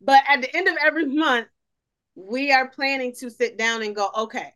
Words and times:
But 0.00 0.22
at 0.28 0.40
the 0.40 0.56
end 0.56 0.68
of 0.68 0.76
every 0.84 1.06
month, 1.06 1.48
we 2.14 2.52
are 2.52 2.68
planning 2.68 3.14
to 3.20 3.30
sit 3.30 3.56
down 3.56 3.82
and 3.82 3.94
go, 3.94 4.10
okay, 4.16 4.54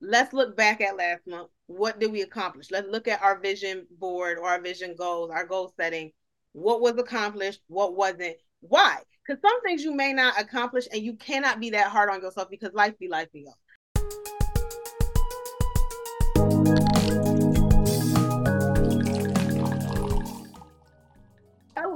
let's 0.00 0.32
look 0.32 0.56
back 0.56 0.80
at 0.80 0.96
last 0.96 1.26
month. 1.26 1.48
What 1.66 2.00
did 2.00 2.12
we 2.12 2.22
accomplish? 2.22 2.70
Let's 2.70 2.88
look 2.88 3.08
at 3.08 3.22
our 3.22 3.38
vision 3.38 3.86
board 3.90 4.38
or 4.38 4.48
our 4.48 4.60
vision 4.60 4.94
goals, 4.96 5.30
our 5.30 5.46
goal 5.46 5.72
setting. 5.76 6.12
What 6.52 6.80
was 6.80 6.98
accomplished? 6.98 7.60
What 7.68 7.96
wasn't? 7.96 8.36
Why? 8.60 8.98
Because 9.24 9.40
some 9.40 9.62
things 9.62 9.84
you 9.84 9.94
may 9.94 10.12
not 10.12 10.40
accomplish 10.40 10.88
and 10.92 11.02
you 11.02 11.14
cannot 11.14 11.60
be 11.60 11.70
that 11.70 11.88
hard 11.88 12.10
on 12.10 12.22
yourself 12.22 12.50
because 12.50 12.72
life 12.74 12.98
be 12.98 13.08
life 13.08 13.30
be 13.32 13.44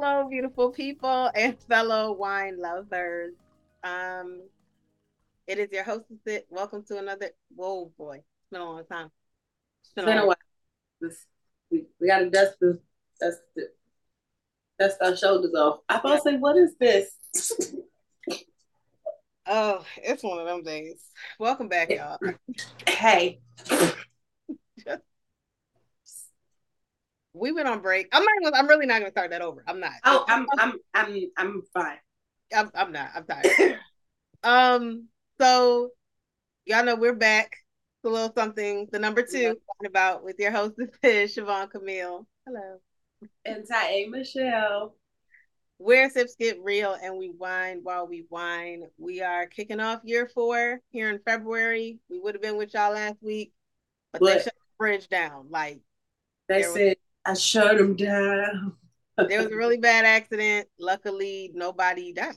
Hello, 0.07 0.29
beautiful 0.29 0.69
people 0.71 1.31
and 1.35 1.59
fellow 1.61 2.13
wine 2.13 2.61
lovers. 2.61 3.33
Um, 3.83 4.43
it 5.47 5.59
is 5.59 5.73
your 5.73 5.83
hostess. 5.83 6.43
Welcome 6.51 6.85
to 6.89 6.99
another. 6.99 7.31
Whoa, 7.57 7.91
boy, 7.97 8.17
it's 8.17 8.51
been 8.53 8.61
a 8.61 8.65
long 8.67 8.85
time. 8.85 9.11
It's 9.81 9.95
been, 9.95 10.05
it's 10.05 10.13
been 10.13 10.19
a 10.19 10.27
while. 10.27 10.37
This, 11.01 11.25
we, 11.71 11.87
we 11.99 12.07
got 12.07 12.19
to 12.19 12.29
dust 12.29 12.61
the 12.61 12.79
dust 13.19 13.39
the, 13.57 13.71
dust 14.79 14.99
our 15.01 15.17
shoulders 15.17 15.55
off. 15.55 15.81
I 15.89 15.97
thought, 15.97 16.21
yeah. 16.27 16.33
say, 16.33 16.37
what 16.37 16.59
is 16.59 16.75
this? 16.79 17.75
oh, 19.47 19.87
it's 19.97 20.23
one 20.23 20.39
of 20.39 20.47
them 20.47 20.65
days. 20.65 21.01
Welcome 21.39 21.69
back, 21.69 21.89
y'all. 21.89 22.19
Hey. 22.87 23.41
We 27.35 27.53
went 27.53 27.69
on 27.69 27.81
break. 27.81 28.09
I'm 28.13 28.23
not. 28.23 28.35
Gonna, 28.43 28.57
I'm 28.57 28.69
really 28.69 28.87
not 28.87 29.01
gonna 29.01 29.11
start 29.11 29.31
that 29.31 29.43
over. 29.43 29.63
I'm 29.67 29.81
not. 29.81 29.93
Oh, 30.05 30.25
I'm. 30.29 30.47
I'm. 30.57 30.79
I'm. 30.95 31.31
I'm 31.37 31.63
fine. 31.75 31.99
I'm. 32.55 32.71
I'm 32.75 32.93
not. 32.93 33.11
I'm 33.15 33.25
tired. 33.25 33.79
um. 34.45 35.09
So, 35.41 35.91
y'all 36.65 36.85
know 36.85 36.95
we're 36.95 37.13
back. 37.13 37.51
It's 37.51 38.09
a 38.09 38.09
little 38.09 38.33
something. 38.35 38.89
The 38.93 39.01
number 39.01 39.23
two 39.23 39.57
yeah. 39.83 39.89
about 39.89 40.25
with 40.25 40.37
your 40.39 40.53
host 40.53 40.75
is 41.03 41.37
Siobhan 41.37 41.71
Camille. 41.71 42.27
Hello. 42.47 42.79
And 43.45 43.65
Ty 43.69 44.07
Michelle. 44.11 44.95
Where 45.79 46.09
sips 46.09 46.37
get 46.37 46.63
real 46.63 46.97
and 47.03 47.19
we 47.19 47.31
wine 47.31 47.81
while 47.83 48.07
we 48.07 48.27
wine. 48.31 48.85
We 48.97 49.23
are 49.23 49.47
kicking 49.47 49.81
off 49.81 50.03
year 50.05 50.31
four 50.33 50.81
here 50.91 51.11
in 51.11 51.19
February. 51.27 51.99
We 52.09 52.21
would 52.21 52.37
have 52.37 52.43
been 52.43 52.57
with 52.57 52.73
y'all 52.75 52.93
last 52.93 53.17
week, 53.21 53.53
but, 54.13 54.21
but 54.21 54.27
they 54.27 54.35
shut 54.35 54.45
the 54.55 54.77
bridge 54.79 55.09
down. 55.09 55.49
Like 55.51 55.81
they 56.49 56.63
said, 56.63 56.97
I 57.27 57.35
shut 57.35 57.79
them 57.79 57.97
down. 57.97 58.77
there 59.17 59.43
was 59.43 59.53
a 59.53 59.57
really 59.57 59.79
bad 59.79 60.05
accident. 60.05 60.69
Luckily, 60.79 61.51
nobody 61.55 62.13
died 62.13 62.37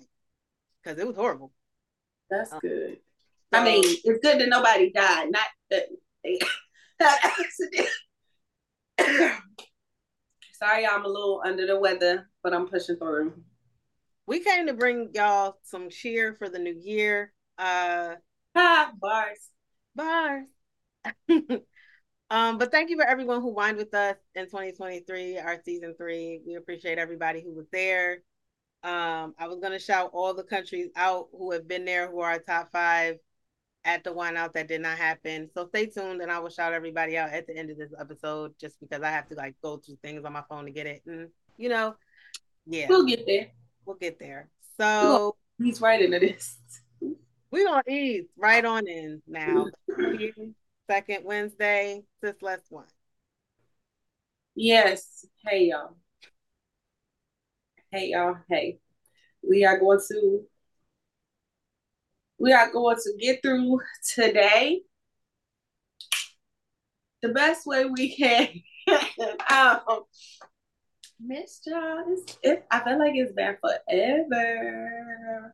because 0.82 1.00
it 1.00 1.08
was 1.08 1.16
horrible. 1.16 1.52
That's 2.30 2.54
um, 2.54 2.60
good. 2.62 2.98
So, 3.54 3.60
I 3.60 3.64
mean, 3.64 3.84
it's 3.84 4.20
good 4.22 4.40
that 4.40 4.50
nobody 4.50 4.92
died, 4.92 5.32
not 5.32 5.48
that 5.70 5.88
they 6.24 6.40
had 7.00 7.18
accident. 7.24 7.88
Sorry, 10.54 10.88
I'm 10.88 11.06
a 11.06 11.08
little 11.08 11.42
under 11.46 11.68
the 11.68 11.80
weather, 11.80 12.30
but 12.44 12.54
I'm 12.54 12.68
pushing 12.68 12.98
through. 12.98 13.34
We 14.26 14.40
came 14.40 14.68
to 14.68 14.74
bring 14.74 15.12
y'all 15.14 15.58
some 15.64 15.90
cheer 15.90 16.34
for 16.34 16.50
the 16.50 16.60
new 16.60 16.76
year. 16.76 17.32
Uh, 17.58 18.16
ah, 18.56 18.92
bars, 19.00 19.50
bars. 19.96 20.48
Um, 22.30 22.58
but 22.58 22.72
thank 22.72 22.90
you 22.90 22.98
for 22.98 23.06
everyone 23.06 23.42
who 23.42 23.54
wined 23.54 23.78
with 23.78 23.94
us 23.94 24.18
in 24.36 24.46
2023, 24.46 25.38
our 25.38 25.58
season 25.64 25.96
three. 25.98 26.42
We 26.46 26.56
appreciate 26.56 26.98
everybody 26.98 27.42
who 27.42 27.54
was 27.54 27.68
there. 27.72 28.24
Um, 28.84 29.34
I 29.40 29.48
was 29.48 29.60
gonna 29.62 29.80
shout 29.80 30.12
all 30.14 30.34
the 30.34 30.44
countries 30.44 30.90
out 30.96 31.28
who 31.32 31.52
have 31.52 31.68
been 31.68 31.86
there, 31.86 32.10
who 32.10 32.20
are 32.20 32.38
top 32.40 32.72
five 32.72 33.18
at 33.86 34.04
the 34.04 34.12
wine 34.12 34.36
out 34.36 34.54
that 34.54 34.68
did 34.68 34.82
not 34.82 34.98
happen. 34.98 35.50
So 35.54 35.68
stay 35.68 35.86
tuned 35.86 36.22
and 36.22 36.32
I 36.32 36.40
will 36.40 36.50
shout 36.50 36.74
everybody 36.74 37.18
out 37.18 37.32
at 37.32 37.48
the 37.48 37.58
end 37.58 37.70
of 37.70 37.78
this 37.78 37.92
episode 37.98 38.54
just 38.60 38.80
because 38.82 39.02
I 39.02 39.10
have 39.10 39.28
to 39.30 39.36
like 39.36 39.56
go 39.64 39.78
through 39.78 39.98
things 40.04 40.26
on 40.26 40.34
my 40.34 40.44
phone 40.50 40.66
to 40.66 40.72
get 40.72 40.86
it. 40.86 41.02
And 41.08 41.30
you 41.58 41.70
know, 41.70 41.96
yeah. 42.66 42.88
We'll 42.90 43.06
get 43.06 43.26
there. 43.26 43.48
We'll 43.86 43.96
get 43.96 44.20
there. 44.20 44.50
So 44.78 45.38
he's 45.58 45.80
right 45.80 46.02
into 46.02 46.20
this. 46.20 46.58
We're 47.50 47.66
gonna 47.66 47.84
ease 47.88 48.26
right 48.38 48.64
on 48.64 48.88
in 48.88 49.22
now. 49.26 49.68
Second 50.88 51.26
Wednesday, 51.26 52.04
this 52.22 52.42
last 52.42 52.72
one. 52.72 52.86
Yes. 54.56 55.26
Hey 55.46 55.66
y'all. 55.66 55.98
Hey 57.92 58.10
y'all. 58.12 58.38
Hey. 58.50 58.80
We 59.48 59.66
are 59.66 59.78
going 59.80 60.00
to 60.10 60.42
we 62.40 62.54
are 62.54 62.72
going 62.72 62.98
to 62.98 63.14
get 63.20 63.42
through 63.42 63.82
today 64.16 64.82
the 67.22 67.30
best 67.30 67.66
way 67.66 67.86
we 67.86 68.16
can. 68.16 68.50
um, 69.52 70.04
Miss 71.20 71.60
John, 71.68 72.18
it, 72.44 72.66
I 72.70 72.84
feel 72.84 73.00
like 73.00 73.14
it's 73.16 73.34
been 73.34 73.58
forever. 73.60 75.54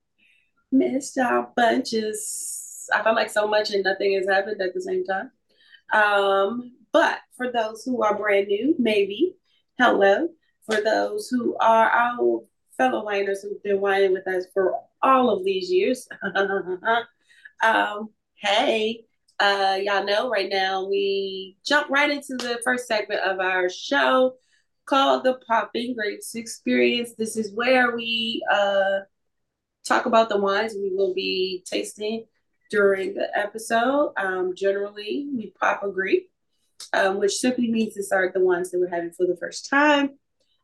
Miss 0.71 1.13
John 1.13 1.47
Bunches 1.55 2.62
I 2.93 3.03
felt 3.03 3.15
like 3.15 3.29
so 3.29 3.47
much 3.47 3.71
and 3.71 3.83
nothing 3.83 4.13
has 4.13 4.27
happened 4.27 4.61
at 4.61 4.73
the 4.73 4.81
same 4.81 5.03
time. 5.05 5.31
Um, 5.93 6.73
but 6.91 7.19
for 7.35 7.51
those 7.51 7.83
who 7.83 8.03
are 8.03 8.17
brand 8.17 8.47
new, 8.47 8.75
maybe 8.77 9.35
hello. 9.79 10.29
For 10.65 10.81
those 10.81 11.27
who 11.27 11.55
are 11.57 11.89
our 11.89 12.41
fellow 12.77 13.05
winers 13.05 13.41
who've 13.41 13.61
been 13.63 13.81
whining 13.81 14.13
with 14.13 14.27
us 14.27 14.45
for 14.53 14.75
all 15.01 15.29
of 15.29 15.43
these 15.43 15.69
years, 15.71 16.07
um, 17.63 18.09
hey, 18.35 19.05
uh, 19.39 19.77
y'all 19.81 20.05
know 20.05 20.29
right 20.29 20.49
now 20.49 20.87
we 20.87 21.57
jump 21.65 21.89
right 21.89 22.09
into 22.09 22.35
the 22.37 22.59
first 22.63 22.87
segment 22.87 23.21
of 23.21 23.39
our 23.39 23.69
show 23.69 24.35
called 24.85 25.23
the 25.23 25.39
Popping 25.47 25.95
Grapes 25.95 26.35
Experience. 26.35 27.13
This 27.17 27.35
is 27.35 27.53
where 27.53 27.95
we 27.95 28.43
uh, 28.51 28.99
talk 29.85 30.05
about 30.05 30.29
the 30.29 30.37
wines 30.37 30.75
we 30.75 30.91
will 30.95 31.13
be 31.13 31.63
tasting 31.65 32.25
during 32.73 33.13
the 33.13 33.29
episode. 33.37 34.13
Um, 34.17 34.55
generally, 34.55 35.27
we 35.31 35.53
pop 35.59 35.83
a 35.83 36.97
um, 36.97 37.19
which 37.19 37.33
simply 37.33 37.69
means 37.69 37.93
these 37.93 38.11
are 38.11 38.31
the 38.33 38.39
ones 38.39 38.71
that 38.71 38.79
we're 38.79 38.89
having 38.89 39.11
for 39.11 39.27
the 39.27 39.37
first 39.37 39.69
time. 39.69 40.17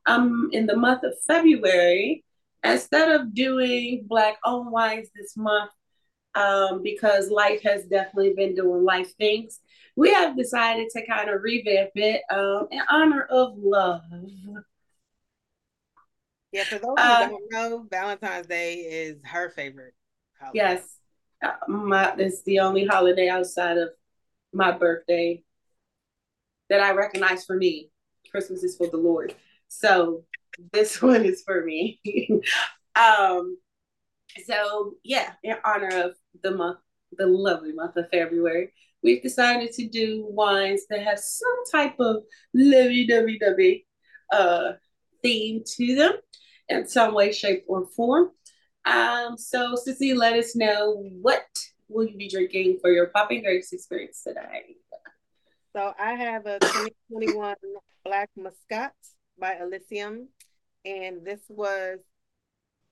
Um, 0.07 0.49
in 0.51 0.65
the 0.65 0.75
month 0.75 1.03
of 1.03 1.13
February, 1.27 2.25
instead 2.63 3.11
of 3.11 3.35
doing 3.35 4.05
black 4.07 4.37
owned 4.43 4.71
wines 4.71 5.09
this 5.15 5.37
month, 5.37 5.69
um, 6.33 6.81
because 6.81 7.29
life 7.29 7.61
has 7.61 7.85
definitely 7.85 8.33
been 8.35 8.55
doing 8.55 8.83
life 8.83 9.15
things, 9.17 9.59
we 9.95 10.11
have 10.11 10.35
decided 10.35 10.89
to 10.93 11.05
kind 11.05 11.29
of 11.29 11.43
revamp 11.43 11.91
it 11.93 12.23
um, 12.31 12.69
in 12.71 12.81
honor 12.89 13.27
of 13.29 13.53
love. 13.55 14.01
Yeah, 16.51 16.63
for 16.63 16.79
those 16.79 16.81
who 16.81 16.95
uh, 16.97 17.27
don't 17.27 17.51
know, 17.51 17.85
Valentine's 17.91 18.47
Day 18.47 18.77
is 18.77 19.17
her 19.25 19.51
favorite. 19.51 19.93
Holiday. 20.39 20.57
Yes, 20.57 20.98
my 21.67 22.13
it's 22.17 22.43
the 22.43 22.59
only 22.59 22.85
holiday 22.85 23.29
outside 23.29 23.77
of 23.77 23.89
my 24.53 24.71
birthday 24.71 25.43
that 26.69 26.81
I 26.81 26.91
recognize 26.91 27.45
for 27.45 27.55
me. 27.55 27.91
Christmas 28.31 28.63
is 28.63 28.77
for 28.77 28.87
the 28.87 28.97
Lord. 28.97 29.33
So 29.67 30.25
this 30.73 31.01
one 31.01 31.25
is 31.25 31.43
for 31.43 31.63
me. 31.63 31.99
um 32.95 33.57
so 34.45 34.93
yeah, 35.03 35.33
in 35.43 35.55
honor 35.65 36.05
of 36.05 36.11
the 36.43 36.51
month, 36.51 36.79
the 37.17 37.25
lovely 37.25 37.73
month 37.73 37.95
of 37.97 38.09
February, 38.09 38.73
we've 39.01 39.23
decided 39.23 39.71
to 39.73 39.87
do 39.87 40.25
wines 40.29 40.83
that 40.89 41.03
have 41.03 41.19
some 41.19 41.63
type 41.71 41.95
of 41.99 42.23
lovey-dovey-dovey 42.53 43.87
uh 44.31 44.73
theme 45.21 45.63
to 45.65 45.95
them 45.95 46.13
in 46.69 46.87
some 46.87 47.13
way, 47.13 47.31
shape, 47.31 47.65
or 47.67 47.87
form. 47.87 48.29
Um, 48.89 49.37
so 49.37 49.75
Sissy, 49.75 50.15
let 50.15 50.33
us 50.33 50.55
know 50.55 51.03
what 51.21 51.45
will 51.87 52.07
you 52.07 52.17
be 52.17 52.27
drinking 52.27 52.79
for 52.81 52.91
your 52.91 53.07
popping 53.07 53.43
grapes 53.43 53.71
experience 53.71 54.23
today? 54.23 54.75
So 55.75 55.93
I 55.99 56.13
have 56.13 56.45
a 56.47 56.59
2021 56.59 57.55
Black 58.03 58.29
Muscat 58.35 58.93
by 59.39 59.57
Elysium, 59.61 60.29
and 60.85 61.23
this 61.23 61.41
was 61.49 61.99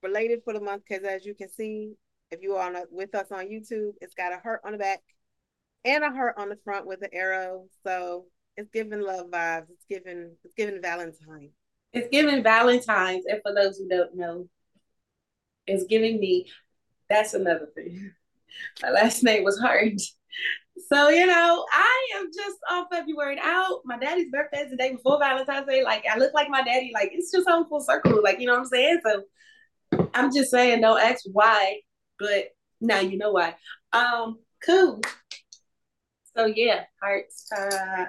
related 0.03 0.41
for 0.43 0.53
the 0.53 0.61
month 0.61 0.83
because 0.87 1.03
as 1.03 1.25
you 1.25 1.33
can 1.33 1.49
see, 1.49 1.93
if 2.29 2.41
you 2.43 2.55
are 2.55 2.71
with 2.91 3.15
us 3.15 3.31
on 3.31 3.47
YouTube, 3.47 3.93
it's 3.99 4.13
got 4.13 4.33
a 4.33 4.37
heart 4.37 4.61
on 4.63 4.73
the 4.73 4.77
back 4.77 5.01
and 5.83 6.03
a 6.03 6.11
heart 6.11 6.35
on 6.37 6.49
the 6.49 6.57
front 6.63 6.85
with 6.85 7.01
an 7.01 7.09
arrow. 7.13 7.65
So 7.83 8.25
it's 8.55 8.69
giving 8.71 9.01
love 9.01 9.31
vibes. 9.31 9.69
It's 9.69 9.85
giving 9.89 10.35
it's 10.43 10.53
giving 10.55 10.81
Valentine. 10.81 11.49
It's 11.93 12.09
giving 12.11 12.43
Valentine's, 12.43 13.25
and 13.25 13.39
for 13.41 13.55
those 13.55 13.77
who 13.77 13.87
don't 13.87 14.15
know, 14.15 14.47
is 15.67 15.85
giving 15.89 16.19
me 16.19 16.47
that's 17.09 17.33
another 17.33 17.69
thing. 17.73 18.11
My 18.81 18.89
last 18.89 19.23
name 19.23 19.43
was 19.43 19.59
hard. 19.59 19.99
So, 20.89 21.09
you 21.09 21.25
know, 21.25 21.65
I 21.71 22.07
am 22.15 22.27
just 22.35 22.57
on 22.69 22.85
February 22.91 23.39
out. 23.41 23.81
My 23.85 23.97
daddy's 23.97 24.31
birthday 24.31 24.59
is 24.59 24.71
the 24.71 24.77
day 24.77 24.91
before 24.91 25.19
Valentine's 25.19 25.67
Day. 25.67 25.83
Like, 25.83 26.05
I 26.11 26.17
look 26.17 26.33
like 26.33 26.49
my 26.49 26.61
daddy. 26.61 26.91
Like, 26.93 27.11
it's 27.13 27.31
just 27.31 27.47
on 27.47 27.67
full 27.67 27.81
circle. 27.81 28.21
Like, 28.21 28.39
you 28.39 28.45
know 28.45 28.53
what 28.53 28.59
I'm 28.59 28.65
saying? 28.65 28.99
So, 29.03 29.23
I'm 30.13 30.33
just 30.33 30.51
saying, 30.51 30.81
don't 30.81 31.01
ask 31.01 31.23
why, 31.31 31.79
but 32.19 32.49
now 32.81 32.99
you 32.99 33.17
know 33.17 33.31
why. 33.31 33.55
Um, 33.93 34.39
cool. 34.63 35.01
So 36.35 36.45
yeah, 36.45 36.83
hearts. 37.01 37.49
Uh, 37.51 38.05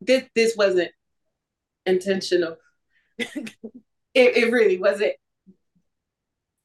this 0.00 0.24
this 0.34 0.56
wasn't 0.56 0.90
intentional. 1.86 2.56
it, 3.18 3.38
it 4.14 4.52
really 4.52 4.78
wasn't 4.78 5.12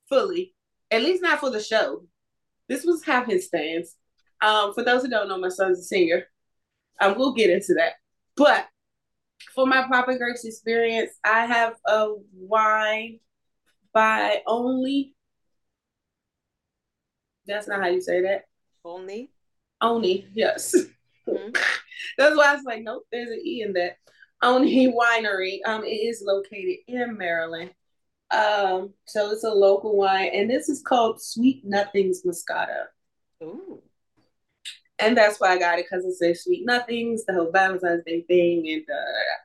fully, 0.10 0.54
at 0.92 1.04
least 1.04 1.22
not 1.22 1.40
for 1.40 1.50
the 1.50 1.62
show. 1.62 2.06
This 2.68 2.84
was 2.84 3.04
half 3.04 3.28
his 3.28 3.46
stance. 3.46 3.96
Um, 4.42 4.74
for 4.74 4.84
those 4.84 5.02
who 5.02 5.10
don't 5.10 5.28
know, 5.28 5.38
my 5.38 5.50
son's 5.50 5.80
a 5.80 5.84
singer. 5.84 6.26
Um, 7.02 7.18
we'll 7.18 7.34
get 7.34 7.50
into 7.50 7.76
that. 7.76 7.94
But 8.36 8.68
for 9.56 9.66
my 9.66 9.86
Papa 9.90 10.18
Grapes 10.18 10.46
experience, 10.46 11.12
I 11.24 11.46
have 11.46 11.76
a 11.86 12.14
wine 12.34 13.20
by 13.94 14.42
only. 14.46 15.16
That's 17.46 17.68
not 17.68 17.82
how 17.82 17.88
you 17.88 18.02
say 18.02 18.22
that. 18.24 18.44
Only. 18.86 19.32
Only, 19.82 20.28
yes. 20.34 20.76
Mm-hmm. 21.28 21.52
That's 22.18 22.36
why 22.36 22.52
I 22.52 22.56
was 22.56 22.64
like, 22.64 22.84
nope, 22.84 23.06
there's 23.12 23.30
an 23.30 23.42
E 23.44 23.62
in 23.62 23.74
that. 23.74 23.98
Olney 24.42 24.88
Winery. 24.88 25.60
Um, 25.66 25.84
it 25.84 25.88
is 25.88 26.24
located 26.26 26.78
in 26.88 27.18
Maryland. 27.18 27.72
Um, 28.32 28.94
so 29.06 29.32
it's 29.32 29.44
a 29.44 29.50
local 29.50 29.96
wine, 29.96 30.30
and 30.34 30.50
this 30.50 30.70
is 30.70 30.82
called 30.82 31.22
Sweet 31.22 31.66
Nothings 31.66 32.26
Moscato. 32.26 32.86
Ooh. 33.44 33.82
And 35.00 35.18
that's 35.18 35.40
why 35.40 35.54
I 35.54 35.58
got 35.58 35.80
it 35.80 35.86
because 35.90 36.06
it 36.06 36.16
says 36.16 36.44
Sweet 36.44 36.66
Nothings, 36.66 37.26
the 37.26 37.34
whole 37.34 37.52
Valentine's 37.52 38.04
Day 38.06 38.22
thing, 38.22 38.70
and 38.70 38.86
uh, 38.90 39.40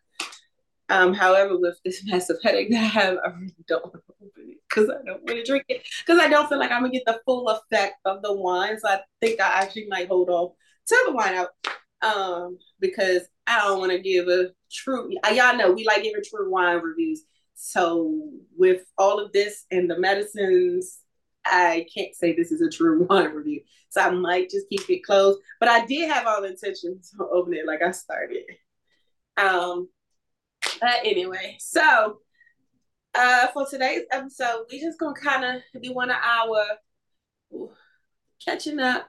um, 0.91 1.15
however, 1.15 1.59
with 1.59 1.79
this 1.85 2.05
massive 2.07 2.37
headache 2.43 2.71
that 2.71 2.83
I 2.83 2.87
have, 2.87 3.17
I 3.25 3.29
really 3.29 3.55
don't 3.67 3.85
want 3.85 3.95
to 3.95 4.15
open 4.23 4.51
it 4.51 4.59
because 4.69 4.91
I 4.91 5.05
don't 5.05 5.23
want 5.23 5.39
to 5.39 5.45
drink 5.45 5.65
it 5.69 5.83
because 6.05 6.21
I 6.21 6.29
don't 6.29 6.49
feel 6.49 6.59
like 6.59 6.71
I'm 6.71 6.83
gonna 6.83 6.93
get 6.93 7.05
the 7.07 7.21
full 7.25 7.49
effect 7.49 7.95
of 8.05 8.23
the 8.23 8.33
wine. 8.33 8.79
So 8.79 8.89
I 8.89 9.01
think 9.21 9.41
I 9.41 9.63
actually 9.63 9.87
might 9.89 10.09
hold 10.09 10.29
off 10.29 10.53
to 10.89 11.03
the 11.07 11.13
wine 11.13 11.35
out 11.35 11.49
um, 12.03 12.59
because 12.81 13.23
I 13.47 13.59
don't 13.59 13.79
want 13.79 13.93
to 13.93 13.99
give 13.99 14.29
a 14.29 14.51
true. 14.71 15.11
Y'all 15.33 15.57
know 15.57 15.73
we 15.73 15.85
like 15.85 16.03
giving 16.03 16.23
true 16.23 16.51
wine 16.51 16.81
reviews. 16.81 17.23
So 17.55 18.31
with 18.56 18.85
all 18.99 19.19
of 19.19 19.33
this 19.33 19.65
and 19.71 19.91
the 19.91 19.99
medicines, 19.99 20.99
I 21.45 21.87
can't 21.95 22.15
say 22.15 22.35
this 22.35 22.53
is 22.53 22.61
a 22.61 22.71
true 22.71 23.06
wine 23.11 23.33
review. 23.33 23.62
So 23.91 24.01
I 24.01 24.11
might 24.11 24.51
just 24.51 24.69
keep 24.69 24.89
it 24.89 25.05
closed. 25.05 25.41
But 25.61 25.69
I 25.69 25.87
did 25.87 26.11
have 26.11 26.27
all 26.27 26.45
intentions 26.45 27.11
to 27.17 27.27
open 27.27 27.55
it 27.55 27.67
like 27.67 27.83
I 27.83 27.93
started. 27.93 28.45
Um, 29.37 29.89
but 30.81 31.01
anyway, 31.05 31.56
so 31.59 32.19
uh 33.15 33.47
for 33.49 33.67
today's 33.69 34.03
episode, 34.11 34.67
we 34.71 34.81
just 34.81 34.99
gonna 34.99 35.15
kind 35.15 35.45
of 35.45 35.83
do 35.83 35.93
one 35.93 36.11
of 36.11 36.17
our 36.23 36.65
catching 38.45 38.81
up, 38.81 39.09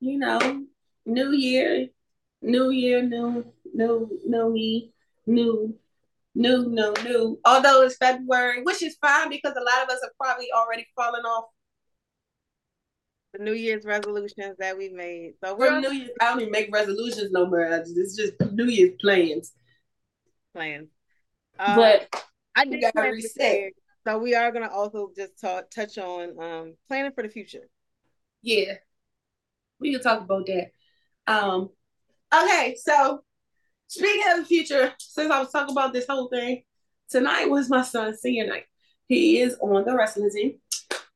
you 0.00 0.18
know, 0.18 0.64
new 1.06 1.32
year, 1.32 1.88
new 2.42 2.70
year, 2.70 3.02
new, 3.02 3.52
new, 3.72 4.20
new 4.26 4.52
me, 4.52 4.92
new 5.26 5.78
New, 6.34 6.68
no, 6.68 6.92
new. 7.04 7.38
Although 7.44 7.82
it's 7.82 7.96
February, 7.96 8.62
which 8.62 8.82
is 8.82 8.96
fine 9.00 9.28
because 9.28 9.52
a 9.56 9.62
lot 9.62 9.84
of 9.84 9.90
us 9.90 10.00
have 10.02 10.16
probably 10.18 10.48
already 10.52 10.86
fallen 10.96 11.22
off 11.24 11.44
the 13.32 13.42
New 13.42 13.52
Year's 13.52 13.84
resolutions 13.84 14.56
that 14.58 14.76
we 14.76 14.88
made. 14.88 15.34
So 15.42 15.54
we're 15.54 15.80
New 15.80 15.92
Year's. 15.92 16.10
I 16.20 16.30
don't 16.30 16.40
even 16.40 16.52
make 16.52 16.72
resolutions 16.72 17.30
no 17.32 17.46
more. 17.46 17.62
It's 17.62 18.16
just 18.16 18.34
New 18.52 18.66
Year's 18.66 18.94
plans. 19.00 19.52
Plans. 20.52 20.88
Um, 21.58 21.76
but 21.76 22.24
I 22.54 22.64
did 22.64 22.80
gotta 22.80 23.10
reset. 23.10 23.72
So 24.06 24.18
we 24.18 24.34
are 24.34 24.52
gonna 24.52 24.70
also 24.70 25.10
just 25.16 25.40
talk 25.40 25.70
touch 25.70 25.98
on 25.98 26.38
um 26.38 26.74
planning 26.88 27.12
for 27.12 27.22
the 27.22 27.28
future. 27.28 27.68
Yeah, 28.42 28.74
we 29.80 29.92
can 29.92 30.02
talk 30.02 30.20
about 30.22 30.46
that. 30.46 30.70
Um, 31.26 31.70
okay, 32.32 32.76
so 32.78 33.24
Speaking 33.88 34.32
of 34.32 34.38
the 34.38 34.44
future, 34.44 34.92
since 34.98 35.30
I 35.30 35.38
was 35.40 35.50
talking 35.52 35.72
about 35.72 35.92
this 35.92 36.06
whole 36.08 36.28
thing, 36.28 36.62
tonight 37.10 37.46
was 37.46 37.70
my 37.70 37.82
son's 37.82 38.20
senior 38.20 38.46
night. 38.46 38.64
He 39.06 39.40
is 39.40 39.56
on 39.60 39.84
the 39.84 39.94
wrestling 39.94 40.30
team 40.30 40.58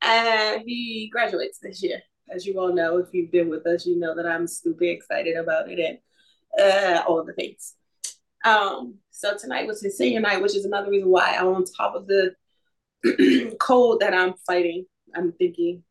and 0.01 0.61
he 0.65 1.09
graduates 1.11 1.59
this 1.59 1.83
year. 1.83 2.01
As 2.29 2.45
you 2.45 2.59
all 2.59 2.73
know, 2.73 2.97
if 2.97 3.07
you've 3.11 3.31
been 3.31 3.49
with 3.49 3.65
us, 3.65 3.85
you 3.85 3.99
know 3.99 4.15
that 4.15 4.27
I'm 4.27 4.47
super 4.47 4.83
excited 4.83 5.35
about 5.35 5.69
it 5.69 5.79
and 5.79 5.97
uh, 6.61 7.03
all 7.07 7.23
the 7.23 7.33
things. 7.33 7.73
Um, 8.45 8.95
so 9.09 9.35
tonight 9.35 9.67
was 9.67 9.81
his 9.81 9.97
senior 9.97 10.21
night, 10.21 10.41
which 10.41 10.55
is 10.55 10.65
another 10.65 10.91
reason 10.91 11.09
why 11.09 11.35
I'm 11.35 11.47
on 11.47 11.65
top 11.65 11.95
of 11.95 12.07
the 12.07 12.35
cold 13.59 13.99
that 14.01 14.13
I'm 14.13 14.35
fighting. 14.45 14.85
I'm 15.15 15.33
thinking 15.33 15.83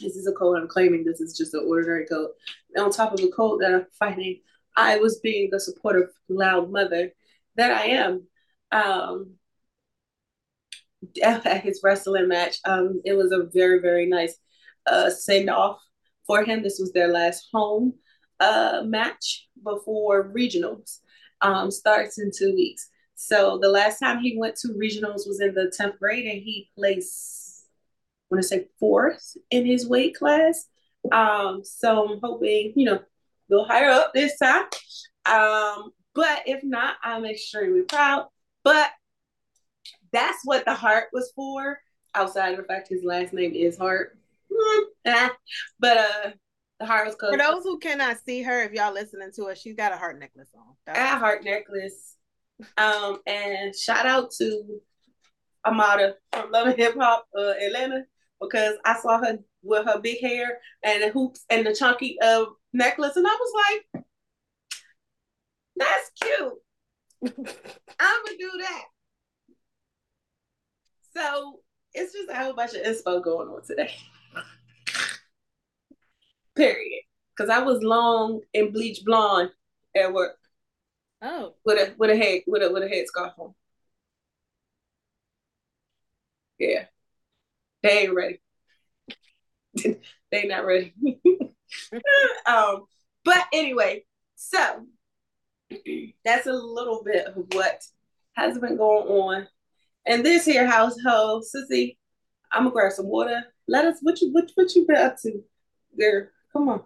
this 0.00 0.16
is 0.16 0.26
a 0.26 0.32
cold. 0.32 0.56
I'm 0.56 0.68
claiming 0.68 1.04
this 1.04 1.20
is 1.20 1.36
just 1.36 1.54
an 1.54 1.64
ordinary 1.66 2.06
cold. 2.06 2.30
And 2.74 2.84
on 2.84 2.90
top 2.90 3.12
of 3.12 3.20
the 3.20 3.30
cold 3.34 3.60
that 3.60 3.74
I'm 3.74 3.86
fighting, 3.98 4.40
I 4.76 4.98
was 4.98 5.20
being 5.20 5.50
the 5.50 5.60
supportive, 5.60 6.08
loud 6.28 6.70
mother 6.70 7.12
that 7.56 7.70
I 7.70 7.86
am. 7.86 8.26
Um, 8.70 9.34
at 11.22 11.62
his 11.62 11.80
wrestling 11.82 12.28
match, 12.28 12.56
um, 12.64 13.00
it 13.04 13.14
was 13.14 13.32
a 13.32 13.48
very, 13.52 13.80
very 13.80 14.06
nice 14.06 14.36
uh, 14.86 15.10
send 15.10 15.50
off 15.50 15.80
for 16.26 16.44
him. 16.44 16.62
This 16.62 16.78
was 16.78 16.92
their 16.92 17.08
last 17.08 17.48
home 17.52 17.94
uh, 18.40 18.82
match 18.84 19.48
before 19.62 20.32
regionals 20.32 20.98
um, 21.40 21.70
starts 21.70 22.18
in 22.18 22.30
two 22.36 22.54
weeks. 22.54 22.88
So 23.14 23.58
the 23.60 23.68
last 23.68 23.98
time 23.98 24.20
he 24.20 24.36
went 24.36 24.56
to 24.56 24.68
regionals 24.68 25.26
was 25.28 25.40
in 25.40 25.54
the 25.54 25.72
10th 25.78 25.98
grade 25.98 26.26
and 26.26 26.42
he 26.42 26.70
placed, 26.76 27.66
I 28.30 28.34
want 28.34 28.42
to 28.42 28.48
say 28.48 28.66
fourth 28.80 29.36
in 29.50 29.66
his 29.66 29.86
weight 29.86 30.16
class. 30.16 30.66
Um, 31.10 31.62
so 31.64 32.08
I'm 32.08 32.20
hoping, 32.22 32.72
you 32.74 32.86
know, 32.86 33.00
little 33.48 33.66
higher 33.66 33.90
up 33.90 34.12
this 34.14 34.38
time. 34.38 34.64
Um, 35.26 35.90
but 36.14 36.42
if 36.46 36.62
not, 36.62 36.96
I'm 37.02 37.24
extremely 37.24 37.82
proud. 37.82 38.26
But 38.64 38.90
that's 40.12 40.38
what 40.44 40.64
the 40.64 40.74
heart 40.74 41.06
was 41.12 41.32
for, 41.34 41.78
outside 42.14 42.52
of 42.52 42.58
the 42.58 42.64
fact 42.64 42.88
his 42.88 43.02
last 43.04 43.32
name 43.32 43.52
is 43.54 43.78
Hart. 43.78 44.16
but 45.04 45.96
uh 45.98 46.30
the 46.82 46.86
heart 46.86 47.06
was 47.06 47.16
For 47.18 47.38
those 47.38 47.62
who 47.62 47.78
cannot 47.78 48.18
see 48.26 48.42
her, 48.42 48.62
if 48.64 48.72
y'all 48.72 48.92
listening 48.92 49.30
to 49.36 49.44
us, 49.44 49.60
she's 49.60 49.76
got 49.76 49.92
a 49.92 49.96
heart 49.96 50.18
necklace 50.18 50.48
on. 50.54 50.74
That's 50.84 50.98
a 50.98 51.18
heart 51.18 51.44
necklace. 51.44 52.16
Um, 52.76 53.18
and 53.24 53.74
shout 53.74 54.04
out 54.04 54.32
to 54.38 54.80
Amara 55.64 56.14
from 56.32 56.50
Love 56.50 56.66
and 56.66 56.76
Hip 56.76 56.96
Hop 56.98 57.26
uh, 57.38 57.52
Atlanta 57.64 58.02
because 58.40 58.74
I 58.84 58.98
saw 59.00 59.18
her 59.18 59.38
with 59.62 59.86
her 59.86 60.00
big 60.00 60.20
hair 60.20 60.58
and 60.82 61.02
the 61.02 61.10
hoops 61.10 61.44
and 61.50 61.64
the 61.64 61.72
chunky 61.72 62.18
uh, 62.20 62.46
necklace, 62.72 63.16
and 63.16 63.26
I 63.26 63.36
was 63.40 63.84
like, 63.94 64.04
"That's 65.76 66.10
cute. 66.22 66.62
I'm 67.98 68.24
gonna 68.24 68.38
do 68.38 68.50
that." 68.58 68.84
So 71.14 71.60
it's 71.94 72.12
just 72.12 72.30
a 72.30 72.34
whole 72.34 72.54
bunch 72.54 72.74
of 72.74 72.82
inspo 72.82 73.22
going 73.22 73.48
on 73.48 73.62
today. 73.64 73.94
Period. 76.54 77.02
Because 77.36 77.50
I 77.50 77.62
was 77.62 77.82
long 77.82 78.40
and 78.54 78.72
bleach 78.72 79.04
blonde 79.04 79.50
at 79.96 80.12
work. 80.12 80.38
Oh. 81.22 81.54
With 81.64 81.78
a 81.78 81.94
with 81.96 82.10
a 82.10 82.16
head 82.16 82.42
with 82.46 82.62
a 82.62 82.72
with 82.72 82.82
a 82.82 82.88
head 82.88 83.06
scarf 83.06 83.32
on. 83.38 83.54
Yeah. 86.58 86.86
They 87.82 87.90
ain't 88.04 88.14
ready. 88.14 88.40
they 90.30 90.46
not 90.46 90.64
ready. 90.66 90.94
um, 92.46 92.84
but 93.24 93.44
anyway, 93.52 94.04
so 94.34 94.86
that's 96.24 96.46
a 96.46 96.52
little 96.52 97.02
bit 97.04 97.26
of 97.26 97.34
what 97.52 97.82
has 98.34 98.58
been 98.58 98.76
going 98.76 99.06
on 99.08 99.48
in 100.06 100.22
this 100.22 100.44
here 100.44 100.66
household. 100.66 101.44
Sissy, 101.44 101.96
I'm 102.50 102.64
gonna 102.64 102.72
grab 102.72 102.92
some 102.92 103.06
water. 103.06 103.42
Let 103.68 103.84
us 103.84 103.98
what 104.02 104.20
you 104.20 104.32
what, 104.32 104.50
what 104.54 104.74
you 104.74 104.86
been 104.86 104.96
up 104.96 105.16
to, 105.22 105.42
girl? 105.98 106.26
Come 106.52 106.68
on. 106.68 106.82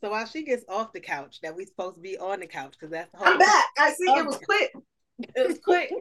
So 0.00 0.10
while 0.10 0.26
she 0.26 0.44
gets 0.44 0.64
off 0.68 0.92
the 0.92 1.00
couch, 1.00 1.40
that 1.42 1.54
we 1.54 1.66
supposed 1.66 1.96
to 1.96 2.00
be 2.00 2.16
on 2.16 2.40
the 2.40 2.46
couch 2.46 2.72
because 2.72 2.90
that's 2.90 3.10
the 3.12 3.18
whole. 3.18 3.28
I'm 3.28 3.38
back. 3.38 3.66
I 3.78 3.92
see 3.92 4.04
it 4.06 4.24
was 4.24 4.38
quick. 4.38 4.72
It 5.18 5.48
was 5.48 5.58
quick. 5.58 5.92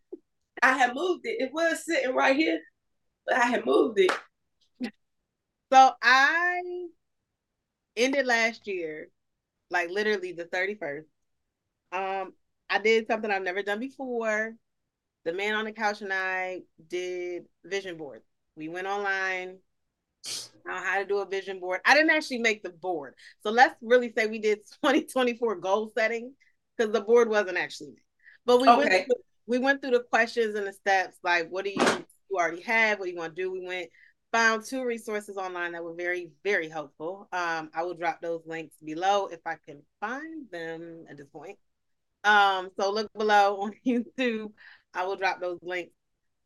I 0.62 0.76
had 0.76 0.94
moved 0.94 1.24
it. 1.24 1.40
It 1.40 1.50
was 1.52 1.84
sitting 1.86 2.14
right 2.14 2.36
here, 2.36 2.60
but 3.26 3.36
I 3.36 3.46
had 3.46 3.64
moved 3.64 3.98
it. 3.98 4.10
So 5.72 5.92
I 6.02 6.60
ended 7.96 8.26
last 8.26 8.66
year, 8.66 9.08
like 9.70 9.90
literally 9.90 10.32
the 10.32 10.44
31st. 10.46 11.06
Um, 11.92 12.32
I 12.68 12.78
did 12.78 13.06
something 13.06 13.30
I've 13.30 13.42
never 13.42 13.62
done 13.62 13.80
before. 13.80 14.54
The 15.24 15.32
man 15.32 15.54
on 15.54 15.66
the 15.66 15.72
couch 15.72 16.00
and 16.00 16.12
I 16.12 16.62
did 16.88 17.44
vision 17.64 17.96
board. 17.96 18.22
We 18.56 18.68
went 18.68 18.86
online 18.86 19.58
on 20.68 20.82
how 20.82 20.98
to 20.98 21.04
do 21.04 21.18
a 21.18 21.26
vision 21.26 21.60
board. 21.60 21.80
I 21.84 21.94
didn't 21.94 22.10
actually 22.10 22.38
make 22.38 22.62
the 22.62 22.70
board. 22.70 23.14
So 23.42 23.50
let's 23.50 23.74
really 23.82 24.12
say 24.16 24.26
we 24.26 24.38
did 24.38 24.58
2024 24.82 25.56
goal 25.56 25.92
setting 25.96 26.34
because 26.76 26.92
the 26.92 27.00
board 27.00 27.28
wasn't 27.28 27.58
actually 27.58 27.90
made. 27.90 28.02
But 28.46 28.60
we 28.60 28.68
okay. 28.68 29.06
went 29.06 29.20
we 29.46 29.58
went 29.58 29.82
through 29.82 29.92
the 29.92 30.00
questions 30.00 30.54
and 30.54 30.66
the 30.66 30.72
steps. 30.72 31.16
Like, 31.22 31.48
what 31.48 31.64
do 31.64 31.70
you 31.70 32.04
you 32.30 32.38
already 32.38 32.62
have? 32.62 32.98
What 32.98 33.06
do 33.06 33.10
you 33.10 33.18
want 33.18 33.36
to 33.36 33.42
do? 33.42 33.52
We 33.52 33.66
went 33.66 33.90
found 34.32 34.64
two 34.64 34.84
resources 34.84 35.36
online 35.36 35.72
that 35.72 35.84
were 35.84 35.94
very 35.94 36.30
very 36.44 36.68
helpful. 36.68 37.28
Um, 37.32 37.70
I 37.74 37.82
will 37.82 37.94
drop 37.94 38.20
those 38.20 38.42
links 38.46 38.76
below 38.84 39.26
if 39.26 39.40
I 39.46 39.56
can 39.66 39.82
find 40.00 40.50
them 40.50 41.06
at 41.10 41.16
this 41.16 41.28
point. 41.28 41.58
Um, 42.24 42.70
so 42.78 42.90
look 42.90 43.12
below 43.12 43.56
on 43.60 43.72
YouTube. 43.86 44.52
I 44.94 45.04
will 45.04 45.16
drop 45.16 45.40
those 45.40 45.58
links 45.62 45.92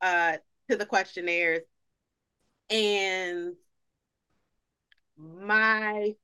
uh 0.01 0.39
to 0.71 0.77
the 0.77 0.87
questionnaires 0.87 1.61
and 2.71 3.55
my 5.17 6.15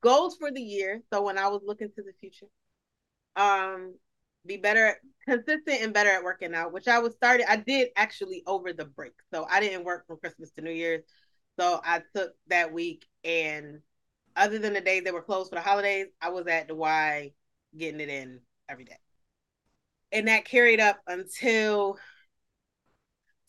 goals 0.00 0.36
for 0.36 0.50
the 0.50 0.62
year. 0.62 1.02
So 1.12 1.22
when 1.22 1.38
I 1.38 1.48
was 1.48 1.62
looking 1.64 1.90
to 1.96 2.02
the 2.02 2.12
future, 2.20 2.46
um, 3.36 3.94
be 4.46 4.56
better, 4.56 4.96
consistent 5.30 5.82
and 5.82 5.94
better 5.94 6.10
at 6.10 6.24
working 6.24 6.54
out, 6.54 6.72
which 6.72 6.88
I 6.88 6.98
was 6.98 7.14
started. 7.14 7.50
I 7.50 7.56
did 7.56 7.88
actually 7.96 8.42
over 8.46 8.72
the 8.72 8.84
break. 8.84 9.12
So 9.32 9.46
I 9.48 9.60
didn't 9.60 9.84
work 9.84 10.06
from 10.06 10.18
Christmas 10.18 10.50
to 10.52 10.62
New 10.62 10.72
Year's. 10.72 11.04
So 11.58 11.80
I 11.84 12.02
took 12.14 12.32
that 12.48 12.72
week 12.72 13.06
and 13.22 13.80
other 14.36 14.58
than 14.58 14.72
the 14.72 14.80
days 14.80 15.04
that 15.04 15.12
were 15.12 15.22
closed 15.22 15.50
for 15.50 15.56
the 15.56 15.60
holidays, 15.60 16.06
I 16.20 16.30
was 16.30 16.46
at 16.46 16.68
the 16.68 16.74
Y 16.74 17.32
getting 17.76 18.00
it 18.00 18.08
in 18.08 18.40
every 18.68 18.84
day. 18.84 18.96
And 20.12 20.28
that 20.28 20.44
carried 20.44 20.80
up 20.80 20.98
until 21.06 21.96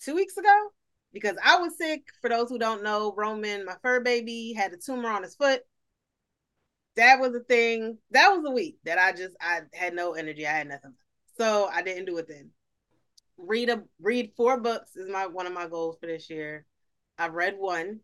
two 0.01 0.15
weeks 0.15 0.37
ago 0.37 0.69
because 1.13 1.37
I 1.43 1.57
was 1.57 1.77
sick. 1.77 2.03
For 2.21 2.29
those 2.29 2.49
who 2.49 2.59
don't 2.59 2.83
know, 2.83 3.13
Roman, 3.15 3.65
my 3.65 3.75
fur 3.81 4.01
baby, 4.01 4.53
had 4.53 4.73
a 4.73 4.77
tumor 4.77 5.09
on 5.09 5.23
his 5.23 5.35
foot. 5.35 5.61
That 6.95 7.19
was 7.19 7.33
a 7.33 7.39
thing. 7.39 7.97
That 8.11 8.29
was 8.29 8.43
a 8.45 8.51
week 8.51 8.77
that 8.83 8.99
I 8.99 9.13
just 9.13 9.35
I 9.39 9.61
had 9.73 9.93
no 9.95 10.13
energy. 10.13 10.45
I 10.45 10.51
had 10.51 10.67
nothing. 10.67 10.93
So 11.41 11.65
I 11.73 11.81
didn't 11.81 12.05
do 12.05 12.19
it 12.19 12.27
then. 12.27 12.51
Read 13.35 13.69
a 13.71 13.81
read 13.99 14.31
four 14.37 14.59
books 14.59 14.95
is 14.95 15.09
my 15.09 15.25
one 15.25 15.47
of 15.47 15.53
my 15.53 15.67
goals 15.67 15.97
for 15.99 16.05
this 16.05 16.29
year. 16.29 16.67
I've 17.17 17.33
read 17.33 17.57
one. 17.57 18.01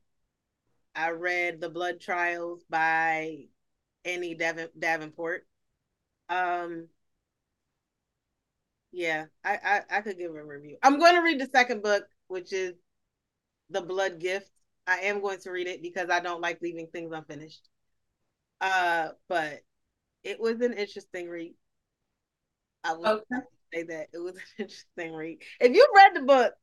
I 0.96 1.12
read 1.12 1.62
The 1.62 1.70
Blood 1.70 2.01
Trials 2.01 2.63
by 2.67 3.46
Annie 4.06 4.34
Davin- 4.36 4.72
Davenport. 4.79 5.46
Um 6.29 6.88
yeah, 8.91 9.25
I, 9.46 9.84
I 9.91 9.98
I 9.98 10.01
could 10.01 10.17
give 10.17 10.34
a 10.34 10.44
review. 10.44 10.77
I'm 10.82 10.98
going 10.98 11.13
to 11.13 11.22
read 11.22 11.39
the 11.39 11.46
second 11.53 11.84
book, 11.84 12.06
which 12.29 12.51
is 12.51 12.74
The 13.70 13.82
Blood 13.82 14.20
Gift. 14.20 14.50
I 14.88 15.01
am 15.01 15.22
going 15.22 15.39
to 15.41 15.51
read 15.51 15.67
it 15.67 15.84
because 15.84 16.10
I 16.10 16.22
don't 16.22 16.41
like 16.41 16.60
leaving 16.63 16.88
things 16.88 17.12
unfinished. 17.13 17.70
Uh, 18.62 19.10
but 19.29 19.62
it 20.24 20.39
was 20.39 20.62
an 20.62 20.74
interesting 20.74 21.29
read. 21.29 21.53
I 22.88 22.94
would 22.94 23.08
okay. 23.08 23.46
say 23.74 23.84
that 23.84 24.08
it 24.13 24.17
was 24.17 24.36
an 24.36 24.41
interesting 24.60 25.13
read. 25.13 25.39
If 25.60 25.75
you 25.75 25.88
read 25.96 26.15
the 26.15 26.25
book, 26.25 26.53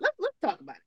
let's 0.00 0.14
let's 0.18 0.36
talk 0.42 0.60
about 0.60 0.76
it. 0.76 0.82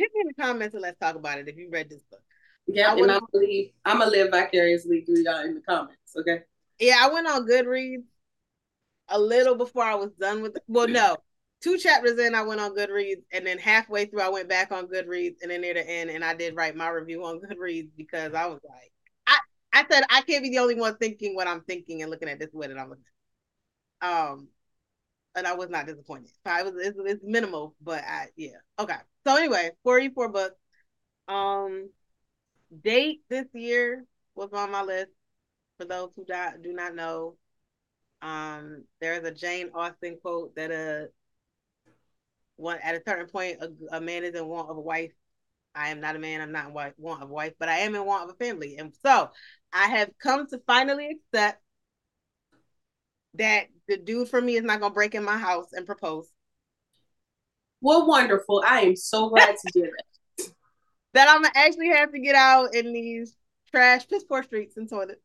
Leave 0.00 0.08
me 0.14 0.20
in 0.22 0.28
the 0.28 0.42
comments 0.42 0.74
and 0.74 0.82
let's 0.82 0.98
talk 0.98 1.16
about 1.16 1.38
it 1.38 1.48
if 1.48 1.56
you 1.56 1.68
read 1.70 1.90
this 1.90 2.02
book. 2.10 2.20
Yeah, 2.66 2.92
I 2.92 2.96
and 2.96 3.10
I 3.10 3.18
believe 3.32 3.72
I'm 3.84 3.98
gonna 3.98 4.10
live 4.10 4.30
vicariously 4.30 5.00
through 5.00 5.22
y'all 5.24 5.40
in 5.40 5.54
the 5.54 5.60
comments. 5.62 6.14
Okay. 6.16 6.42
Yeah, 6.78 6.96
I 7.00 7.12
went 7.12 7.26
on 7.26 7.48
Goodreads 7.48 8.04
a 9.08 9.18
little 9.18 9.56
before 9.56 9.84
I 9.84 9.94
was 9.94 10.10
done 10.12 10.42
with. 10.42 10.56
well, 10.68 10.86
no, 10.86 11.16
two 11.60 11.78
chapters 11.78 12.18
in, 12.18 12.34
I 12.34 12.42
went 12.42 12.60
on 12.60 12.76
Goodreads, 12.76 13.22
and 13.32 13.46
then 13.46 13.58
halfway 13.58 14.04
through, 14.04 14.20
I 14.20 14.28
went 14.28 14.48
back 14.48 14.70
on 14.70 14.86
Goodreads, 14.86 15.36
and 15.42 15.50
then 15.50 15.62
near 15.62 15.74
the 15.74 15.88
end, 15.88 16.10
and 16.10 16.24
I 16.24 16.34
did 16.34 16.54
write 16.54 16.76
my 16.76 16.88
review 16.88 17.24
on 17.24 17.40
Goodreads 17.40 17.88
because 17.96 18.34
I 18.34 18.46
was 18.46 18.60
like, 18.68 18.92
I 19.26 19.38
I 19.72 19.84
said 19.90 20.04
I 20.10 20.22
can't 20.22 20.42
be 20.42 20.50
the 20.50 20.58
only 20.58 20.74
one 20.74 20.96
thinking 20.98 21.34
what 21.34 21.48
I'm 21.48 21.62
thinking 21.62 22.02
and 22.02 22.10
looking 22.10 22.28
at 22.28 22.38
this 22.38 22.52
way 22.52 22.68
that 22.68 22.78
I'm 22.78 22.90
looking. 22.90 23.04
Um, 24.00 24.48
and 25.34 25.46
I 25.46 25.54
was 25.54 25.70
not 25.70 25.86
disappointed. 25.86 26.30
So 26.44 26.50
I 26.50 26.62
was 26.62 26.74
it's, 26.76 26.98
it's 26.98 27.24
minimal, 27.24 27.74
but 27.80 28.02
I 28.04 28.26
yeah 28.36 28.58
okay. 28.78 28.96
So 29.26 29.36
anyway, 29.36 29.70
44 29.84 30.28
books. 30.28 30.56
Um, 31.28 31.90
date 32.82 33.22
this 33.28 33.46
year 33.54 34.04
was 34.34 34.50
on 34.52 34.70
my 34.70 34.82
list. 34.82 35.10
For 35.78 35.84
those 35.84 36.10
who 36.16 36.24
do 36.24 36.72
not 36.72 36.96
know, 36.96 37.36
um, 38.20 38.84
there's 39.00 39.24
a 39.24 39.30
Jane 39.30 39.70
Austen 39.74 40.18
quote 40.20 40.56
that 40.56 40.72
uh, 40.72 41.06
one 42.56 42.78
at 42.82 42.96
a 42.96 43.02
certain 43.06 43.28
point 43.28 43.58
a, 43.60 43.96
a 43.96 44.00
man 44.00 44.24
is 44.24 44.34
in 44.34 44.46
want 44.46 44.70
of 44.70 44.76
a 44.76 44.80
wife. 44.80 45.12
I 45.74 45.90
am 45.90 46.00
not 46.00 46.16
a 46.16 46.18
man. 46.18 46.40
I'm 46.40 46.50
not 46.50 46.68
in 46.68 46.74
want 46.98 47.22
of 47.22 47.30
a 47.30 47.32
wife, 47.32 47.52
but 47.60 47.68
I 47.68 47.78
am 47.78 47.94
in 47.94 48.04
want 48.04 48.28
of 48.28 48.34
a 48.34 48.44
family. 48.44 48.76
And 48.78 48.92
so 49.04 49.30
I 49.72 49.86
have 49.88 50.10
come 50.20 50.48
to 50.48 50.60
finally 50.66 51.08
accept 51.10 51.62
that 53.38 53.66
the 53.86 53.96
dude 53.96 54.28
for 54.28 54.40
me 54.40 54.56
is 54.56 54.64
not 54.64 54.80
gonna 54.80 54.94
break 54.94 55.14
in 55.14 55.24
my 55.24 55.38
house 55.38 55.72
and 55.72 55.86
propose. 55.86 56.30
Well, 57.80 58.06
wonderful. 58.06 58.62
I 58.66 58.80
am 58.80 58.96
so 58.96 59.28
glad 59.28 59.56
to 59.56 59.70
hear 59.72 59.90
that. 59.96 60.48
that 61.14 61.28
I'm 61.28 61.42
gonna 61.42 61.52
actually 61.54 61.88
have 61.88 62.12
to 62.12 62.18
get 62.18 62.34
out 62.34 62.74
in 62.74 62.92
these 62.92 63.36
trash 63.70 64.06
piss 64.08 64.24
poor 64.24 64.42
streets 64.42 64.76
and 64.76 64.88
toilets 64.88 65.22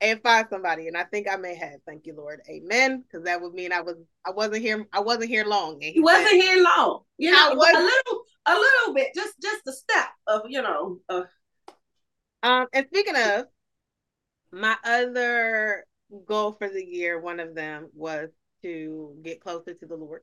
and 0.00 0.22
find 0.22 0.46
somebody. 0.48 0.86
And 0.86 0.96
I 0.96 1.04
think 1.04 1.26
I 1.30 1.36
may 1.36 1.54
have. 1.54 1.80
Thank 1.86 2.06
you, 2.06 2.14
Lord. 2.14 2.40
Amen. 2.48 3.02
Because 3.02 3.24
that 3.24 3.40
would 3.40 3.54
mean 3.54 3.72
I 3.72 3.80
was 3.80 3.96
I 4.24 4.30
wasn't 4.30 4.62
here. 4.62 4.86
I 4.92 5.00
wasn't 5.00 5.30
here 5.30 5.44
long. 5.44 5.80
He 5.80 6.00
wasn't 6.00 6.28
said, 6.28 6.40
here 6.40 6.62
long. 6.62 7.02
You 7.16 7.32
know, 7.32 7.54
was, 7.54 7.74
a 7.74 7.80
little, 7.80 8.24
a 8.46 8.54
little 8.54 8.94
bit, 8.94 9.14
just 9.14 9.34
just 9.42 9.66
a 9.66 9.72
step 9.72 10.08
of 10.26 10.42
you 10.48 10.62
know. 10.62 10.98
Of... 11.08 11.24
Um, 12.42 12.66
and 12.72 12.86
speaking 12.86 13.16
of, 13.16 13.46
my 14.52 14.76
other 14.84 15.84
goal 16.26 16.52
for 16.52 16.68
the 16.68 16.84
year, 16.84 17.20
one 17.20 17.40
of 17.40 17.54
them 17.54 17.88
was 17.94 18.30
to 18.62 19.16
get 19.22 19.40
closer 19.40 19.74
to 19.74 19.86
the 19.86 19.96
Lord. 19.96 20.22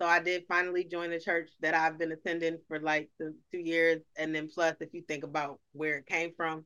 So 0.00 0.06
I 0.06 0.20
did 0.20 0.44
finally 0.46 0.84
join 0.84 1.10
the 1.10 1.18
church 1.18 1.50
that 1.60 1.74
I've 1.74 1.98
been 1.98 2.12
attending 2.12 2.58
for 2.68 2.78
like 2.78 3.10
two 3.18 3.58
years, 3.58 4.00
and 4.16 4.34
then 4.34 4.48
plus, 4.48 4.76
if 4.80 4.94
you 4.94 5.02
think 5.02 5.24
about 5.24 5.58
where 5.72 5.98
it 5.98 6.06
came 6.06 6.32
from, 6.36 6.64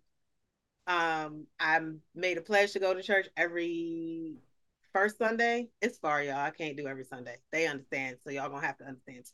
um, 0.87 1.47
I 1.59 1.81
made 2.15 2.37
a 2.37 2.43
pledge 2.43 2.73
to 2.73 2.81
go 2.81 2.93
to 2.93 3.03
church 3.03 3.29
every 3.37 4.35
first 4.93 5.17
Sunday. 5.17 5.69
It's 5.81 5.99
far, 5.99 6.23
y'all. 6.23 6.37
I 6.37 6.51
can't 6.51 6.77
do 6.77 6.87
every 6.87 7.05
Sunday. 7.05 7.37
They 7.53 7.67
understand, 7.67 8.19
so 8.25 8.31
y'all 8.31 8.51
gonna 8.51 8.67
have 8.67 8.79
to 8.79 8.85
understand. 8.85 9.25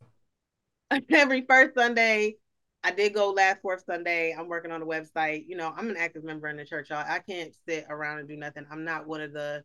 every 1.10 1.42
first 1.42 1.74
Sunday, 1.74 2.36
I 2.84 2.92
did 2.92 3.14
go 3.14 3.30
last 3.30 3.60
fourth 3.60 3.84
Sunday. 3.84 4.34
I'm 4.38 4.48
working 4.48 4.70
on 4.70 4.80
the 4.80 4.86
website. 4.86 5.44
You 5.48 5.56
know, 5.56 5.72
I'm 5.76 5.90
an 5.90 5.96
active 5.96 6.24
member 6.24 6.48
in 6.48 6.56
the 6.56 6.64
church, 6.64 6.90
y'all. 6.90 7.04
I 7.06 7.18
can't 7.18 7.52
sit 7.68 7.86
around 7.88 8.20
and 8.20 8.28
do 8.28 8.36
nothing. 8.36 8.66
I'm 8.70 8.84
not 8.84 9.06
one 9.06 9.20
of 9.20 9.32
the 9.32 9.64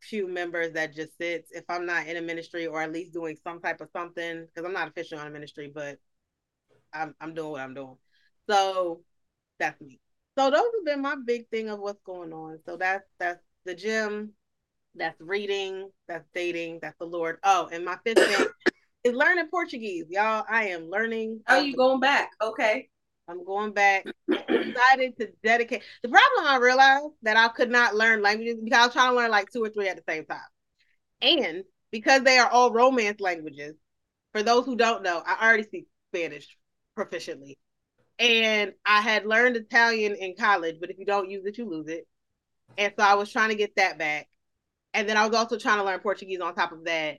few 0.00 0.28
members 0.28 0.72
that 0.72 0.94
just 0.94 1.16
sits. 1.18 1.50
If 1.52 1.64
I'm 1.68 1.86
not 1.86 2.06
in 2.06 2.16
a 2.16 2.22
ministry 2.22 2.66
or 2.66 2.80
at 2.80 2.92
least 2.92 3.12
doing 3.12 3.36
some 3.42 3.60
type 3.60 3.80
of 3.80 3.88
something, 3.92 4.46
because 4.46 4.66
I'm 4.66 4.74
not 4.74 4.88
official 4.88 5.18
on 5.18 5.26
a 5.26 5.30
ministry, 5.30 5.70
but 5.74 5.98
I'm 6.92 7.14
I'm 7.20 7.34
doing 7.34 7.52
what 7.52 7.60
I'm 7.62 7.74
doing. 7.74 7.96
So 8.48 9.02
that's 9.58 9.80
me. 9.80 10.00
So 10.38 10.50
those 10.50 10.60
have 10.60 10.84
been 10.84 11.02
my 11.02 11.16
big 11.24 11.48
thing 11.48 11.68
of 11.68 11.80
what's 11.80 12.02
going 12.04 12.32
on. 12.32 12.58
So 12.66 12.76
that's 12.76 13.04
that's 13.18 13.42
the 13.64 13.74
gym, 13.74 14.32
that's 14.94 15.20
reading, 15.20 15.90
that's 16.06 16.26
dating, 16.34 16.78
that's 16.82 16.98
the 16.98 17.06
Lord. 17.06 17.38
Oh, 17.42 17.68
and 17.72 17.84
my 17.84 17.96
fifth 18.04 18.18
thing 18.18 18.46
is 19.04 19.14
learning 19.14 19.48
Portuguese. 19.50 20.06
Y'all, 20.08 20.44
I 20.48 20.68
am 20.68 20.90
learning. 20.90 21.40
Are 21.46 21.62
you 21.62 21.76
going 21.76 22.00
back? 22.00 22.30
Okay. 22.42 22.88
I'm 23.28 23.44
going 23.44 23.72
back. 23.72 24.06
decided 24.28 25.16
to 25.18 25.28
dedicate. 25.42 25.82
The 26.02 26.08
problem 26.08 26.46
I 26.46 26.58
realized 26.58 27.14
that 27.22 27.36
I 27.36 27.48
could 27.48 27.70
not 27.70 27.94
learn 27.94 28.22
languages 28.22 28.56
because 28.62 28.78
I 28.78 28.84
was 28.86 28.92
trying 28.92 29.10
to 29.10 29.16
learn 29.16 29.30
like 29.30 29.50
two 29.50 29.62
or 29.62 29.68
three 29.68 29.88
at 29.88 29.96
the 29.96 30.12
same 30.12 30.24
time. 30.26 30.40
And 31.22 31.64
because 31.90 32.22
they 32.22 32.38
are 32.38 32.50
all 32.50 32.72
romance 32.72 33.20
languages, 33.20 33.74
for 34.32 34.42
those 34.42 34.66
who 34.66 34.76
don't 34.76 35.02
know, 35.02 35.22
I 35.24 35.46
already 35.46 35.62
speak 35.62 35.86
Spanish 36.12 36.56
proficiently 36.98 37.56
and 38.18 38.72
I 38.84 39.00
had 39.00 39.26
learned 39.26 39.56
Italian 39.56 40.14
in 40.14 40.34
college, 40.38 40.76
but 40.80 40.90
if 40.90 40.98
you 40.98 41.06
don't 41.06 41.30
use 41.30 41.44
it, 41.46 41.58
you 41.58 41.68
lose 41.68 41.88
it. 41.88 42.06
And 42.78 42.92
so 42.98 43.04
I 43.04 43.14
was 43.14 43.30
trying 43.30 43.50
to 43.50 43.54
get 43.54 43.76
that 43.76 43.98
back. 43.98 44.28
And 44.92 45.08
then 45.08 45.16
I 45.16 45.26
was 45.26 45.36
also 45.36 45.58
trying 45.58 45.78
to 45.78 45.84
learn 45.84 45.98
Portuguese 46.00 46.40
on 46.40 46.54
top 46.54 46.72
of 46.72 46.84
that. 46.84 47.18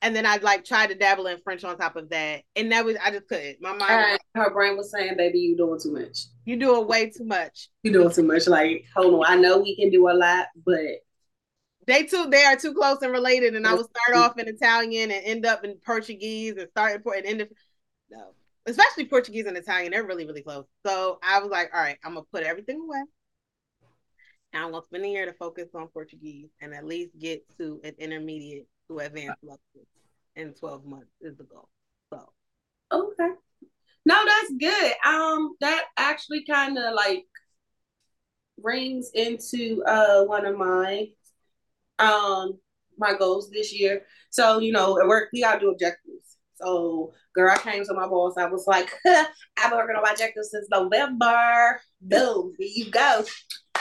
And 0.00 0.14
then 0.14 0.26
I 0.26 0.36
like 0.36 0.64
tried 0.64 0.88
to 0.88 0.94
dabble 0.94 1.26
in 1.26 1.38
French 1.40 1.64
on 1.64 1.76
top 1.76 1.96
of 1.96 2.10
that. 2.10 2.42
And 2.54 2.70
that 2.70 2.84
was 2.84 2.96
I 3.02 3.10
just 3.10 3.26
couldn't. 3.28 3.60
My 3.60 3.74
mind 3.74 4.18
her 4.34 4.50
brain 4.50 4.76
was 4.76 4.92
saying, 4.92 5.16
baby, 5.16 5.40
you 5.40 5.56
doing 5.56 5.80
too 5.80 5.92
much. 5.92 6.26
You 6.44 6.56
doing 6.56 6.86
way 6.86 7.10
too 7.10 7.24
much. 7.24 7.68
You 7.82 7.92
doing 7.92 8.10
too 8.10 8.22
much. 8.22 8.46
Like, 8.46 8.84
hold 8.94 9.14
on. 9.14 9.24
I 9.26 9.36
know 9.36 9.58
we 9.58 9.74
can 9.74 9.90
do 9.90 10.08
a 10.08 10.12
lot, 10.12 10.46
but 10.64 11.02
they 11.86 12.04
too 12.04 12.26
they 12.30 12.44
are 12.44 12.56
too 12.56 12.74
close 12.74 13.02
and 13.02 13.12
related. 13.12 13.56
And 13.56 13.66
I 13.66 13.74
would 13.74 13.86
start 13.86 14.18
off 14.18 14.38
in 14.38 14.46
Italian 14.46 15.10
and 15.10 15.24
end 15.24 15.44
up 15.44 15.64
in 15.64 15.74
Portuguese 15.84 16.56
and 16.56 16.70
start 16.70 17.02
in 17.04 17.12
and 17.16 17.26
end 17.26 17.42
up 17.42 17.48
no 18.10 18.34
especially 18.68 19.06
Portuguese 19.06 19.46
and 19.46 19.56
Italian, 19.56 19.92
they're 19.92 20.04
really, 20.04 20.26
really 20.26 20.42
close. 20.42 20.64
So 20.86 21.18
I 21.22 21.40
was 21.40 21.50
like, 21.50 21.70
all 21.74 21.80
right, 21.80 21.98
I'm 22.04 22.14
gonna 22.14 22.26
put 22.32 22.44
everything 22.44 22.80
away. 22.80 23.02
And 24.52 24.62
I'm 24.62 24.70
gonna 24.70 24.84
spend 24.84 25.04
a 25.04 25.08
year 25.08 25.26
to 25.26 25.32
focus 25.32 25.68
on 25.74 25.88
Portuguese 25.88 26.50
and 26.60 26.74
at 26.74 26.84
least 26.84 27.18
get 27.18 27.42
to 27.58 27.80
an 27.82 27.94
intermediate 27.98 28.68
to 28.88 28.98
advance 28.98 29.36
level 29.42 29.60
in 30.36 30.54
12 30.54 30.84
months 30.84 31.12
is 31.20 31.36
the 31.36 31.44
goal. 31.44 31.68
So 32.12 32.30
okay. 32.92 33.30
No, 34.04 34.24
that's 34.24 34.52
good. 34.58 34.92
Um, 35.06 35.56
that 35.60 35.84
actually 35.96 36.44
kind 36.44 36.78
of 36.78 36.94
like 36.94 37.24
rings 38.60 39.10
into 39.14 39.82
uh 39.86 40.24
one 40.24 40.44
of 40.44 40.56
my 40.56 41.06
um 41.98 42.58
my 42.98 43.14
goals 43.16 43.50
this 43.50 43.72
year. 43.72 44.02
So, 44.30 44.58
you 44.58 44.72
know, 44.72 44.98
at 45.00 45.06
work, 45.06 45.28
we 45.32 45.42
got 45.42 45.54
to 45.54 45.60
do 45.60 45.70
objectives. 45.70 46.36
So, 46.56 47.12
girl, 47.34 47.52
I 47.52 47.58
came 47.58 47.84
to 47.84 47.94
my 47.94 48.08
boss. 48.08 48.34
I 48.36 48.46
was 48.46 48.66
like, 48.66 48.90
I've 49.06 49.26
been 49.70 49.78
working 49.78 49.96
on 49.96 50.02
my 50.02 50.10
objectives 50.10 50.50
since 50.50 50.66
November. 50.70 51.80
Boom, 52.00 52.54
here 52.58 52.68
you 52.74 52.90
go. 52.90 53.24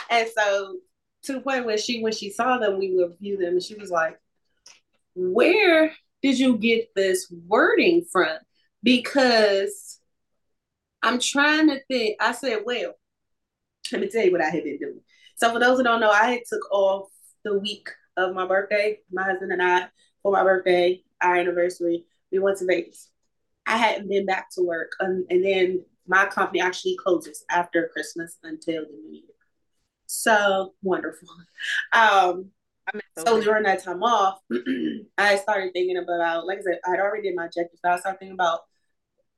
And 0.10 0.28
so, 0.36 0.78
to 1.24 1.34
the 1.34 1.42
point 1.42 1.66
where 1.66 1.78
she, 1.78 2.02
when 2.02 2.14
she 2.14 2.30
saw 2.30 2.58
them, 2.58 2.78
we 2.78 2.94
would 2.94 3.18
view 3.20 3.38
them, 3.38 3.54
and 3.54 3.64
she 3.64 3.76
was 3.76 3.90
like, 3.90 4.20
Where 5.18 5.92
did 6.22 6.38
you 6.38 6.58
get 6.58 6.90
this 6.96 7.32
wording 7.48 8.06
from? 8.12 8.38
Because 8.84 10.00
I'm 11.02 11.20
trying 11.20 11.70
to 11.70 11.80
think. 11.90 12.18
I 12.22 12.34
said, 12.34 12.60
Well, 12.66 12.94
let 13.92 14.02
me 14.02 14.10
tell 14.10 14.24
you 14.24 14.32
what 14.32 14.42
I 14.42 14.50
had 14.50 14.64
been 14.64 14.78
doing. 14.78 15.02
So, 15.38 15.52
for 15.52 15.60
those 15.60 15.78
who 15.78 15.84
don't 15.84 16.02
know, 16.02 16.12
I 16.12 16.32
had 16.32 16.42
took 16.48 16.72
off 16.72 17.10
the 17.44 17.58
week 17.58 17.90
of 18.16 18.34
my 18.36 18.46
birthday. 18.46 19.00
My 19.12 19.24
husband 19.24 19.52
and 19.52 19.62
I, 19.62 19.88
for 20.22 20.32
my 20.32 20.44
birthday, 20.44 21.02
our 21.22 21.36
anniversary, 21.36 22.06
we 22.32 22.40
went 22.40 22.60
to 22.60 22.66
Vegas. 22.66 23.10
I 23.66 23.78
hadn't 23.78 24.10
been 24.10 24.26
back 24.26 24.50
to 24.52 24.62
work, 24.62 24.92
um, 25.00 25.26
and 25.30 25.44
then 25.44 25.84
my 26.08 26.26
company 26.28 26.62
actually 26.62 26.96
closes 27.04 27.44
after 27.50 27.90
Christmas 27.92 28.38
until 28.44 28.84
the 28.84 28.92
new 28.92 29.14
year. 29.14 29.24
So 30.06 30.74
wonderful. 30.84 31.28
Um, 31.94 32.52
so 33.18 33.42
during 33.42 33.64
that 33.64 33.84
time 33.84 34.04
off, 34.04 34.40
I 35.18 35.36
started 35.38 35.74
thinking 35.74 35.98
about, 35.98 36.46
like 36.46 36.60
I 36.60 36.62
said, 36.62 36.80
I'd 36.86 37.00
already 37.00 37.24
did 37.24 37.36
my 37.36 37.46
objectives, 37.46 37.80
but 37.82 37.92
I 37.92 38.00
started 38.00 38.20
thinking 38.20 38.36
about 38.36 38.62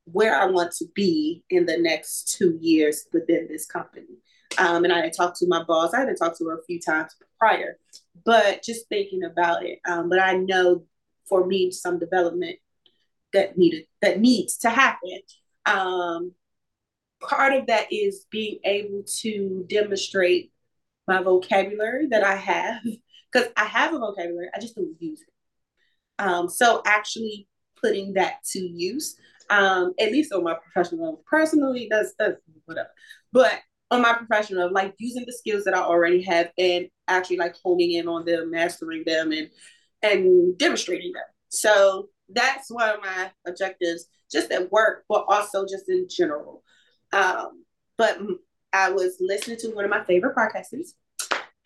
where 0.05 0.35
I 0.35 0.45
want 0.45 0.71
to 0.73 0.85
be 0.93 1.43
in 1.49 1.65
the 1.65 1.77
next 1.77 2.35
two 2.37 2.57
years 2.61 3.07
within 3.13 3.47
this 3.47 3.65
company. 3.65 4.17
Um, 4.57 4.83
and 4.83 4.91
I 4.91 5.01
had 5.01 5.13
talked 5.13 5.37
to 5.37 5.47
my 5.47 5.63
boss. 5.63 5.93
I 5.93 6.01
had 6.01 6.17
talked 6.17 6.37
to 6.39 6.45
her 6.45 6.59
a 6.59 6.63
few 6.65 6.79
times 6.79 7.15
prior, 7.37 7.77
but 8.25 8.63
just 8.63 8.87
thinking 8.89 9.23
about 9.23 9.63
it. 9.63 9.79
Um, 9.87 10.09
but 10.09 10.19
I 10.19 10.33
know 10.33 10.83
for 11.27 11.45
me, 11.45 11.71
some 11.71 11.99
development 11.99 12.57
that 13.33 13.57
needed 13.57 13.85
that 14.01 14.19
needs 14.19 14.57
to 14.57 14.69
happen. 14.69 15.19
Um, 15.65 16.33
part 17.21 17.53
of 17.53 17.67
that 17.67 17.91
is 17.91 18.25
being 18.31 18.59
able 18.63 19.03
to 19.19 19.65
demonstrate 19.69 20.51
my 21.07 21.21
vocabulary 21.21 22.07
that 22.07 22.23
I 22.23 22.35
have 22.35 22.81
because 23.31 23.49
I 23.57 23.65
have 23.65 23.93
a 23.93 23.99
vocabulary, 23.99 24.49
I 24.55 24.59
just 24.59 24.75
don't 24.75 24.95
use 24.99 25.21
it. 25.21 25.33
Um, 26.19 26.49
so 26.49 26.81
actually 26.85 27.47
putting 27.81 28.13
that 28.13 28.43
to 28.51 28.59
use, 28.59 29.15
um, 29.49 29.93
at 29.99 30.11
least 30.11 30.33
on 30.33 30.43
my 30.43 30.55
professional 30.55 31.05
level. 31.05 31.23
Personally, 31.29 31.87
that's 31.89 32.13
that's 32.19 32.39
whatever. 32.65 32.89
But 33.31 33.59
on 33.91 34.01
my 34.01 34.13
professional, 34.13 34.63
level, 34.63 34.73
like 34.73 34.95
using 34.99 35.23
the 35.25 35.33
skills 35.33 35.63
that 35.63 35.75
I 35.75 35.81
already 35.81 36.21
have 36.23 36.51
and 36.57 36.87
actually 37.07 37.37
like 37.37 37.55
honing 37.63 37.93
in 37.93 38.07
on 38.07 38.25
them, 38.25 38.51
mastering 38.51 39.03
them, 39.05 39.31
and 39.31 39.49
and 40.01 40.57
demonstrating 40.57 41.11
them. 41.13 41.23
So 41.49 42.09
that's 42.29 42.69
one 42.69 42.89
of 42.89 43.01
my 43.01 43.31
objectives, 43.47 44.05
just 44.31 44.51
at 44.51 44.71
work, 44.71 45.05
but 45.09 45.25
also 45.27 45.65
just 45.65 45.89
in 45.89 46.07
general. 46.09 46.63
Um, 47.11 47.63
but 47.97 48.19
I 48.71 48.91
was 48.91 49.17
listening 49.19 49.57
to 49.57 49.69
one 49.69 49.83
of 49.83 49.89
my 49.89 50.03
favorite 50.03 50.35
podcasters, 50.35 50.89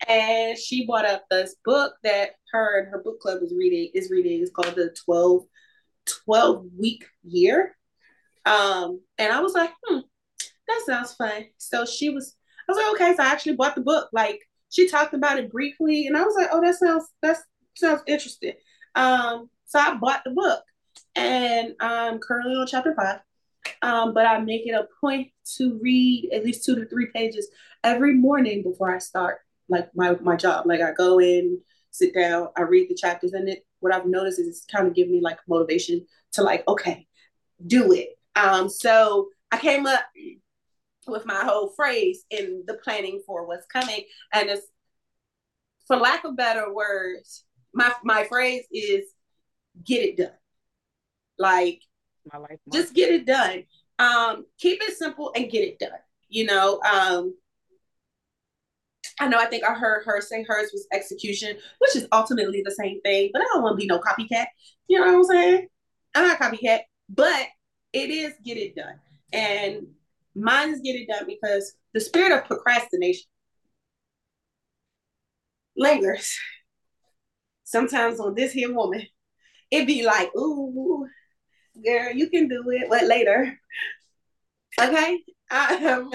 and 0.08 0.58
she 0.58 0.86
brought 0.86 1.06
up 1.06 1.24
this 1.30 1.56
book 1.64 1.94
that 2.02 2.32
her 2.52 2.80
and 2.80 2.88
her 2.88 3.02
book 3.02 3.20
club 3.20 3.42
is 3.42 3.54
reading. 3.56 3.90
Is 3.94 4.10
reading. 4.10 4.40
It's 4.40 4.50
called 4.50 4.74
the 4.74 4.94
12, 5.04 5.44
12 6.24 6.66
week 6.78 7.04
year. 7.22 7.76
Um, 8.46 9.00
and 9.18 9.32
I 9.32 9.40
was 9.40 9.54
like, 9.54 9.70
hmm, 9.84 10.00
that 10.68 10.82
sounds 10.86 11.14
fun. 11.14 11.46
So 11.58 11.84
she 11.84 12.10
was, 12.10 12.36
I 12.68 12.72
was 12.72 12.78
like, 12.78 12.94
okay. 12.94 13.16
So 13.16 13.22
I 13.22 13.32
actually 13.32 13.56
bought 13.56 13.74
the 13.74 13.80
book. 13.80 14.08
Like 14.12 14.40
she 14.70 14.88
talked 14.88 15.14
about 15.14 15.38
it 15.38 15.50
briefly, 15.50 16.06
and 16.06 16.16
I 16.16 16.22
was 16.22 16.34
like, 16.36 16.48
oh, 16.52 16.60
that 16.60 16.74
sounds 16.76 17.08
that 17.22 17.38
sounds 17.76 18.02
interesting. 18.06 18.54
Um, 18.94 19.48
so 19.66 19.78
I 19.78 19.94
bought 19.94 20.22
the 20.24 20.30
book, 20.30 20.62
and 21.14 21.74
I'm 21.80 22.18
currently 22.18 22.54
on 22.54 22.66
chapter 22.66 22.94
five. 22.94 23.20
Um, 23.82 24.12
but 24.12 24.26
I 24.26 24.38
make 24.40 24.66
it 24.66 24.72
a 24.74 24.86
point 25.00 25.28
to 25.56 25.78
read 25.80 26.30
at 26.32 26.44
least 26.44 26.64
two 26.64 26.74
to 26.74 26.86
three 26.86 27.06
pages 27.14 27.48
every 27.82 28.14
morning 28.14 28.62
before 28.62 28.94
I 28.94 28.98
start 28.98 29.38
like 29.68 29.88
my 29.94 30.16
my 30.20 30.36
job. 30.36 30.66
Like 30.66 30.80
I 30.80 30.92
go 30.92 31.20
in, 31.20 31.60
sit 31.90 32.14
down, 32.14 32.48
I 32.56 32.62
read 32.62 32.88
the 32.88 32.94
chapters, 32.94 33.32
and 33.32 33.48
it 33.48 33.66
what 33.80 33.94
I've 33.94 34.06
noticed 34.06 34.38
is 34.38 34.48
it's 34.48 34.64
kind 34.64 34.86
of 34.86 34.94
giving 34.94 35.12
me 35.12 35.20
like 35.20 35.38
motivation 35.46 36.06
to 36.32 36.42
like, 36.42 36.66
okay, 36.66 37.06
do 37.66 37.92
it. 37.92 38.08
Um, 38.36 38.68
so 38.68 39.28
I 39.52 39.58
came 39.58 39.86
up 39.86 40.00
with 41.06 41.26
my 41.26 41.44
whole 41.44 41.68
phrase 41.68 42.24
in 42.30 42.64
the 42.66 42.74
planning 42.74 43.22
for 43.26 43.46
what's 43.46 43.66
coming. 43.66 44.04
And 44.32 44.48
it's 44.48 44.66
for 45.86 45.96
lack 45.96 46.24
of 46.24 46.36
better 46.36 46.72
words, 46.72 47.44
my 47.72 47.92
my 48.02 48.24
phrase 48.24 48.64
is 48.72 49.04
get 49.84 50.02
it 50.02 50.16
done. 50.16 50.30
Like 51.38 51.82
my 52.32 52.38
life 52.38 52.58
just 52.72 52.94
get 52.94 53.10
it 53.10 53.26
done. 53.26 53.64
Um, 53.98 54.46
keep 54.58 54.82
it 54.82 54.96
simple 54.96 55.32
and 55.36 55.50
get 55.50 55.62
it 55.62 55.78
done. 55.78 55.90
You 56.28 56.46
know, 56.46 56.80
um, 56.80 57.34
I 59.20 59.28
know 59.28 59.38
I 59.38 59.46
think 59.46 59.64
I 59.64 59.74
heard 59.74 60.04
her 60.06 60.20
say 60.20 60.42
hers 60.42 60.70
was 60.72 60.86
execution, 60.92 61.56
which 61.78 61.96
is 61.96 62.08
ultimately 62.12 62.62
the 62.64 62.72
same 62.72 63.00
thing, 63.02 63.30
but 63.32 63.42
I 63.42 63.44
don't 63.52 63.62
want 63.62 63.74
to 63.74 63.82
be 63.82 63.86
no 63.86 64.00
copycat. 64.00 64.46
You 64.88 64.98
know 65.00 65.06
what 65.06 65.14
I'm 65.14 65.24
saying? 65.24 65.68
I'm 66.14 66.28
not 66.28 66.38
copycat, 66.40 66.80
but 67.08 67.46
it 67.92 68.10
is 68.10 68.34
get 68.44 68.56
it 68.56 68.74
done. 68.74 68.98
And 69.32 69.86
Mine 70.34 70.70
is 70.70 70.80
get 70.80 70.96
it 70.96 71.08
done 71.08 71.26
because 71.26 71.74
the 71.92 72.00
spirit 72.00 72.32
of 72.32 72.44
procrastination 72.44 73.24
lingers. 75.76 76.36
Sometimes 77.64 78.20
on 78.20 78.34
this 78.34 78.52
here 78.52 78.72
woman, 78.74 79.02
it 79.70 79.86
be 79.86 80.04
like, 80.04 80.34
ooh, 80.36 81.06
girl, 81.84 82.12
you 82.12 82.28
can 82.30 82.48
do 82.48 82.62
it, 82.70 82.88
but 82.88 83.04
later. 83.04 83.58
Okay? 84.80 85.22
Um, 85.52 86.10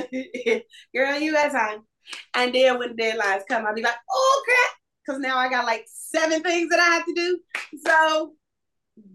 girl, 0.93 1.19
you 1.19 1.31
got 1.31 1.51
time. 1.51 1.83
And 2.35 2.53
then 2.53 2.77
when 2.79 2.95
deadlines 2.95 3.43
come, 3.47 3.65
I'll 3.65 3.75
be 3.75 3.81
like, 3.81 3.95
oh 4.09 4.43
crap, 4.45 4.77
because 5.05 5.19
now 5.19 5.37
I 5.37 5.49
got 5.49 5.65
like 5.65 5.85
seven 5.87 6.41
things 6.41 6.69
that 6.69 6.79
I 6.79 6.85
have 6.85 7.05
to 7.05 7.13
do. 7.13 7.39
So 7.85 8.33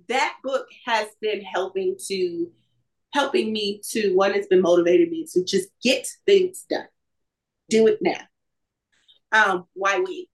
that 0.09 0.37
book 0.43 0.67
has 0.87 1.09
been 1.21 1.43
helping 1.43 1.97
to 2.07 2.51
helping 3.13 3.53
me 3.53 3.81
to 3.91 4.13
one, 4.15 4.35
it's 4.35 4.49
been 4.49 4.61
motivating 4.61 5.09
me 5.09 5.25
to 5.33 5.45
just 5.45 5.69
get 5.83 6.07
things 6.27 6.67
done. 6.69 6.89
Do 7.69 7.87
it 7.87 7.99
now. 8.03 8.21
Um, 9.31 9.67
why 9.75 10.01
wait? 10.01 10.31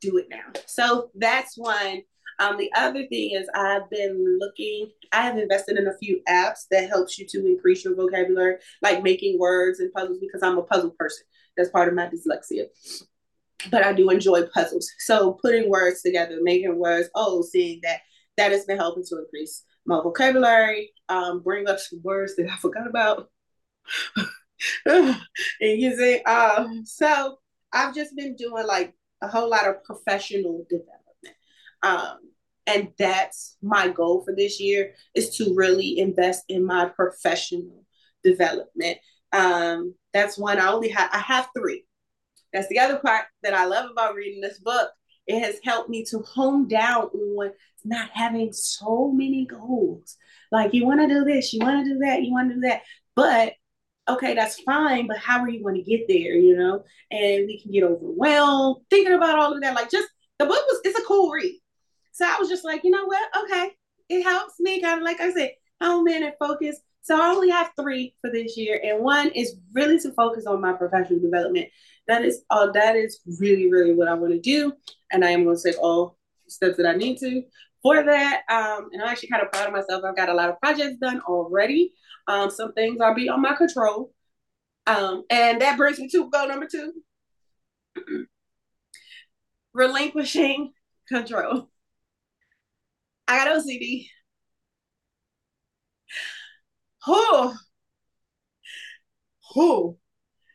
Do 0.00 0.16
it 0.16 0.28
now. 0.30 0.60
So 0.66 1.10
that's 1.14 1.56
one. 1.56 2.02
Um, 2.38 2.56
the 2.56 2.70
other 2.74 3.06
thing 3.06 3.32
is 3.32 3.48
I've 3.54 3.88
been 3.90 4.38
looking, 4.40 4.90
I 5.12 5.22
have 5.22 5.38
invested 5.38 5.78
in 5.78 5.86
a 5.86 5.96
few 5.98 6.20
apps 6.28 6.66
that 6.70 6.88
helps 6.88 7.18
you 7.18 7.26
to 7.28 7.46
increase 7.46 7.84
your 7.84 7.94
vocabulary, 7.94 8.56
like 8.82 9.02
making 9.02 9.38
words 9.38 9.80
and 9.80 9.92
puzzles 9.92 10.18
because 10.18 10.42
I'm 10.42 10.58
a 10.58 10.62
puzzle 10.62 10.94
person. 10.98 11.26
That's 11.56 11.70
part 11.70 11.88
of 11.88 11.94
my 11.94 12.08
dyslexia. 12.08 12.66
But 13.70 13.84
I 13.84 13.92
do 13.92 14.10
enjoy 14.10 14.46
puzzles. 14.46 14.90
So 14.98 15.38
putting 15.40 15.70
words 15.70 16.02
together, 16.02 16.38
making 16.42 16.78
words, 16.78 17.08
oh, 17.14 17.42
seeing 17.42 17.80
that 17.82 18.00
that 18.36 18.52
has 18.52 18.64
been 18.64 18.78
helping 18.78 19.04
to 19.04 19.18
increase 19.18 19.64
my 19.86 20.00
vocabulary, 20.00 20.90
um, 21.08 21.40
bring 21.40 21.68
up 21.68 21.78
some 21.78 22.00
words 22.02 22.36
that 22.36 22.50
I 22.50 22.56
forgot 22.56 22.86
about. 22.86 23.30
and 24.86 25.16
you 25.60 25.96
see, 25.96 26.22
um, 26.22 26.84
so 26.84 27.38
I've 27.72 27.94
just 27.94 28.16
been 28.16 28.34
doing 28.36 28.66
like 28.66 28.94
a 29.22 29.28
whole 29.28 29.48
lot 29.48 29.68
of 29.68 29.84
professional 29.84 30.64
development. 30.68 31.03
Um, 31.84 32.16
and 32.66 32.88
that's 32.98 33.56
my 33.62 33.88
goal 33.88 34.22
for 34.24 34.34
this 34.34 34.58
year 34.58 34.94
is 35.14 35.36
to 35.36 35.54
really 35.54 35.98
invest 35.98 36.44
in 36.48 36.64
my 36.64 36.86
professional 36.86 37.84
development. 38.22 38.98
Um, 39.32 39.94
that's 40.14 40.38
one 40.38 40.58
I 40.58 40.72
only 40.72 40.88
have 40.88 41.10
I 41.12 41.18
have 41.18 41.48
three. 41.56 41.84
That's 42.52 42.68
the 42.68 42.78
other 42.78 42.98
part 42.98 43.26
that 43.42 43.52
I 43.52 43.66
love 43.66 43.90
about 43.90 44.14
reading 44.14 44.40
this 44.40 44.58
book. 44.58 44.90
It 45.26 45.40
has 45.40 45.56
helped 45.62 45.90
me 45.90 46.04
to 46.06 46.20
hone 46.20 46.66
down 46.68 47.04
on 47.04 47.50
not 47.84 48.10
having 48.14 48.52
so 48.52 49.10
many 49.12 49.46
goals. 49.46 50.16
Like 50.50 50.72
you 50.72 50.86
want 50.86 51.00
to 51.00 51.08
do 51.08 51.24
this, 51.24 51.52
you 51.52 51.60
want 51.60 51.84
to 51.84 51.92
do 51.92 51.98
that, 51.98 52.22
you 52.22 52.32
want 52.32 52.48
to 52.48 52.54
do 52.54 52.60
that. 52.62 52.82
But 53.14 53.54
okay, 54.08 54.34
that's 54.34 54.60
fine, 54.60 55.06
but 55.06 55.18
how 55.18 55.40
are 55.40 55.48
you 55.48 55.62
going 55.62 55.76
to 55.76 55.82
get 55.82 56.06
there, 56.08 56.34
you 56.34 56.56
know? 56.56 56.84
And 57.10 57.46
we 57.46 57.60
can 57.60 57.72
get 57.72 57.84
overwhelmed 57.84 58.84
thinking 58.88 59.14
about 59.14 59.38
all 59.38 59.54
of 59.54 59.60
that. 59.60 59.74
Like 59.74 59.90
just 59.90 60.08
the 60.38 60.46
book 60.46 60.64
was 60.66 60.80
it's 60.84 60.98
a 60.98 61.02
cool 61.02 61.30
read. 61.30 61.60
So 62.14 62.24
I 62.24 62.36
was 62.38 62.48
just 62.48 62.64
like, 62.64 62.84
you 62.84 62.90
know 62.90 63.06
what? 63.06 63.28
Okay. 63.44 63.72
It 64.08 64.22
helps 64.22 64.54
me 64.60 64.80
kind 64.80 65.00
of 65.00 65.04
like 65.04 65.20
I 65.20 65.32
said, 65.32 65.50
home 65.80 66.06
in 66.06 66.22
and 66.22 66.32
focus. 66.38 66.78
So 67.02 67.20
I 67.20 67.30
only 67.30 67.50
have 67.50 67.72
three 67.78 68.14
for 68.20 68.30
this 68.30 68.56
year. 68.56 68.80
And 68.82 69.02
one 69.02 69.30
is 69.30 69.56
really 69.74 69.98
to 69.98 70.12
focus 70.12 70.46
on 70.46 70.60
my 70.60 70.72
professional 70.74 71.18
development. 71.18 71.68
That 72.06 72.24
is 72.24 72.42
all 72.50 72.68
uh, 72.68 72.72
that 72.72 72.94
is 72.94 73.20
really, 73.40 73.68
really 73.68 73.94
what 73.94 74.06
I 74.08 74.14
want 74.14 74.32
to 74.32 74.38
do. 74.38 74.72
And 75.10 75.24
I 75.24 75.30
am 75.30 75.42
going 75.44 75.56
to 75.56 75.62
take 75.62 75.82
all 75.82 76.16
steps 76.46 76.76
that 76.76 76.86
I 76.86 76.94
need 76.94 77.18
to 77.18 77.42
for 77.82 78.04
that. 78.04 78.42
Um, 78.48 78.90
and 78.92 79.02
I'm 79.02 79.08
actually 79.08 79.30
kind 79.30 79.42
of 79.42 79.50
proud 79.50 79.66
of 79.66 79.72
myself. 79.72 80.04
I've 80.06 80.16
got 80.16 80.28
a 80.28 80.34
lot 80.34 80.50
of 80.50 80.60
projects 80.60 80.98
done 81.00 81.20
already. 81.26 81.92
Um, 82.28 82.48
some 82.48 82.72
things 82.74 82.98
i 83.00 83.06
are 83.06 83.14
beyond 83.14 83.42
my 83.42 83.54
control. 83.56 84.12
Um, 84.86 85.24
and 85.30 85.60
that 85.62 85.76
brings 85.76 85.98
me 85.98 86.08
to 86.10 86.30
goal 86.30 86.46
number 86.46 86.68
two 86.70 86.92
relinquishing 89.74 90.72
control. 91.08 91.70
I 93.26 93.44
got 93.44 93.56
OCD. 93.56 94.06
Who? 97.06 97.52
Who? 99.54 99.98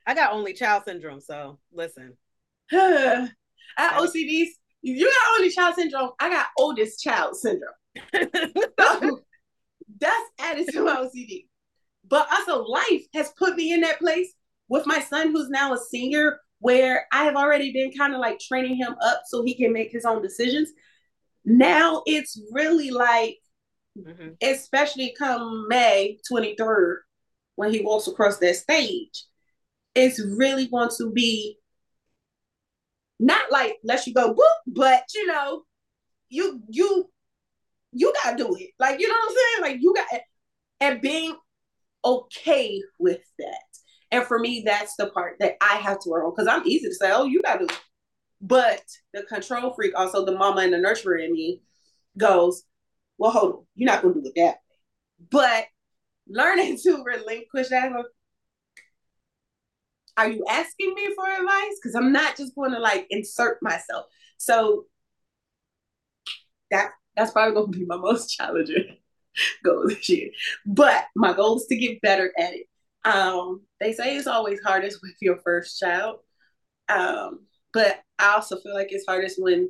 I 0.06 0.16
got 0.16 0.34
only 0.34 0.54
child 0.54 0.84
syndrome, 0.86 1.22
so 1.22 1.60
listen. 1.72 2.18
I 2.72 3.30
OCDs. 3.78 4.50
You 4.82 5.06
got 5.06 5.38
only 5.38 5.50
child 5.50 5.76
syndrome. 5.76 6.12
I 6.20 6.30
got 6.30 6.48
oldest 6.58 7.02
child 7.02 7.36
syndrome. 7.36 7.74
so 8.80 9.20
that's 10.00 10.30
added 10.40 10.68
to 10.72 10.84
my 10.84 10.96
OCD. 10.96 11.46
But 12.08 12.28
also, 12.32 12.64
life 12.64 13.04
has 13.14 13.32
put 13.38 13.56
me 13.56 13.74
in 13.74 13.82
that 13.82 14.00
place 14.00 14.34
with 14.68 14.86
my 14.86 15.00
son, 15.00 15.32
who's 15.32 15.50
now 15.50 15.74
a 15.74 15.78
senior, 15.78 16.40
where 16.60 17.06
I 17.12 17.26
have 17.26 17.36
already 17.36 17.72
been 17.72 17.92
kind 17.92 18.14
of 18.14 18.20
like 18.20 18.40
training 18.40 18.78
him 18.78 18.96
up 19.02 19.22
so 19.28 19.44
he 19.44 19.56
can 19.56 19.74
make 19.74 19.92
his 19.92 20.06
own 20.06 20.22
decisions. 20.22 20.70
Now 21.50 22.04
it's 22.06 22.40
really 22.52 22.92
like, 22.92 23.38
mm-hmm. 23.98 24.30
especially 24.42 25.16
come 25.18 25.68
May 25.68 26.20
23rd, 26.32 26.98
when 27.56 27.74
he 27.74 27.82
walks 27.82 28.08
across 28.08 28.38
that 28.38 28.56
stage, 28.56 29.26
it's 29.96 30.24
really 30.24 30.68
going 30.68 30.90
to 30.98 31.12
be 31.12 31.58
not 33.20 33.52
like 33.52 33.78
let 33.84 34.08
you 34.08 34.14
go 34.14 34.30
whoop, 34.30 34.40
but 34.68 35.04
you 35.14 35.28
know, 35.28 35.64
you 36.30 36.62
you 36.70 37.10
you 37.92 38.14
gotta 38.24 38.38
do 38.38 38.56
it. 38.56 38.70
Like 38.80 39.00
you 39.00 39.08
know 39.08 39.16
what 39.16 39.30
I'm 39.30 39.36
saying? 39.36 39.74
Like 39.74 39.82
you 39.82 39.94
got 39.94 40.22
and 40.80 41.02
being 41.02 41.36
okay 42.06 42.82
with 42.98 43.22
that. 43.40 43.64
And 44.12 44.24
for 44.24 44.40
me, 44.40 44.64
that's 44.66 44.96
the 44.98 45.08
part 45.08 45.38
that 45.40 45.56
I 45.62 45.76
have 45.76 46.00
to 46.00 46.10
work 46.10 46.26
on 46.26 46.32
because 46.32 46.48
I'm 46.48 46.66
easy 46.66 46.88
to 46.88 46.96
say, 46.96 47.12
oh, 47.12 47.26
you 47.26 47.42
gotta 47.42 47.60
do 47.60 47.66
it. 47.66 47.82
But 48.42 48.82
the 49.14 49.24
control 49.24 49.74
freak, 49.74 49.94
also 49.98 50.26
the 50.26 50.38
mama 50.38 50.62
and 50.62 50.74
the 50.74 50.78
nurturer 50.78 51.24
in 51.24 51.34
me, 51.34 51.62
goes, 52.18 52.64
well, 53.18 53.32
hold 53.32 53.54
on, 53.54 53.66
you're 53.76 53.92
not 53.92 54.02
gonna 54.02 54.14
do 54.16 54.24
it 54.26 54.34
that 54.36 54.56
way. 54.56 55.28
But 55.30 55.66
learning 56.28 56.78
to 56.84 57.04
relinquish 57.04 57.70
that 57.70 57.92
are 60.20 60.30
you 60.30 60.44
asking 60.50 60.94
me 60.96 61.08
for 61.16 61.26
advice? 61.30 61.80
Because 61.82 61.96
I'm 61.96 62.12
not 62.12 62.36
just 62.36 62.54
going 62.54 62.74
to 62.74 62.80
like 62.80 63.08
insert 63.10 63.58
myself. 63.62 64.06
So 64.38 64.86
that 66.72 66.92
that's 67.16 67.32
probably 67.32 67.54
going 67.54 67.72
to 67.72 67.80
be 67.80 67.86
my 67.86 67.96
most 68.02 68.30
challenging 68.30 68.98
goal 69.64 69.88
this 69.88 70.10
year. 70.10 70.30
But 70.66 71.06
my 71.16 71.32
goal 71.32 71.56
is 71.56 71.68
to 71.68 71.78
get 71.78 72.02
better 72.02 72.34
at 72.38 72.54
it. 72.54 72.66
Um, 73.06 73.62
they 73.80 73.94
say 73.94 74.18
it's 74.18 74.28
always 74.28 74.60
hardest 74.62 75.00
with 75.02 75.14
your 75.22 75.38
first 75.38 75.80
child. 75.80 76.18
Um, 76.90 77.46
but 77.72 78.02
I 78.20 78.34
also 78.36 78.60
feel 78.60 78.74
like 78.74 78.92
it's 78.92 79.06
hardest 79.08 79.42
when 79.42 79.70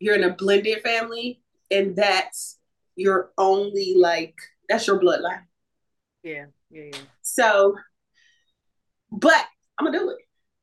you're 0.00 0.16
in 0.16 0.24
a 0.24 0.34
blended 0.34 0.82
family 0.82 1.40
and 1.70 1.94
that's 1.94 2.58
your 2.96 3.32
only 3.38 3.94
like 3.96 4.34
that's 4.68 4.86
your 4.86 5.00
bloodline. 5.00 5.42
Yeah, 6.22 6.46
yeah, 6.70 6.84
yeah. 6.92 6.98
So, 7.22 7.76
but 9.12 9.44
I'm 9.78 9.84
gonna 9.86 9.98
do 9.98 10.10
it. 10.10 10.18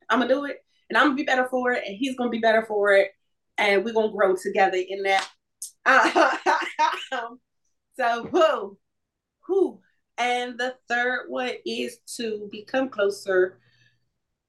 I'm 0.09 0.19
gonna 0.19 0.33
do 0.33 0.45
it, 0.45 0.63
and 0.89 0.97
I'm 0.97 1.05
gonna 1.05 1.15
be 1.15 1.23
better 1.23 1.47
for 1.49 1.71
it, 1.71 1.83
and 1.85 1.95
he's 1.95 2.15
gonna 2.17 2.29
be 2.29 2.39
better 2.39 2.65
for 2.65 2.93
it, 2.93 3.11
and 3.57 3.85
we're 3.85 3.93
gonna 3.93 4.11
grow 4.11 4.35
together 4.35 4.77
in 4.77 5.03
that. 5.03 5.27
so 7.97 8.25
who, 8.25 8.77
who, 9.41 9.79
and 10.17 10.57
the 10.57 10.75
third 10.87 11.25
one 11.29 11.53
is 11.65 11.97
to 12.17 12.47
become 12.51 12.89
closer 12.89 13.59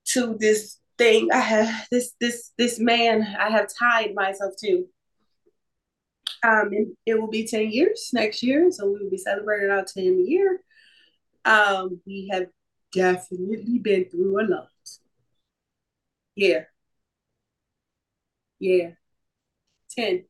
to 0.04 0.36
this 0.38 0.78
thing 1.02 1.28
I 1.32 1.40
have 1.40 1.86
this 1.90 2.14
this 2.20 2.52
this 2.58 2.78
man 2.78 3.22
I 3.38 3.50
have 3.50 3.68
tied 3.78 4.14
myself 4.14 4.54
to. 4.60 4.86
Um, 6.44 6.72
and 6.72 6.96
it 7.06 7.20
will 7.20 7.28
be 7.28 7.46
10 7.46 7.70
years 7.70 8.10
next 8.12 8.42
year, 8.42 8.68
so 8.72 8.86
we 8.86 9.00
will 9.00 9.10
be 9.10 9.16
celebrating 9.16 9.70
our 9.70 9.84
10 9.84 10.26
year. 10.26 10.60
Um, 11.44 12.00
we 12.04 12.28
have 12.32 12.46
definitely 12.92 13.78
been 13.78 14.06
through 14.06 14.40
a 14.40 14.46
lot. 14.46 14.68
Yeah. 16.34 16.64
Yeah. 18.58 18.90
10. 19.96 20.24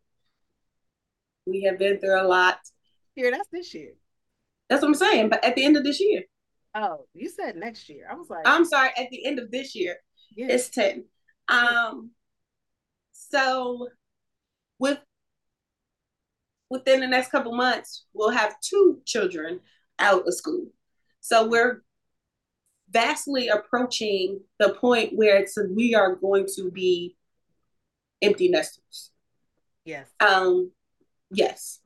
We 1.47 1.63
have 1.63 1.79
been 1.79 1.99
through 1.99 2.21
a 2.21 2.29
lot. 2.29 2.59
Here, 3.15 3.31
that's 3.31 3.49
this 3.51 3.73
year. 3.73 3.93
That's 4.69 4.83
what 4.83 4.89
I'm 4.89 4.95
saying. 4.95 5.31
But 5.31 5.43
at 5.45 5.55
the 5.55 5.65
end 5.65 5.79
of 5.79 5.85
this 5.85 5.99
year. 5.99 6.25
Oh, 6.75 7.07
you 7.15 7.31
said 7.31 7.57
next 7.57 7.89
year. 7.89 8.07
I 8.11 8.15
was 8.15 8.29
like, 8.29 8.47
I'm 8.47 8.67
sorry, 8.67 8.91
at 8.99 9.09
the 9.11 9.25
end 9.25 9.39
of 9.39 9.51
this 9.51 9.75
year. 9.75 9.97
Yeah. 10.35 10.49
It's 10.51 10.69
10. 10.69 11.05
Um 11.49 12.11
so 13.13 13.89
with 14.79 14.99
within 16.71 17.01
the 17.01 17.07
next 17.07 17.31
couple 17.31 17.55
months, 17.55 18.07
we'll 18.15 18.31
have 18.31 18.61
two 18.61 19.01
children 19.05 19.61
out 19.99 20.27
of 20.27 20.35
school. 20.35 20.67
So 21.21 21.47
we're 21.47 21.83
vastly 22.91 23.49
approaching 23.49 24.41
the 24.59 24.71
point 24.75 25.15
where 25.15 25.37
it's 25.37 25.57
we 25.75 25.95
are 25.95 26.17
going 26.17 26.47
to 26.57 26.71
be 26.71 27.17
empty 28.21 28.49
nesters. 28.49 29.11
Yes. 29.85 30.09
Um, 30.21 30.73
yes. 31.31 31.81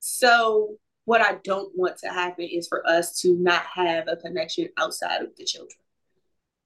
So 0.00 0.76
what 1.04 1.20
I 1.20 1.38
don't 1.44 1.72
want 1.76 1.98
to 1.98 2.08
happen 2.08 2.44
is 2.44 2.68
for 2.68 2.86
us 2.86 3.20
to 3.20 3.34
not 3.36 3.62
have 3.74 4.08
a 4.08 4.16
connection 4.16 4.68
outside 4.78 5.22
of 5.22 5.28
the 5.36 5.44
children. 5.44 5.78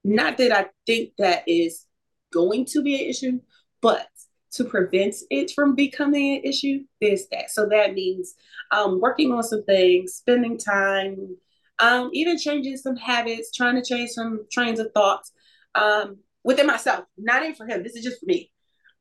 Not 0.07 0.37
that 0.37 0.53
I 0.53 0.67
think 0.85 1.11
that 1.17 1.43
is 1.47 1.85
going 2.31 2.63
to 2.67 2.81
be 2.81 2.95
an 2.95 3.09
issue, 3.09 3.41
but 3.81 4.07
to 4.53 4.63
prevent 4.63 5.15
it 5.29 5.51
from 5.51 5.75
becoming 5.75 6.37
an 6.37 6.43
issue, 6.45 6.85
there's 7.01 7.27
that. 7.33 7.51
So 7.51 7.67
that 7.67 7.93
means 7.93 8.33
um, 8.71 9.01
working 9.01 9.33
on 9.33 9.43
some 9.43 9.65
things, 9.65 10.13
spending 10.13 10.57
time, 10.57 11.35
um, 11.79 12.09
even 12.13 12.37
changing 12.37 12.77
some 12.77 12.95
habits, 12.95 13.51
trying 13.51 13.75
to 13.75 13.83
change 13.83 14.11
some 14.11 14.45
trains 14.49 14.79
of 14.79 14.93
thoughts 14.93 15.33
um, 15.75 16.19
within 16.41 16.67
myself, 16.67 17.03
not 17.17 17.43
even 17.43 17.55
for 17.55 17.67
him. 17.67 17.83
This 17.83 17.97
is 17.97 18.03
just 18.05 18.21
for 18.21 18.27
me. 18.27 18.49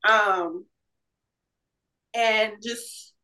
Um, 0.08 0.66
and 2.14 2.54
just 2.60 3.14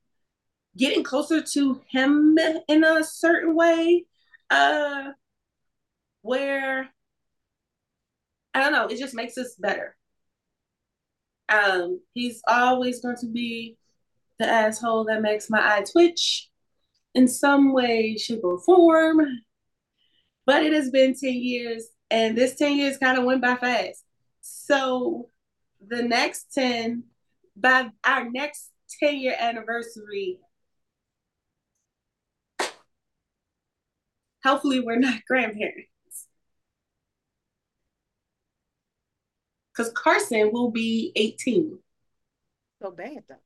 getting 0.76 1.02
closer 1.02 1.42
to 1.42 1.80
him 1.90 2.38
in 2.68 2.84
a 2.84 3.02
certain 3.02 3.56
way, 3.56 4.04
uh, 4.50 5.10
where 6.20 6.88
I 8.54 8.60
don't 8.60 8.72
know, 8.72 8.86
it 8.86 8.98
just 8.98 9.14
makes 9.14 9.38
us 9.38 9.54
better. 9.58 9.96
Um, 11.48 12.00
he's 12.14 12.40
always 12.46 13.00
going 13.00 13.16
to 13.20 13.26
be 13.26 13.76
the 14.38 14.46
asshole 14.46 15.04
that 15.04 15.22
makes 15.22 15.50
my 15.50 15.58
eye 15.60 15.84
twitch 15.90 16.48
in 17.14 17.28
some 17.28 17.72
way, 17.72 18.16
shape, 18.16 18.40
or 18.42 18.60
form. 18.60 19.20
But 20.46 20.62
it 20.64 20.72
has 20.72 20.90
been 20.90 21.14
10 21.14 21.32
years, 21.34 21.88
and 22.10 22.36
this 22.36 22.56
10 22.56 22.76
years 22.76 22.98
kind 22.98 23.18
of 23.18 23.24
went 23.24 23.42
by 23.42 23.56
fast. 23.56 24.04
So 24.40 25.28
the 25.86 26.02
next 26.02 26.52
10, 26.54 27.04
by 27.56 27.90
our 28.04 28.28
next 28.28 28.70
10 29.00 29.16
year 29.16 29.36
anniversary, 29.38 30.40
hopefully 34.44 34.80
we're 34.80 34.98
not 34.98 35.24
grandparents. 35.28 35.91
Because 39.74 39.92
Carson 39.92 40.50
will 40.52 40.70
be 40.70 41.12
18. 41.16 41.78
So 42.82 42.90
bad 42.90 43.24
though. 43.28 43.36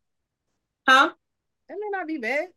Huh? 0.89 1.13
That 1.69 1.79
may 1.81 1.89
not 1.91 2.07
be 2.07 2.19
bad. 2.19 2.49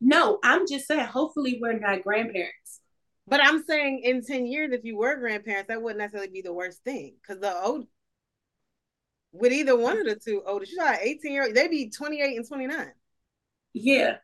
No, 0.00 0.38
I'm 0.44 0.66
just 0.66 0.86
saying, 0.86 1.06
hopefully, 1.06 1.58
we're 1.60 1.78
not 1.78 2.02
grandparents. 2.02 2.80
But 3.26 3.40
I'm 3.42 3.64
saying 3.64 4.02
in 4.04 4.24
10 4.24 4.46
years, 4.46 4.72
if 4.72 4.84
you 4.84 4.96
were 4.96 5.16
grandparents, 5.16 5.68
that 5.68 5.82
wouldn't 5.82 5.98
necessarily 5.98 6.30
be 6.30 6.42
the 6.42 6.52
worst 6.52 6.84
thing. 6.84 7.16
Because 7.20 7.40
the 7.40 7.54
old, 7.56 7.86
with 9.32 9.52
either 9.52 9.76
one 9.76 9.98
of 9.98 10.06
the 10.06 10.16
two 10.16 10.42
oldest, 10.46 10.72
you 10.72 10.78
got 10.78 11.00
18 11.00 11.32
year 11.32 11.44
old, 11.44 11.54
they'd 11.54 11.70
be 11.70 11.90
28 11.90 12.36
and 12.36 12.46
29. 12.46 12.92
Yeah. 13.72 14.16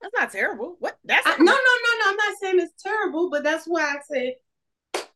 That's 0.00 0.14
not 0.16 0.30
terrible. 0.30 0.76
What? 0.78 0.96
That's 1.04 1.26
I, 1.26 1.36
no, 1.38 1.44
no, 1.44 1.52
no, 1.52 1.52
no. 1.52 2.10
I'm 2.10 2.16
not 2.16 2.38
saying 2.40 2.60
it's 2.60 2.82
terrible, 2.82 3.30
but 3.30 3.42
that's 3.44 3.66
why 3.66 3.82
I 3.82 3.96
said 4.10 4.34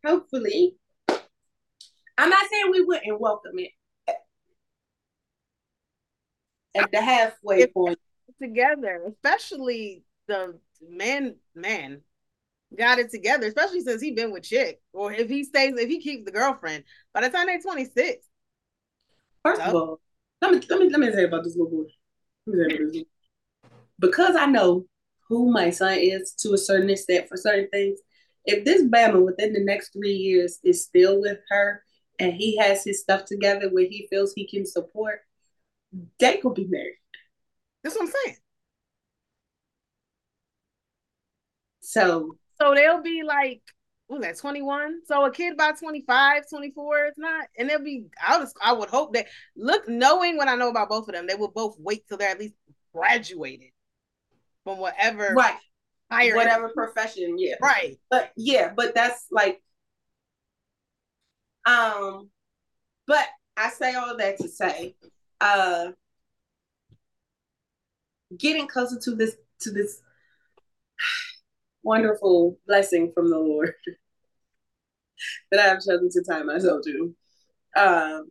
hopefully. 0.05 0.77
I'm 2.17 2.31
not 2.31 2.47
saying 2.51 2.71
we 2.71 2.83
wouldn't 2.83 3.21
welcome 3.21 3.59
it 3.59 3.71
at 6.75 6.91
the 6.93 7.01
halfway 7.01 7.63
if 7.63 7.75
point 7.75 7.99
together, 8.41 9.03
especially 9.09 10.03
the 10.27 10.59
man 10.89 11.37
man 11.55 12.01
got 12.77 12.99
it 12.99 13.11
together, 13.11 13.47
especially 13.47 13.81
since 13.81 14.03
he 14.03 14.13
been 14.13 14.33
with 14.33 14.43
chick, 14.43 14.81
or 14.93 15.13
if 15.13 15.29
he 15.29 15.45
stays, 15.45 15.75
if 15.77 15.89
he 15.89 16.01
keeps 16.01 16.25
the 16.25 16.33
girlfriend. 16.33 16.85
By 17.13 17.23
the 17.23 17.31
time 17.31 17.47
they're 17.47 17.61
26. 17.61 18.27
First 19.45 19.61
so. 19.61 19.69
of 19.69 19.75
all, 19.75 20.01
let 20.43 20.53
me 20.53 20.61
let 20.69 20.81
me 20.81 20.89
let 20.91 21.01
me 21.01 21.13
say 21.13 21.25
about 21.25 21.45
this 21.45 21.57
little 21.57 21.85
boy. 22.47 23.05
Because 23.99 24.37
I 24.37 24.47
know 24.47 24.85
who 25.29 25.51
my 25.51 25.71
son 25.71 25.99
is 25.99 26.33
to 26.41 26.53
a 26.53 26.59
certain 26.59 26.91
extent 26.91 27.29
for 27.29 27.37
certain 27.37 27.69
things. 27.71 28.01
If 28.45 28.65
this 28.65 28.83
Bama 28.83 29.25
within 29.25 29.55
the 29.55 29.65
next 29.65 29.93
three 29.95 30.13
years 30.13 30.59
is 30.63 30.85
still 30.85 31.21
with 31.21 31.39
her 31.49 31.83
and 32.19 32.33
he 32.35 32.57
has 32.59 32.85
his 32.85 33.01
stuff 33.01 33.25
together 33.25 33.69
where 33.71 33.87
he 33.87 34.07
feels 34.11 34.33
he 34.33 34.47
can 34.47 34.67
support, 34.67 35.21
they 36.19 36.39
could 36.39 36.55
be 36.55 36.67
married. 36.67 36.99
That's 37.83 37.97
what 37.97 38.07
I'm 38.07 38.13
saying. 38.25 38.37
So 41.81 42.37
So 42.59 42.75
they'll 42.75 43.03
be 43.03 43.23
like 43.23 43.63
what 44.07 44.21
that 44.21 44.39
21 44.39 45.01
so 45.07 45.25
a 45.25 45.31
kid 45.31 45.57
by 45.57 45.73
25 45.73 46.43
24 46.49 47.05
it's 47.07 47.19
not 47.19 47.47
and 47.59 47.69
they'll 47.69 47.83
be 47.83 48.05
i 48.23 48.39
would 48.39 48.49
i 48.63 48.73
would 48.73 48.91
hope 48.91 49.15
that 49.15 49.27
look 49.57 49.89
knowing 49.89 50.37
what 50.37 50.47
i 50.47 50.55
know 50.55 50.69
about 50.69 50.91
both 50.91 51.09
of 51.09 51.15
them 51.15 51.27
they 51.27 51.35
will 51.35 51.51
both 51.51 51.75
wait 51.79 52.07
till 52.07 52.19
they're 52.19 52.31
at 52.31 52.39
least 52.39 52.55
graduated 52.93 53.71
from 54.63 54.79
whatever 54.79 55.33
right 55.35 55.57
higher 56.11 56.37
whatever 56.37 56.69
profession 56.69 57.37
yeah 57.39 57.55
right 57.63 57.99
but 58.11 58.31
yeah 58.37 58.71
but 58.77 58.95
that's 58.95 59.27
like 59.31 59.63
um 61.67 62.29
but 63.07 63.27
i 63.57 63.71
say 63.71 63.95
all 63.95 64.17
that 64.17 64.37
to 64.39 64.49
say 64.49 64.95
uh 65.41 65.91
getting 68.39 68.67
closer 68.67 68.99
to 68.99 69.15
this 69.15 69.37
to 69.61 69.71
this 69.71 70.01
wonderful 71.85 72.59
blessing 72.67 73.13
from 73.15 73.31
the 73.31 73.39
Lord 73.39 73.75
that 75.51 75.61
I 75.61 75.69
have 75.69 75.79
chosen 75.79 76.11
to 76.11 76.23
tie 76.23 76.43
myself 76.43 76.83
to. 76.85 77.15
Um, 77.77 78.31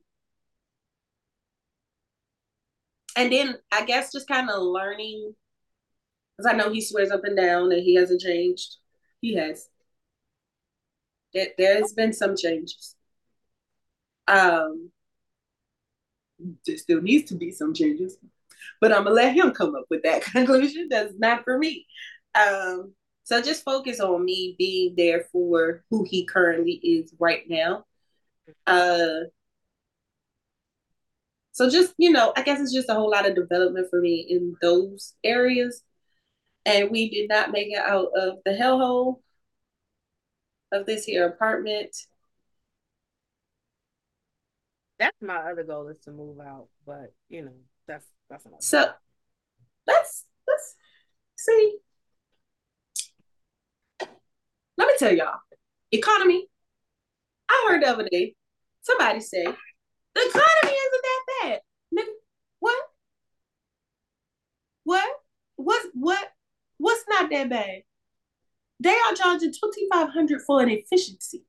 and 3.15 3.32
then 3.32 3.56
I 3.72 3.86
guess 3.86 4.12
just 4.12 4.28
kind 4.28 4.50
of 4.50 4.62
learning, 4.62 5.34
because 6.38 6.52
I 6.52 6.58
know 6.58 6.72
he 6.72 6.82
swears 6.82 7.12
up 7.12 7.24
and 7.24 7.38
down 7.38 7.69
that 7.69 7.80
he 7.80 7.96
hasn't 7.96 8.22
changed. 8.22 8.78
He 9.22 9.36
has. 9.36 9.69
There, 11.34 11.48
there's 11.58 11.93
been 11.93 12.13
some 12.13 12.36
changes. 12.36 12.96
Um, 14.27 14.91
there 16.65 16.77
still 16.77 17.01
needs 17.01 17.29
to 17.29 17.36
be 17.36 17.51
some 17.51 17.73
changes, 17.73 18.17
but 18.81 18.91
I'm 18.91 19.03
gonna 19.03 19.15
let 19.15 19.36
him 19.36 19.51
come 19.51 19.75
up 19.75 19.86
with 19.89 20.03
that 20.03 20.23
conclusion. 20.23 20.88
That's 20.89 21.13
not 21.17 21.43
for 21.43 21.57
me. 21.57 21.86
Um, 22.36 22.93
so 23.23 23.41
just 23.41 23.63
focus 23.63 23.99
on 23.99 24.25
me 24.25 24.55
being 24.57 24.95
there 24.97 25.25
for 25.31 25.83
who 25.89 26.05
he 26.09 26.25
currently 26.25 26.73
is 26.73 27.13
right 27.19 27.43
now. 27.49 27.86
Uh 28.67 29.25
so 31.51 31.69
just, 31.69 31.93
you 31.97 32.12
know, 32.12 32.33
I 32.36 32.41
guess 32.41 32.59
it's 32.59 32.73
just 32.73 32.89
a 32.89 32.95
whole 32.95 33.12
lot 33.12 33.27
of 33.29 33.36
development 33.36 33.88
for 33.89 34.01
me 34.01 34.25
in 34.27 34.55
those 34.62 35.13
areas. 35.23 35.83
And 36.65 36.91
we 36.91 37.09
did 37.09 37.29
not 37.29 37.51
make 37.51 37.69
it 37.71 37.79
out 37.79 38.09
of 38.17 38.39
the 38.45 38.51
hellhole 38.51 39.21
of 40.71 40.86
this 40.86 41.05
here 41.05 41.25
apartment. 41.27 41.95
That's 45.04 45.22
my 45.22 45.52
other 45.52 45.63
goal 45.63 45.89
is 45.89 46.00
to 46.06 46.12
move 46.12 46.39
out, 46.39 46.68
but 46.86 47.13
you 47.28 47.44
know, 47.44 47.52
that's 47.88 48.06
that's 48.30 48.46
another. 48.46 48.62
So 48.62 48.89
let's 49.86 50.26
let's 50.48 50.76
see 51.38 51.78
let 54.78 54.88
me 54.88 54.94
tell 54.98 55.13
y'all, 55.13 55.39
economy. 55.92 56.48
I 57.50 57.68
heard 57.70 57.84
the 57.84 57.89
other 57.89 58.08
day 58.10 58.36
somebody 58.82 59.20
say 59.20 59.44
the 59.44 60.22
economy 60.22 60.78
isn't 60.78 61.04
that 61.04 61.26
bad. 61.42 61.60
Nigga, 61.98 62.13
what? 62.60 62.84
What? 64.84 65.10
What? 65.58 65.86
What? 65.94 66.32
What's 66.78 67.04
not 67.10 67.30
that 67.30 67.50
bad? 67.50 67.84
They 68.80 68.96
are 68.96 69.13
charging 69.16 69.54
twenty 69.54 69.88
five 69.92 70.10
hundred 70.10 70.42
for 70.42 70.62
an 70.62 70.70
efficiency. 70.70 71.44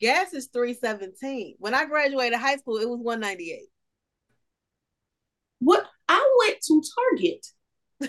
Gas 0.00 0.32
is 0.32 0.48
three 0.52 0.74
seventeen. 0.74 1.56
When 1.58 1.74
I 1.74 1.84
graduated 1.84 2.38
high 2.38 2.56
school, 2.56 2.78
it 2.78 2.88
was 2.88 3.00
one 3.00 3.20
ninety 3.20 3.52
eight. 3.52 3.68
What? 5.58 5.86
I 6.08 6.36
went 6.40 6.60
to 6.62 6.82
Target 6.96 7.46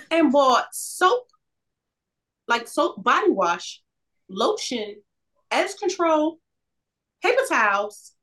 and 0.09 0.31
bought 0.31 0.73
soap 0.73 1.27
like 2.47 2.67
soap, 2.67 3.03
body 3.03 3.29
wash, 3.29 3.83
lotion, 4.29 4.95
edge 5.51 5.75
control, 5.77 6.39
paper 7.23 7.41
towels, 7.47 8.13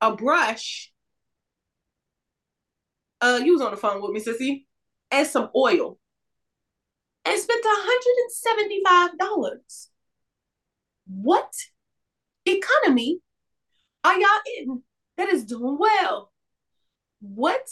a 0.00 0.14
brush. 0.14 0.92
Uh, 3.20 3.40
you 3.44 3.52
was 3.52 3.60
on 3.60 3.72
the 3.72 3.76
phone 3.76 4.00
with 4.00 4.12
me, 4.12 4.20
sissy, 4.20 4.64
and 5.10 5.26
some 5.26 5.50
oil, 5.54 5.98
and 7.24 7.38
spent 7.38 7.64
$175. 7.64 9.88
What 11.06 11.52
economy 12.56 13.20
are 14.04 14.18
y'all 14.18 14.28
in 14.58 14.82
that 15.16 15.28
is 15.28 15.44
doing 15.44 15.78
well? 15.78 16.32
What? 17.20 17.66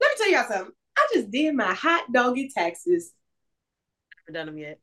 Let 0.00 0.10
me 0.10 0.16
tell 0.16 0.30
y'all 0.32 0.48
something. 0.48 0.74
I 0.96 1.08
just 1.14 1.30
did 1.30 1.54
my 1.54 1.74
hot 1.74 2.10
doggy 2.12 2.50
taxes 2.52 3.12
done 4.32 4.46
them 4.46 4.58
yet. 4.58 4.78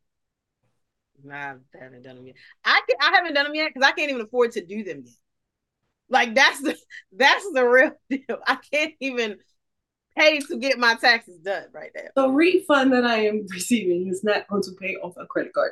I 1.31 1.55
haven't 1.73 2.03
done 2.03 2.17
them 2.17 2.27
yet. 2.27 2.36
I 2.63 2.81
can, 2.88 2.97
I 3.01 3.15
haven't 3.15 3.34
done 3.34 3.45
them 3.45 3.55
yet 3.55 3.71
because 3.73 3.88
I 3.88 3.91
can't 3.93 4.10
even 4.10 4.21
afford 4.21 4.51
to 4.53 4.65
do 4.65 4.84
them 4.84 5.03
yet. 5.05 5.15
Like 6.10 6.36
that's 6.36 6.62
the 6.62 6.77
that's 7.12 7.51
the 7.51 7.67
real 7.67 7.91
deal. 8.10 8.39
I 8.45 8.58
can't 8.71 8.93
even 8.99 9.38
pay 10.17 10.39
to 10.39 10.58
get 10.58 10.77
my 10.77 10.95
taxes 10.95 11.39
done 11.39 11.65
right 11.73 11.91
now. 11.95 12.03
The 12.15 12.29
refund 12.29 12.93
that 12.93 13.05
I 13.05 13.25
am 13.25 13.45
receiving 13.51 14.08
is 14.08 14.23
not 14.23 14.47
going 14.47 14.63
to 14.63 14.71
pay 14.79 14.95
off 14.95 15.15
a 15.17 15.25
credit 15.25 15.53
card. 15.53 15.71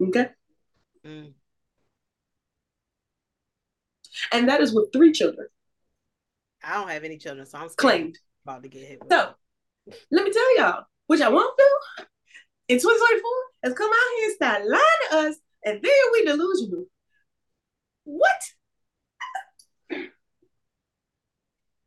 Okay. 0.00 0.28
Mm. 1.04 1.32
And 4.32 4.48
that 4.48 4.60
is 4.60 4.72
with 4.72 4.92
three 4.92 5.12
children. 5.12 5.48
I 6.64 6.74
don't 6.74 6.88
have 6.88 7.04
any 7.04 7.18
children, 7.18 7.46
so 7.46 7.58
I'm 7.58 7.68
claimed 7.76 8.18
about 8.44 8.62
to 8.62 8.68
get 8.68 8.82
hit. 8.82 9.02
so 9.10 9.34
let 10.10 10.24
me 10.24 10.32
tell 10.32 10.56
y'all, 10.58 10.84
which 11.06 11.20
I 11.20 11.28
won't 11.28 11.56
do 11.56 12.04
in 12.68 12.78
2024 12.78 13.30
has 13.64 13.74
come 13.74 13.90
out 13.90 14.18
here 14.18 14.26
and 14.26 14.34
start 14.34 14.62
lying 14.66 14.82
to 15.10 15.16
us, 15.28 15.36
and 15.64 15.82
then 15.82 15.92
we 16.12 16.24
delusional. 16.24 16.86
What? 18.04 18.42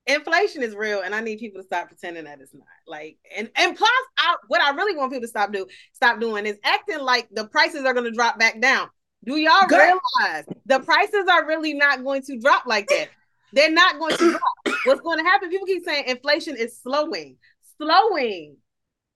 Inflation 0.08 0.64
is 0.64 0.74
real, 0.74 1.02
and 1.02 1.14
I 1.14 1.22
need 1.22 1.38
people 1.40 1.62
to 1.62 1.68
stop 1.68 1.88
pretending 1.88 2.24
that 2.24 2.42
it's 2.42 2.54
not. 2.54 2.64
Like, 2.88 3.18
and 3.36 3.50
and 3.56 3.78
plus, 3.78 3.90
I, 4.18 4.36
what 4.48 4.62
I 4.62 4.72
really 4.72 4.98
want 4.98 5.12
people 5.12 5.22
to 5.22 5.28
stop 5.28 5.52
do 5.52 5.68
stop 5.94 6.20
doing 6.20 6.48
is 6.48 6.58
acting 6.64 7.00
like 7.00 7.28
the 7.32 7.48
prices 7.48 7.86
are 7.86 7.94
going 7.94 8.06
to 8.06 8.12
drop 8.12 8.40
back 8.40 8.60
down. 8.60 8.90
Do 9.26 9.36
y'all 9.36 9.68
Good. 9.68 9.78
realize 9.78 10.46
the 10.66 10.80
prices 10.80 11.26
are 11.30 11.46
really 11.46 11.74
not 11.74 12.04
going 12.04 12.22
to 12.24 12.40
drop 12.40 12.66
like 12.66 12.88
that? 12.88 13.10
They're 13.52 13.72
not 13.72 14.00
going 14.00 14.16
to 14.16 14.32
drop. 14.32 14.78
What's 14.86 15.02
going 15.02 15.18
to 15.18 15.24
happen? 15.24 15.50
People 15.50 15.68
keep 15.68 15.84
saying 15.84 16.06
inflation 16.08 16.56
is 16.56 16.80
slowing, 16.82 17.38
slowing 17.78 18.58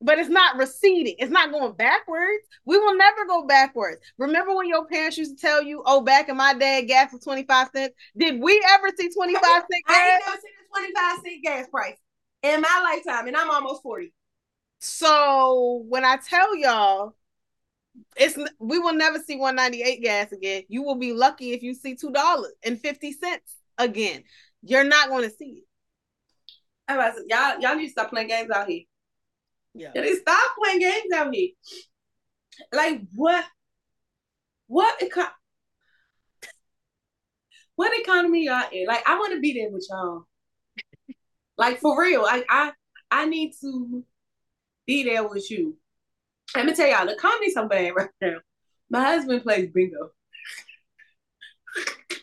but 0.04 0.20
it's 0.20 0.30
not 0.30 0.58
receding. 0.58 1.16
It's 1.18 1.32
not 1.32 1.52
going 1.52 1.74
backwards. 1.74 2.44
We 2.66 2.78
will 2.78 2.96
never 2.96 3.26
go 3.26 3.46
backwards. 3.48 4.02
Remember 4.18 4.54
when 4.54 4.68
your 4.68 4.86
parents 4.86 5.18
used 5.18 5.38
to 5.38 5.42
tell 5.42 5.64
you, 5.64 5.82
"Oh, 5.86 6.02
back 6.02 6.30
in 6.30 6.36
my 6.36 6.54
day, 6.54 6.84
gas 6.86 7.14
was 7.14 7.24
twenty 7.24 7.44
five 7.44 7.70
cents." 7.74 7.96
Did 8.16 8.42
we 8.42 8.62
ever 8.72 8.90
see 8.98 9.10
twenty 9.10 9.34
five 9.34 9.64
cent 9.72 9.86
gas? 9.88 9.98
I 9.98 10.12
ain't 10.12 10.24
never 10.26 10.42
seen 10.42 10.52
a 10.60 10.70
twenty 10.70 10.94
five 10.94 11.20
cent 11.24 11.44
gas 11.44 11.68
price 11.70 11.98
in 12.44 12.62
my 12.62 12.82
lifetime, 12.84 13.28
and 13.28 13.38
I'm 13.38 13.50
almost 13.50 13.82
forty. 13.82 14.14
So 14.80 15.86
when 15.88 16.04
I 16.04 16.18
tell 16.18 16.56
y'all, 16.58 17.16
it's 18.16 18.38
we 18.60 18.80
will 18.80 18.94
never 18.94 19.20
see 19.20 19.36
one 19.36 19.56
ninety 19.56 19.82
eight 19.84 20.02
gas 20.02 20.32
again. 20.32 20.64
You 20.68 20.84
will 20.84 20.96
be 20.96 21.14
lucky 21.14 21.54
if 21.54 21.62
you 21.62 21.74
see 21.74 21.96
two 21.96 22.12
dollars 22.12 22.52
and 22.64 22.80
fifty 22.80 23.12
cents 23.12 23.56
again. 23.78 24.24
You're 24.62 24.84
not 24.84 25.10
going 25.10 25.30
to 25.30 25.36
see 25.36 25.64
it. 26.90 27.24
Y'all, 27.28 27.60
y'all 27.60 27.76
need 27.76 27.88
to 27.88 27.92
stop 27.92 28.10
playing 28.10 28.28
games 28.28 28.50
out 28.50 28.68
here. 28.68 28.84
Yeah. 29.74 29.92
They 29.94 30.14
stop 30.14 30.56
playing 30.62 30.80
games 30.80 31.14
out 31.14 31.34
here. 31.34 31.50
Like 32.72 33.02
what? 33.16 33.46
What 34.68 35.02
eco- 35.02 35.24
what 37.76 38.00
economy 38.00 38.46
y'all 38.46 38.70
in? 38.72 38.86
Like 38.88 39.08
I 39.08 39.18
want 39.18 39.34
to 39.34 39.40
be 39.40 39.54
there 39.54 39.72
with 39.72 39.88
y'all. 39.90 40.26
like 41.58 41.80
for 41.80 42.00
real. 42.00 42.24
Like 42.24 42.46
I 42.50 42.72
I 43.12 43.26
need 43.26 43.54
to 43.62 44.04
be 44.86 45.04
there 45.04 45.28
with 45.28 45.50
you. 45.50 45.78
Let 46.56 46.66
me 46.66 46.74
tell 46.74 46.88
y'all, 46.88 47.06
the 47.06 47.14
economy's 47.14 47.54
so 47.54 47.68
bad 47.68 47.96
right 47.96 48.10
now. 48.22 48.38
My 48.90 49.04
husband 49.04 49.44
plays 49.44 49.72
bingo. 49.72 50.12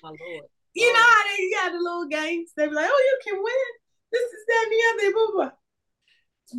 My 0.03 0.09
lord. 0.09 0.45
You 0.75 0.93
know 0.93 1.01
oh. 1.01 1.15
how 1.17 1.37
they 1.37 1.51
got 1.51 1.73
the 1.73 1.83
little 1.83 2.07
games? 2.07 2.53
They 2.57 2.69
be 2.69 2.75
like, 2.75 2.89
oh, 2.89 3.21
you 3.25 3.33
can 3.33 3.43
win. 3.43 3.55
This 4.13 4.23
is 4.23 4.45
that 4.47 4.65
and 4.65 4.73
the 4.73 5.05
other, 5.05 5.13
blah, 5.15 5.33
blah. 5.35 5.51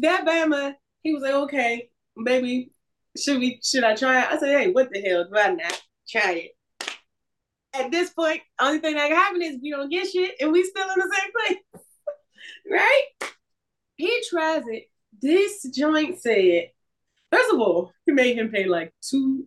That 0.01 0.25
Bama 0.25 0.75
he 1.03 1.13
was 1.13 1.23
like, 1.23 1.33
okay, 1.33 1.89
baby, 2.23 2.71
should 3.17 3.39
we 3.39 3.59
should 3.63 3.83
I 3.83 3.95
try 3.95 4.21
it? 4.21 4.27
I 4.29 4.37
said, 4.37 4.59
hey, 4.59 4.71
what 4.71 4.89
the 4.91 5.01
hell? 5.01 5.25
Do 5.25 5.37
I 5.37 5.51
not 5.51 5.81
try 6.07 6.31
it? 6.33 6.51
At 7.73 7.91
this 7.91 8.11
point, 8.11 8.41
only 8.59 8.79
thing 8.79 8.95
that 8.95 9.07
can 9.07 9.17
happen 9.17 9.41
is 9.41 9.59
we 9.61 9.71
don't 9.71 9.89
get 9.89 10.09
shit 10.09 10.35
and 10.41 10.51
we 10.51 10.63
still 10.63 10.89
in 10.89 10.99
the 10.99 11.15
same 11.19 11.31
place. 11.31 11.83
right? 12.71 13.03
He 13.95 14.23
tries 14.29 14.63
it. 14.67 14.89
This 15.21 15.63
joint 15.73 16.19
said, 16.19 16.71
first 17.31 17.51
of 17.51 17.59
all, 17.59 17.91
he 18.05 18.11
made 18.11 18.37
him 18.37 18.49
pay 18.49 18.65
like 18.65 18.93
two 19.01 19.45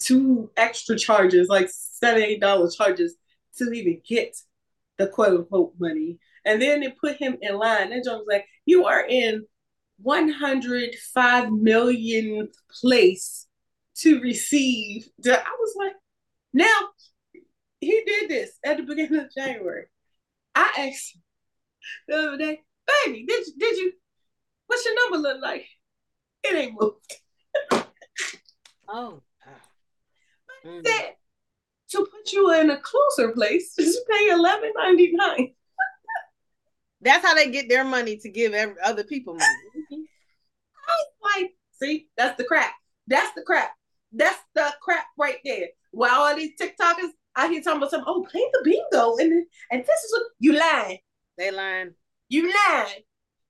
two 0.00 0.50
extra 0.56 0.96
charges, 0.96 1.48
like 1.48 1.68
seven, 1.70 2.22
eight 2.22 2.40
dollar 2.40 2.70
charges 2.70 3.16
to 3.56 3.70
even 3.72 4.00
get 4.08 4.36
the 4.98 5.08
quote 5.08 5.38
unquote 5.38 5.74
money. 5.78 6.18
And 6.44 6.62
then 6.62 6.80
they 6.80 6.90
put 6.90 7.16
him 7.16 7.36
in 7.40 7.56
line. 7.58 7.90
That 7.90 8.04
joint 8.04 8.18
was 8.18 8.26
like, 8.28 8.46
you 8.64 8.86
are 8.86 9.04
in 9.06 9.44
105 9.98 11.52
millionth 11.52 12.54
place 12.80 13.46
to 13.96 14.20
receive. 14.20 15.08
The, 15.18 15.38
I 15.38 15.56
was 15.58 15.74
like, 15.76 15.94
now 16.52 16.78
he 17.80 18.02
did 18.06 18.30
this 18.30 18.58
at 18.64 18.76
the 18.76 18.82
beginning 18.84 19.20
of 19.20 19.34
January. 19.36 19.86
I 20.54 20.90
asked 20.90 21.18
the 22.06 22.16
other 22.16 22.38
day, 22.38 22.60
baby, 23.04 23.24
did 23.26 23.44
did 23.58 23.76
you, 23.76 23.92
what's 24.66 24.84
your 24.84 24.94
number 24.94 25.28
look 25.28 25.42
like? 25.42 25.66
It 26.44 26.54
ain't 26.54 26.80
moved. 26.80 26.96
oh. 28.88 29.22
Mm. 30.66 30.82
That 30.82 31.12
to 31.90 31.98
put 31.98 32.32
you 32.32 32.52
in 32.52 32.70
a 32.70 32.78
closer 32.78 33.32
place, 33.32 33.74
just 33.76 34.00
pay 34.08 34.30
eleven 34.30 34.72
ninety 34.76 35.12
nine. 35.12 35.54
That's 37.00 37.24
how 37.24 37.34
they 37.34 37.50
get 37.50 37.68
their 37.68 37.84
money 37.84 38.16
to 38.18 38.28
give 38.28 38.54
every, 38.54 38.74
other 38.84 39.04
people 39.04 39.34
money. 39.34 40.08
I 40.88 41.40
like, 41.40 41.50
see, 41.80 42.08
that's 42.16 42.36
the 42.36 42.44
crap. 42.44 42.72
That's 43.06 43.32
the 43.34 43.42
crap. 43.42 43.70
That's 44.12 44.38
the 44.54 44.72
crap 44.82 45.06
right 45.16 45.38
there. 45.44 45.68
While 45.92 46.20
all 46.20 46.36
these 46.36 46.52
TikTokers 46.60 47.10
out 47.36 47.50
here 47.50 47.62
talking 47.62 47.78
about 47.78 47.90
something, 47.90 48.04
oh, 48.06 48.26
play 48.30 48.44
the 48.52 48.60
bingo, 48.64 49.16
and 49.18 49.46
and 49.70 49.80
this 49.82 50.04
is 50.04 50.12
what 50.12 50.22
you 50.40 50.52
lying. 50.58 50.98
They 51.36 51.50
lying. 51.50 51.94
You 52.28 52.52
lying. 52.52 53.02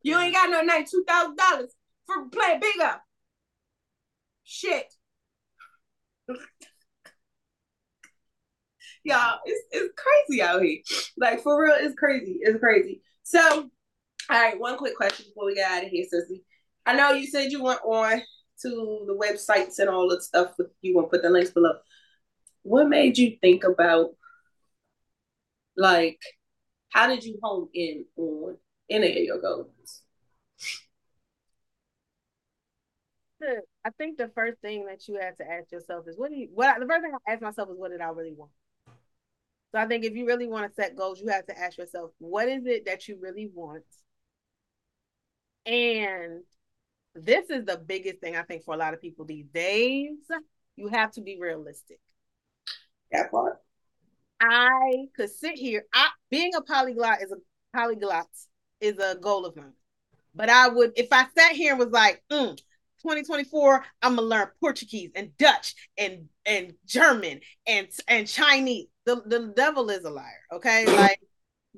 You 0.02 0.18
ain't 0.18 0.34
got 0.34 0.50
no 0.50 0.60
ninety 0.60 0.88
two 0.90 1.04
thousand 1.08 1.36
dollars 1.36 1.72
for 2.08 2.28
playing 2.30 2.60
bingo. 2.60 2.94
Shit. 4.42 4.86
Y'all, 9.04 9.38
it's, 9.44 9.64
it's 9.70 9.94
crazy 9.96 10.42
out 10.42 10.62
here. 10.62 10.78
Like 11.16 11.42
for 11.42 11.62
real, 11.62 11.76
it's 11.78 11.94
crazy. 11.94 12.38
It's 12.40 12.58
crazy. 12.58 13.02
So, 13.22 13.70
all 14.30 14.42
right, 14.42 14.58
one 14.58 14.76
quick 14.76 14.96
question 14.96 15.26
before 15.28 15.46
we 15.46 15.54
get 15.54 15.70
out 15.70 15.84
of 15.84 15.90
here, 15.90 16.04
Sissy. 16.04 16.42
I 16.84 16.94
know 16.94 17.12
you 17.12 17.26
said 17.26 17.52
you 17.52 17.62
went 17.62 17.80
on 17.84 18.22
to 18.62 19.04
the 19.06 19.14
websites 19.14 19.78
and 19.78 19.88
all 19.88 20.08
that 20.08 20.22
stuff. 20.22 20.54
You 20.80 20.94
want 20.94 21.08
to 21.08 21.10
put 21.10 21.22
the 21.22 21.30
links 21.30 21.50
below. 21.50 21.74
What 22.62 22.88
made 22.88 23.18
you 23.18 23.36
think 23.40 23.64
about, 23.64 24.10
like, 25.76 26.18
how 26.90 27.06
did 27.06 27.24
you 27.24 27.38
hone 27.42 27.68
in 27.74 28.06
on 28.16 28.56
any 28.90 29.18
of 29.18 29.24
your 29.24 29.40
goals? 29.40 30.02
I 33.42 33.90
think 33.96 34.18
the 34.18 34.28
first 34.34 34.60
thing 34.60 34.86
that 34.86 35.06
you 35.08 35.18
have 35.20 35.36
to 35.36 35.48
ask 35.48 35.70
yourself 35.70 36.06
is 36.08 36.18
what 36.18 36.30
do 36.30 36.36
you 36.36 36.48
what 36.52 36.78
the 36.80 36.86
first 36.86 37.02
thing 37.02 37.12
I 37.26 37.32
ask 37.32 37.42
myself 37.42 37.70
is 37.70 37.78
what 37.78 37.90
did 37.90 38.00
I 38.00 38.08
really 38.08 38.34
want? 38.34 38.50
So 39.72 39.78
I 39.78 39.86
think 39.86 40.04
if 40.04 40.14
you 40.14 40.26
really 40.26 40.46
want 40.46 40.68
to 40.68 40.74
set 40.74 40.96
goals, 40.96 41.20
you 41.20 41.28
have 41.28 41.46
to 41.46 41.58
ask 41.58 41.76
yourself, 41.76 42.12
what 42.18 42.48
is 42.48 42.64
it 42.64 42.86
that 42.86 43.06
you 43.06 43.18
really 43.20 43.50
want? 43.52 43.84
And 45.66 46.42
this 47.14 47.50
is 47.50 47.66
the 47.66 47.76
biggest 47.76 48.20
thing 48.20 48.36
I 48.36 48.42
think 48.42 48.64
for 48.64 48.74
a 48.74 48.78
lot 48.78 48.94
of 48.94 49.00
people 49.00 49.26
these 49.26 49.46
days. 49.52 50.16
You 50.76 50.88
have 50.88 51.10
to 51.12 51.20
be 51.20 51.38
realistic. 51.38 52.00
That 53.12 53.30
part. 53.30 53.60
I 54.40 55.06
could 55.16 55.30
sit 55.30 55.58
here. 55.58 55.84
I 55.92 56.08
being 56.30 56.54
a 56.54 56.62
polyglot 56.62 57.22
is 57.22 57.32
a 57.32 57.76
polyglot 57.76 58.28
is 58.80 58.98
a 58.98 59.16
goal 59.20 59.44
of 59.44 59.56
mine. 59.56 59.72
But 60.34 60.48
I 60.48 60.68
would 60.68 60.92
if 60.96 61.08
I 61.12 61.26
sat 61.36 61.52
here 61.52 61.72
and 61.72 61.80
was 61.80 61.90
like, 61.90 62.22
mm, 62.30 62.58
2024, 63.02 63.84
I'm 64.02 64.16
gonna 64.16 64.26
learn 64.26 64.48
Portuguese 64.60 65.10
and 65.14 65.36
Dutch 65.36 65.74
and 65.96 66.28
and 66.46 66.74
German 66.86 67.40
and 67.66 67.88
and 68.06 68.26
Chinese 68.26 68.86
the, 69.08 69.22
the 69.24 69.52
devil 69.56 69.88
is 69.88 70.04
a 70.04 70.10
liar. 70.10 70.44
Okay. 70.52 70.84
Like, 70.98 71.20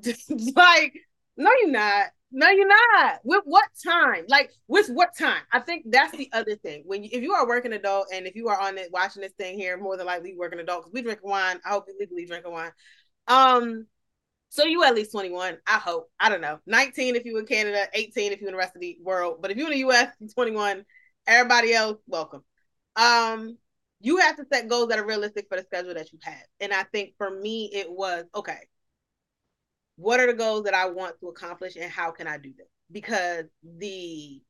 like, 0.57 0.95
no, 1.37 1.51
you're 1.61 1.71
not. 1.71 2.07
No, 2.33 2.49
you're 2.49 2.67
not. 2.67 3.21
With 3.25 3.43
what 3.45 3.67
time? 3.85 4.25
Like, 4.29 4.51
with 4.67 4.89
what 4.89 5.11
time? 5.19 5.43
I 5.53 5.61
think 5.61 5.85
that's 5.89 6.17
the 6.17 6.31
other 6.33 6.57
thing. 6.57 6.85
When 6.87 7.05
you, 7.05 7.11
if 7.13 7.23
you 7.23 7.33
are 7.33 7.47
working 7.47 7.73
adult 7.73 8.07
and 8.13 8.27
if 8.27 8.35
you 8.35 8.49
are 8.49 8.59
on 8.59 8.79
it 8.79 8.89
watching 8.93 9.23
this 9.23 9.33
thing 9.33 9.59
here, 9.59 9.77
more 9.77 9.97
than 9.97 10.07
likely 10.07 10.35
working 10.39 10.61
adult 10.61 10.85
because 10.85 10.93
we 10.95 11.03
drink 11.03 11.21
wine. 11.23 11.61
I 11.67 11.71
hope 11.71 11.87
you 11.89 11.97
legally 12.01 12.25
drink 12.25 12.49
wine. 12.49 12.71
Um, 13.27 13.87
so 14.49 14.65
you 14.65 14.83
at 14.85 14.95
least 14.95 15.13
21. 15.13 15.59
I 15.67 15.79
hope. 15.79 16.11
I 16.19 16.29
don't 16.29 16.41
know. 16.41 16.59
19 16.67 17.17
if 17.17 17.25
you 17.25 17.37
in 17.39 17.47
Canada, 17.47 17.87
18 17.93 18.33
if 18.33 18.41
you 18.41 18.47
in 18.47 18.53
the 18.53 18.59
rest 18.59 18.75
of 18.75 18.81
the 18.81 18.97
world. 19.03 19.39
But 19.43 19.51
if 19.51 19.57
you're 19.57 19.71
in 19.71 19.79
the 19.79 19.91
US, 19.91 20.09
21. 20.35 20.85
Everybody 21.27 21.73
else, 21.73 21.99
welcome. 22.07 22.43
Um, 22.97 23.57
you 24.01 24.19
have 24.19 24.37
to 24.37 24.45
set 24.53 24.69
goals 24.69 24.89
that 24.89 24.99
are 24.99 25.07
realistic 25.07 25.47
for 25.49 25.57
the 25.57 25.65
schedule 25.65 25.95
that 25.95 26.13
you 26.13 26.19
have. 26.23 26.43
And 26.61 26.73
I 26.73 26.85
think 26.85 27.15
for 27.19 27.31
me, 27.31 27.71
it 27.73 27.91
was 27.91 28.25
okay, 28.35 28.61
what 29.97 30.19
are 30.19 30.27
the 30.27 30.35
goals 30.35 30.65
that 30.65 30.75
I 30.75 30.87
want 30.89 31.21
to 31.21 31.29
accomplish 31.29 31.77
and 31.77 31.91
how 31.91 32.11
can 32.11 32.27
I 32.27 32.39
do 32.39 32.53
this? 32.57 32.67
Because 32.91 33.45
the 33.63 34.41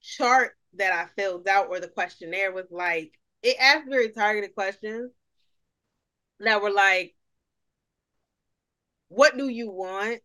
chart 0.00 0.52
that 0.74 0.92
I 0.92 1.06
filled 1.20 1.48
out 1.48 1.66
or 1.68 1.80
the 1.80 1.88
questionnaire 1.88 2.52
was 2.52 2.66
like, 2.70 3.12
it 3.42 3.56
asked 3.60 3.88
very 3.88 4.10
targeted 4.10 4.54
questions 4.54 5.10
that 6.38 6.62
were 6.62 6.70
like, 6.70 7.14
what 9.08 9.36
do 9.36 9.48
you 9.48 9.70
want? 9.70 10.20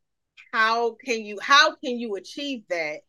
How 0.54 0.96
can 1.04 1.26
you 1.26 1.40
how 1.42 1.76
can 1.76 2.00
you 2.00 2.16
achieve 2.16 2.64
that? 2.70 3.00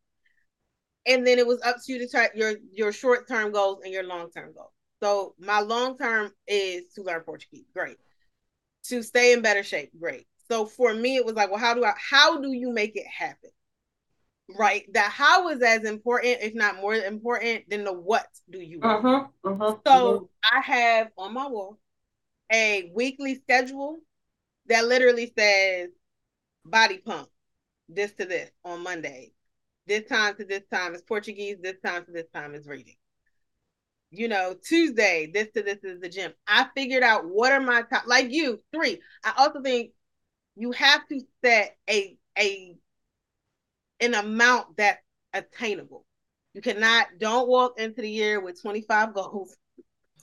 And 1.06 1.26
then 1.26 1.38
it 1.38 1.46
was 1.46 1.60
up 1.62 1.76
to 1.84 1.92
you 1.92 1.98
to 2.00 2.08
try 2.08 2.28
your 2.34 2.54
your 2.72 2.92
short 2.92 3.28
term 3.28 3.52
goals 3.52 3.80
and 3.84 3.92
your 3.92 4.04
long 4.04 4.30
term 4.30 4.52
goals. 4.54 4.72
So 5.02 5.34
my 5.38 5.60
long 5.60 5.98
term 5.98 6.32
is 6.46 6.92
to 6.94 7.02
learn 7.02 7.20
Portuguese. 7.20 7.66
Great. 7.74 7.98
To 8.86 9.02
stay 9.02 9.32
in 9.32 9.42
better 9.42 9.62
shape. 9.62 9.90
Great. 9.98 10.26
So 10.48 10.66
for 10.66 10.94
me, 10.94 11.16
it 11.16 11.24
was 11.24 11.34
like, 11.34 11.50
well, 11.50 11.60
how 11.60 11.74
do 11.74 11.84
I 11.84 11.92
how 11.96 12.40
do 12.40 12.52
you 12.52 12.72
make 12.72 12.96
it 12.96 13.06
happen? 13.06 13.50
Right. 14.56 14.84
That 14.94 15.10
how 15.10 15.48
is 15.48 15.60
as 15.60 15.84
important, 15.84 16.38
if 16.40 16.54
not 16.54 16.76
more 16.76 16.94
important, 16.94 17.68
than 17.68 17.84
the 17.84 17.92
what 17.92 18.26
do 18.48 18.60
you 18.60 18.80
want. 18.80 19.04
Uh-huh, 19.04 19.52
uh-huh, 19.52 19.76
so 19.86 20.16
uh-huh. 20.16 20.56
I 20.56 20.60
have 20.60 21.08
on 21.18 21.34
my 21.34 21.48
wall 21.48 21.78
a 22.52 22.90
weekly 22.94 23.34
schedule 23.36 23.98
that 24.66 24.86
literally 24.86 25.32
says 25.36 25.88
body 26.64 26.98
pump, 26.98 27.28
this 27.88 28.12
to 28.14 28.24
this 28.24 28.50
on 28.64 28.82
Monday. 28.82 29.32
This 29.86 30.08
time 30.08 30.36
to 30.36 30.44
this 30.44 30.64
time 30.72 30.94
is 30.94 31.02
Portuguese, 31.02 31.58
this 31.62 31.76
time 31.84 32.04
to 32.06 32.12
this 32.12 32.28
time 32.34 32.54
is 32.54 32.66
reading 32.66 32.96
you 34.10 34.28
know, 34.28 34.54
Tuesday, 34.62 35.30
this 35.32 35.48
to 35.54 35.62
this 35.62 35.78
is 35.82 36.00
the 36.00 36.08
gym. 36.08 36.32
I 36.46 36.66
figured 36.74 37.02
out 37.02 37.26
what 37.26 37.52
are 37.52 37.60
my 37.60 37.82
top 37.82 38.04
like 38.06 38.30
you, 38.30 38.62
three. 38.72 39.00
I 39.24 39.32
also 39.38 39.60
think 39.62 39.90
you 40.56 40.72
have 40.72 41.06
to 41.08 41.20
set 41.44 41.76
a 41.88 42.16
a 42.38 42.76
an 44.00 44.14
amount 44.14 44.76
that's 44.76 45.02
attainable. 45.32 46.04
You 46.54 46.62
cannot 46.62 47.06
don't 47.18 47.48
walk 47.48 47.78
into 47.78 48.00
the 48.00 48.10
year 48.10 48.40
with 48.40 48.60
25 48.60 49.14
goals. 49.14 49.56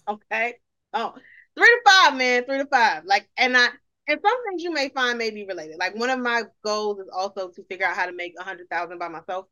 Okay. 0.06 0.56
Oh, 0.94 1.14
three 1.56 1.66
to 1.66 1.82
five, 1.86 2.18
man. 2.18 2.44
Three 2.44 2.58
to 2.58 2.66
five. 2.66 3.06
Like, 3.06 3.30
and 3.38 3.56
I 3.56 3.70
and 4.08 4.20
some 4.22 4.44
things 4.44 4.64
you 4.64 4.72
may 4.72 4.90
find 4.90 5.18
may 5.18 5.32
be 5.32 5.46
related. 5.46 5.78
Like 5.78 5.96
one 5.96 6.10
of 6.10 6.20
my 6.20 6.44
goals 6.64 7.00
is 7.00 7.08
also 7.14 7.50
to 7.50 7.64
figure 7.66 7.86
out 7.86 7.96
how 7.96 8.06
to 8.06 8.14
make 8.14 8.34
a 8.40 8.44
hundred 8.44 8.70
thousand 8.70 9.00
by 9.00 9.08
myself, 9.08 9.46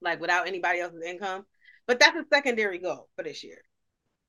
like 0.00 0.20
without 0.20 0.46
anybody 0.46 0.80
else's 0.80 1.02
income. 1.06 1.46
But 1.86 2.00
that's 2.00 2.16
a 2.16 2.24
secondary 2.32 2.78
goal 2.78 3.08
for 3.16 3.22
this 3.22 3.44
year. 3.44 3.62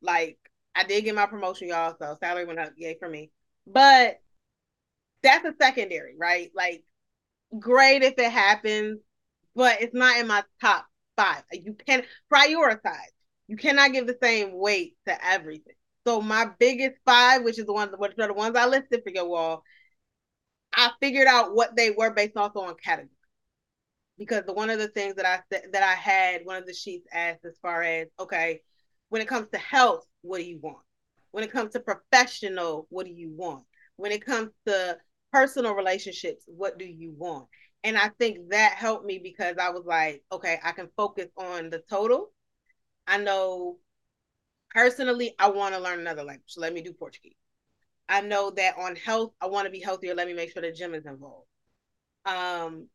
Like 0.02 0.38
I 0.76 0.84
did 0.84 1.04
get 1.04 1.16
my 1.16 1.26
promotion, 1.26 1.70
y'all, 1.70 1.96
so 2.00 2.18
salary 2.22 2.46
went 2.46 2.60
up, 2.60 2.74
yay 2.78 2.98
for 3.00 3.10
me. 3.10 3.32
But 3.66 4.20
that's 5.24 5.46
a 5.46 5.54
secondary, 5.60 6.16
right? 6.18 6.52
Like 6.56 6.84
great 7.58 8.04
if 8.04 8.13
it 8.18 8.32
happens, 8.32 9.00
but 9.56 9.82
it's 9.82 9.94
not 9.94 10.18
in 10.18 10.28
my 10.28 10.44
top 10.62 10.86
five. 11.18 11.44
You 11.52 11.76
can 11.86 12.04
prioritize. 12.32 13.12
You 13.48 13.58
cannot 13.58 13.94
give 13.94 14.08
the 14.08 14.18
same 14.22 14.52
weight 14.54 14.96
to 15.08 15.26
everything. 15.26 15.74
So 16.08 16.22
my 16.22 16.50
biggest 16.58 16.96
five, 17.04 17.43
which 17.43 17.60
is 17.60 17.65
the 17.65 17.74
ones 17.74 17.93
which 17.98 18.13
are 18.17 18.28
the 18.28 18.34
ones 18.34 18.56
I 18.56 18.65
listed 18.65 19.02
for 19.04 19.10
your 19.10 19.28
wall, 19.28 19.62
I 20.74 20.91
figured 21.01 21.28
out 21.28 21.53
what 21.53 21.76
they 21.76 21.91
were 21.91 22.12
based 22.12 22.38
also 22.38 22.62
on 22.62 22.76
category 22.82 23.10
because 24.18 24.45
the 24.45 24.53
one 24.53 24.70
of 24.70 24.80
the 24.80 24.88
things 24.88 25.16
that 25.16 25.26
I 25.26 25.41
said 25.51 25.74
that 25.74 25.84
I 25.84 25.95
had 25.95 26.45
one 26.45 26.55
of 26.55 26.66
the 26.66 26.74
sheets 26.74 27.05
asked 27.12 27.43
as 27.43 27.58
far 27.62 27.84
as 27.84 28.08
okay, 28.22 28.62
when 29.10 29.22
it 29.22 29.28
comes 29.28 29.47
to 29.51 29.58
health, 29.58 30.05
what 30.22 30.38
do 30.38 30.45
you 30.45 30.60
want? 30.62 30.78
When 31.32 31.43
it 31.43 31.51
comes 31.51 31.74
to 31.74 31.82
professional, 31.82 32.88
what 32.89 33.05
do 33.05 33.12
you 33.12 33.34
want? 33.36 33.66
When 33.97 34.14
it 34.14 34.26
comes 34.26 34.51
to 34.66 34.97
personal 35.34 35.74
relationships, 35.76 36.45
what 36.47 36.80
do 36.80 36.86
you 36.86 37.12
want? 37.18 37.47
And 37.84 37.97
I 37.97 38.12
think 38.18 38.51
that 38.51 38.76
helped 38.76 39.05
me 39.05 39.20
because 39.22 39.58
I 39.60 39.72
was 39.72 39.84
like, 39.86 40.24
okay, 40.32 40.58
I 40.64 40.72
can 40.72 40.88
focus 40.95 41.28
on 41.38 41.70
the 41.70 41.84
total. 41.89 42.32
I 43.08 43.18
know 43.18 43.80
personally, 44.70 45.36
I 45.39 45.49
want 45.49 45.76
to 45.76 45.82
learn 45.82 45.99
another 45.99 46.24
language. 46.24 46.51
So 46.51 46.61
let 46.61 46.74
me 46.74 46.82
do 46.82 46.93
Portuguese. 46.93 47.36
I 48.09 48.22
know 48.22 48.51
that 48.51 48.78
on 48.78 48.95
health, 48.95 49.34
I 49.41 49.47
want 49.47 49.65
to 49.65 49.72
be 49.72 49.80
healthier. 49.80 50.15
Let 50.15 50.28
me 50.28 50.34
make 50.34 50.51
sure 50.51 50.61
the 50.61 50.72
gym 50.72 50.93
is 50.93 51.05
involved. 51.05 51.47
Um, 52.26 52.88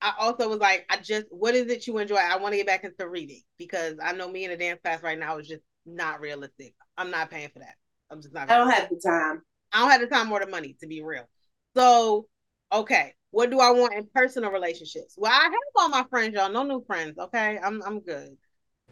I 0.00 0.12
also 0.18 0.48
was 0.48 0.58
like, 0.58 0.86
I 0.88 0.96
just, 0.98 1.26
what 1.30 1.54
is 1.54 1.70
it 1.70 1.86
you 1.86 1.98
enjoy? 1.98 2.16
I 2.16 2.36
want 2.36 2.52
to 2.52 2.58
get 2.58 2.66
back 2.66 2.84
into 2.84 3.08
reading 3.08 3.42
because 3.58 3.96
I 4.02 4.12
know 4.12 4.28
me 4.28 4.44
in 4.44 4.50
a 4.50 4.56
dance 4.56 4.80
class 4.82 5.02
right 5.02 5.18
now 5.18 5.38
is 5.38 5.48
just 5.48 5.62
not 5.84 6.20
realistic. 6.20 6.74
I'm 6.96 7.10
not 7.10 7.30
paying 7.30 7.50
for 7.52 7.58
that. 7.58 7.74
I'm 8.10 8.22
just 8.22 8.34
not. 8.34 8.50
I 8.50 8.58
don't 8.58 8.70
have 8.70 8.88
the 8.88 9.00
time. 9.04 9.42
I 9.72 9.80
don't 9.80 9.90
have 9.90 10.00
the 10.00 10.06
time 10.06 10.32
or 10.32 10.40
the 10.40 10.46
money 10.46 10.76
to 10.80 10.86
be 10.86 11.02
real. 11.02 11.28
So 11.76 12.26
Okay, 12.72 13.14
what 13.30 13.50
do 13.50 13.58
I 13.58 13.70
want 13.72 13.94
in 13.94 14.08
personal 14.14 14.50
relationships? 14.50 15.14
Well, 15.18 15.32
I 15.32 15.44
have 15.44 15.52
all 15.76 15.88
my 15.88 16.04
friends, 16.08 16.34
y'all. 16.34 16.52
No 16.52 16.62
new 16.62 16.84
friends. 16.86 17.18
Okay, 17.18 17.58
I'm 17.58 17.82
I'm 17.82 18.00
good. 18.00 18.36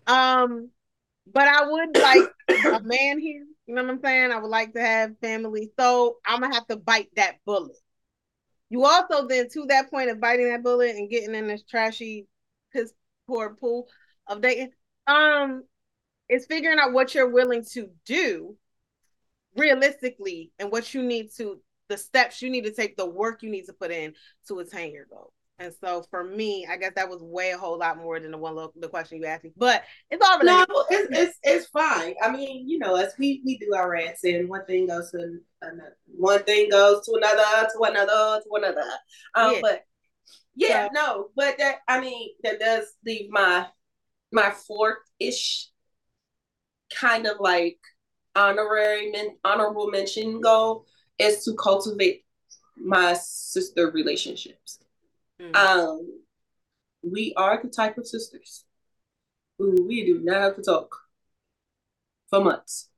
Um, 0.06 0.70
but 1.32 1.48
I 1.48 1.70
would 1.70 1.96
like 1.96 2.30
a 2.48 2.80
man 2.80 3.18
here. 3.18 3.44
You 3.66 3.74
know 3.74 3.82
what 3.82 3.90
I'm 3.90 4.00
saying? 4.02 4.32
I 4.32 4.38
would 4.38 4.50
like 4.50 4.72
to 4.74 4.80
have 4.80 5.18
family. 5.20 5.70
So 5.78 6.16
I'm 6.26 6.40
gonna 6.40 6.54
have 6.54 6.66
to 6.68 6.76
bite 6.76 7.08
that 7.16 7.36
bullet. 7.44 7.76
You 8.70 8.84
also 8.84 9.26
then 9.26 9.48
to 9.50 9.66
that 9.66 9.90
point 9.90 10.10
of 10.10 10.20
biting 10.20 10.48
that 10.50 10.62
bullet 10.62 10.96
and 10.96 11.10
getting 11.10 11.34
in 11.34 11.46
this 11.48 11.64
trashy 11.64 12.26
piss 12.72 12.92
poor 13.26 13.54
pool 13.54 13.88
of 14.26 14.40
dating, 14.40 14.70
um, 15.06 15.64
is 16.28 16.46
figuring 16.46 16.78
out 16.78 16.92
what 16.92 17.14
you're 17.14 17.30
willing 17.30 17.64
to 17.72 17.88
do 18.04 18.56
realistically 19.56 20.52
and 20.58 20.70
what 20.70 20.92
you 20.94 21.02
need 21.02 21.28
to 21.36 21.60
the 21.88 21.96
steps 21.96 22.42
you 22.42 22.50
need 22.50 22.64
to 22.64 22.72
take, 22.72 22.96
the 22.96 23.06
work 23.06 23.42
you 23.42 23.50
need 23.50 23.64
to 23.64 23.72
put 23.72 23.90
in 23.90 24.12
to 24.46 24.58
attain 24.58 24.92
your 24.92 25.06
goal. 25.06 25.32
And 25.60 25.74
so 25.82 26.04
for 26.10 26.22
me, 26.22 26.66
I 26.70 26.76
guess 26.76 26.92
that 26.94 27.08
was 27.08 27.20
way 27.20 27.50
a 27.50 27.58
whole 27.58 27.78
lot 27.78 27.98
more 27.98 28.20
than 28.20 28.30
the 28.30 28.38
one 28.38 28.54
the 28.76 28.88
question 28.88 29.18
you 29.18 29.26
asked 29.26 29.42
me. 29.42 29.50
But 29.56 29.82
it's 30.10 30.24
all 30.24 30.38
related. 30.38 30.66
No, 30.68 30.84
it's, 30.88 31.08
it's 31.10 31.38
it's 31.42 31.66
fine. 31.66 32.14
I 32.22 32.30
mean, 32.30 32.68
you 32.68 32.78
know, 32.78 32.94
as 32.94 33.12
we 33.18 33.42
we 33.44 33.58
do 33.58 33.74
our 33.74 33.90
rants, 33.90 34.22
and 34.22 34.48
one 34.48 34.64
thing 34.66 34.86
goes 34.86 35.10
to 35.10 35.38
another, 35.62 35.96
one 36.06 36.44
thing 36.44 36.70
goes 36.70 37.04
to 37.06 37.14
another, 37.16 37.68
to 37.72 37.80
another, 37.82 38.40
to 38.40 38.54
another. 38.54 38.90
Um, 39.34 39.54
yeah. 39.54 39.58
but 39.60 39.84
yeah, 40.54 40.86
so, 40.86 40.92
no, 40.92 41.28
but 41.34 41.58
that 41.58 41.78
I 41.88 42.00
mean, 42.00 42.30
that 42.44 42.60
does 42.60 42.84
leave 43.04 43.28
my 43.30 43.66
my 44.30 44.50
fourth 44.50 44.98
ish 45.18 45.70
kind 46.94 47.26
of 47.26 47.40
like 47.40 47.78
honorary 48.36 49.10
men, 49.10 49.36
honorable 49.44 49.90
mention 49.90 50.40
goal 50.40 50.86
is 51.18 51.44
to 51.44 51.54
cultivate 51.54 52.24
my 52.76 53.14
sister 53.14 53.90
relationships. 53.90 54.78
Mm. 55.40 55.56
Um, 55.56 56.20
we 57.02 57.32
are 57.36 57.60
the 57.62 57.68
type 57.68 57.96
of 57.98 58.06
sisters 58.06 58.64
who 59.58 59.84
we 59.86 60.04
do 60.04 60.20
not 60.22 60.42
have 60.42 60.56
to 60.56 60.62
talk 60.62 60.94
for 62.28 62.42
months. 62.42 62.88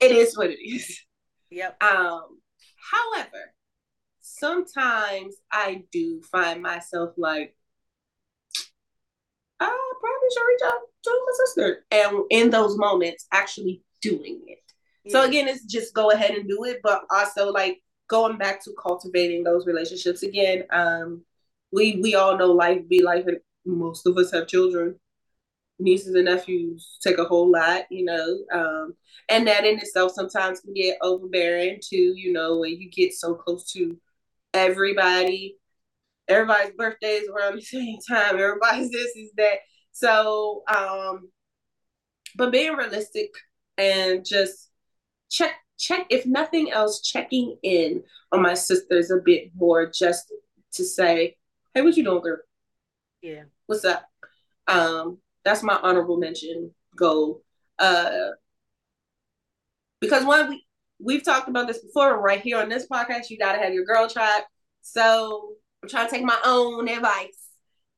It 0.00 0.12
is 0.12 0.36
what 0.36 0.50
it 0.50 0.58
is. 0.62 1.00
Yep. 1.54 1.82
Um, 1.82 2.40
however, 2.90 3.52
sometimes 4.22 5.36
I 5.52 5.82
do 5.92 6.22
find 6.32 6.62
myself 6.62 7.12
like, 7.18 7.54
I 9.60 9.66
probably 10.00 10.28
should 10.32 10.46
reach 10.48 10.60
out 10.64 10.80
to 11.04 11.10
my 11.10 11.32
sister. 11.44 11.84
And 11.90 12.24
in 12.30 12.48
those 12.48 12.78
moments, 12.78 13.26
actually 13.32 13.82
doing 14.00 14.40
it. 14.46 14.62
Yeah. 15.04 15.12
So 15.12 15.28
again, 15.28 15.46
it's 15.46 15.66
just 15.66 15.92
go 15.92 16.10
ahead 16.10 16.30
and 16.30 16.48
do 16.48 16.64
it, 16.64 16.80
but 16.82 17.02
also 17.10 17.52
like 17.52 17.82
going 18.08 18.36
back 18.38 18.62
to 18.64 18.74
cultivating 18.80 19.42
those 19.42 19.66
relationships 19.66 20.22
again. 20.22 20.64
Um, 20.70 21.22
we 21.72 21.98
we 22.02 22.14
all 22.14 22.36
know 22.36 22.52
life 22.52 22.86
be 22.88 23.02
life, 23.02 23.26
and 23.26 23.38
most 23.64 24.06
of 24.06 24.16
us 24.16 24.32
have 24.32 24.46
children. 24.46 24.96
Nieces 25.78 26.14
and 26.14 26.26
nephews 26.26 26.98
take 27.02 27.18
a 27.18 27.24
whole 27.24 27.50
lot, 27.50 27.84
you 27.90 28.04
know, 28.04 28.38
um, 28.52 28.94
and 29.28 29.46
that 29.48 29.64
in 29.64 29.78
itself 29.78 30.12
sometimes 30.12 30.60
can 30.60 30.74
get 30.74 30.98
overbearing 31.00 31.80
too. 31.82 32.14
You 32.16 32.32
know, 32.32 32.58
when 32.58 32.80
you 32.80 32.90
get 32.90 33.14
so 33.14 33.34
close 33.34 33.72
to 33.72 33.98
everybody, 34.54 35.56
everybody's 36.28 36.72
birthdays 36.72 37.28
around 37.28 37.56
the 37.56 37.62
same 37.62 37.98
time. 38.08 38.38
Everybody's 38.38 38.90
this 38.90 39.16
is 39.16 39.32
that. 39.36 39.58
So, 39.92 40.62
um, 40.68 41.30
but 42.36 42.52
being 42.52 42.74
realistic 42.74 43.30
and 43.76 44.24
just 44.24 44.70
check 45.30 45.52
check 45.82 46.06
if 46.10 46.24
nothing 46.24 46.70
else 46.70 47.00
checking 47.00 47.56
in 47.64 48.02
on 48.30 48.40
my 48.40 48.54
sisters 48.54 49.10
a 49.10 49.16
bit 49.16 49.50
more 49.56 49.90
just 49.90 50.32
to 50.72 50.84
say 50.84 51.36
hey 51.74 51.82
what 51.82 51.96
you 51.96 52.04
doing 52.04 52.22
girl? 52.22 52.38
Yeah. 53.20 53.42
What's 53.66 53.84
up? 53.84 54.04
Um 54.68 55.18
that's 55.44 55.64
my 55.64 55.78
honorable 55.82 56.18
mention 56.18 56.70
goal. 56.96 57.42
Uh 57.78 58.28
because 60.00 60.24
one 60.24 60.50
we 60.50 60.64
we've 61.00 61.24
talked 61.24 61.48
about 61.48 61.66
this 61.66 61.80
before 61.80 62.22
right 62.22 62.40
here 62.40 62.58
on 62.58 62.68
this 62.68 62.86
podcast 62.86 63.28
you 63.28 63.36
got 63.36 63.54
to 63.54 63.58
have 63.58 63.74
your 63.74 63.84
girl 63.84 64.08
tribe. 64.08 64.44
So 64.82 65.54
i'm 65.82 65.88
trying 65.88 66.06
to 66.06 66.14
take 66.14 66.24
my 66.24 66.38
own 66.44 66.88
advice 66.88 67.48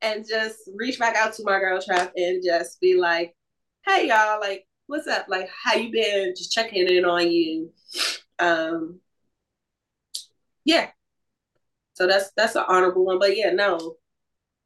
and 0.01 0.27
just 0.27 0.71
reach 0.75 0.99
back 0.99 1.17
out 1.17 1.35
to 1.35 1.43
my 1.45 1.59
girl 1.59 1.81
tribe 1.83 2.11
and 2.17 2.43
just 2.43 2.81
be 2.81 2.99
like 2.99 3.35
hey 3.85 4.09
y'all 4.09 4.41
like 4.41 4.67
what's 4.87 5.07
up? 5.07 5.27
Like, 5.29 5.49
how 5.49 5.75
you 5.75 5.91
been? 5.91 6.35
Just 6.37 6.53
checking 6.53 6.89
in 6.89 7.05
on 7.05 7.31
you. 7.31 7.71
Um, 8.39 9.01
yeah. 10.65 10.91
So 11.95 12.07
that's 12.07 12.31
that's 12.37 12.57
an 12.57 12.65
honorable 12.69 13.05
one. 13.05 13.19
But 13.19 13.37
yeah, 13.37 13.51
no, 13.51 13.97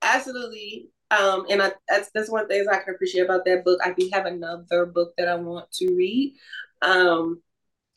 absolutely. 0.03 0.91
Um, 1.11 1.47
and 1.51 1.63
I 1.63 1.73
that's 1.89 2.11
that's 2.15 2.31
one 2.31 2.49
thing 2.49 2.67
I 2.71 2.79
can 2.79 2.95
appreciate 2.95 3.25
about 3.25 3.45
that 3.45 3.65
book. 3.65 3.81
I 3.85 3.93
do 3.93 4.09
have 4.13 4.27
another 4.27 4.87
book 4.87 5.15
that 5.19 5.29
I 5.29 5.35
want 5.37 5.71
to 5.73 5.95
read. 5.95 6.35
Um, 6.83 7.43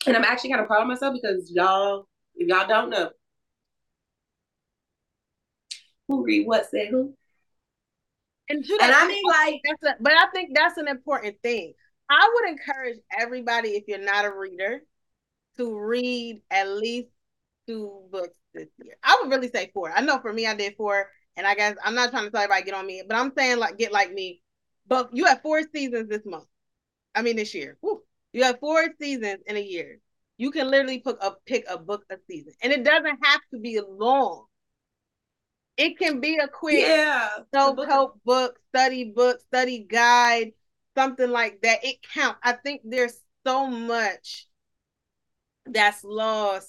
and 0.06 0.16
I'm 0.16 0.24
actually 0.24 0.50
kind 0.50 0.60
of 0.60 0.66
proud 0.66 0.82
of 0.82 0.88
myself 0.88 1.14
because 1.14 1.50
y'all, 1.50 2.08
if 2.34 2.48
y'all 2.48 2.66
don't 2.66 2.90
know, 2.90 3.10
who 6.08 6.24
read 6.24 6.46
what 6.46 6.70
say 6.70 6.88
who. 6.88 7.14
And, 8.48 8.64
and 8.82 8.92
I 8.92 9.06
mean, 9.06 9.22
like, 9.26 9.60
that's 9.64 9.94
a, 9.94 10.02
but 10.02 10.12
I 10.12 10.26
think 10.34 10.50
that's 10.54 10.76
an 10.76 10.88
important 10.88 11.36
thing. 11.42 11.74
I 12.12 12.30
would 12.34 12.50
encourage 12.50 12.98
everybody, 13.18 13.70
if 13.70 13.84
you're 13.86 13.98
not 13.98 14.26
a 14.26 14.30
reader, 14.30 14.82
to 15.56 15.78
read 15.78 16.42
at 16.50 16.68
least 16.68 17.08
two 17.66 18.02
books 18.10 18.36
this 18.52 18.68
year. 18.82 18.96
I 19.02 19.18
would 19.20 19.30
really 19.30 19.48
say 19.48 19.70
four. 19.72 19.90
I 19.90 20.02
know 20.02 20.18
for 20.20 20.30
me, 20.30 20.46
I 20.46 20.54
did 20.54 20.76
four, 20.76 21.08
and 21.38 21.46
I 21.46 21.54
guess 21.54 21.74
I'm 21.82 21.94
not 21.94 22.10
trying 22.10 22.24
to 22.24 22.30
tell 22.30 22.42
everybody 22.42 22.64
get 22.64 22.74
on 22.74 22.86
me, 22.86 23.02
but 23.06 23.16
I'm 23.16 23.32
saying 23.36 23.58
like 23.58 23.78
get 23.78 23.92
like 23.92 24.12
me. 24.12 24.42
But 24.86 25.10
you 25.14 25.24
have 25.24 25.40
four 25.40 25.62
seasons 25.74 26.10
this 26.10 26.26
month. 26.26 26.44
I 27.14 27.22
mean 27.22 27.36
this 27.36 27.54
year. 27.54 27.78
Woo. 27.80 28.02
You 28.34 28.44
have 28.44 28.60
four 28.60 28.84
seasons 29.00 29.38
in 29.46 29.56
a 29.56 29.62
year. 29.62 29.98
You 30.36 30.50
can 30.50 30.70
literally 30.70 30.98
pick 30.98 31.16
a 31.22 31.32
pick 31.46 31.64
a 31.68 31.78
book 31.78 32.04
a 32.10 32.16
season, 32.28 32.52
and 32.62 32.74
it 32.74 32.84
doesn't 32.84 33.18
have 33.22 33.40
to 33.54 33.58
be 33.58 33.80
long. 33.80 34.44
It 35.78 35.98
can 35.98 36.20
be 36.20 36.36
a 36.36 36.48
quick 36.48 36.80
yeah, 36.80 37.30
self 37.54 37.78
help 37.86 38.20
book, 38.24 38.58
study 38.68 39.04
book, 39.04 39.40
study 39.40 39.86
guide 39.88 40.52
something 40.96 41.30
like 41.30 41.60
that, 41.62 41.84
it 41.84 41.96
counts. 42.14 42.38
I 42.42 42.52
think 42.52 42.82
there's 42.84 43.18
so 43.46 43.66
much 43.66 44.46
that's 45.66 46.02
lost 46.04 46.68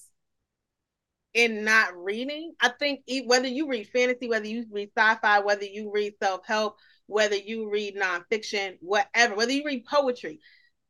in 1.34 1.64
not 1.64 1.98
reading. 1.98 2.54
I 2.62 2.70
think 2.70 3.02
whether 3.26 3.48
you 3.48 3.68
read 3.68 3.88
fantasy, 3.88 4.28
whether 4.28 4.46
you 4.46 4.66
read 4.72 4.92
sci-fi, 4.96 5.40
whether 5.40 5.66
you 5.66 5.92
read 5.92 6.14
self-help, 6.22 6.78
whether 7.08 7.36
you 7.36 7.70
read 7.70 7.96
nonfiction, 7.96 8.78
whatever, 8.82 9.36
whether 9.36 9.52
you 9.52 9.64
read 9.66 9.86
poetry, 9.86 10.40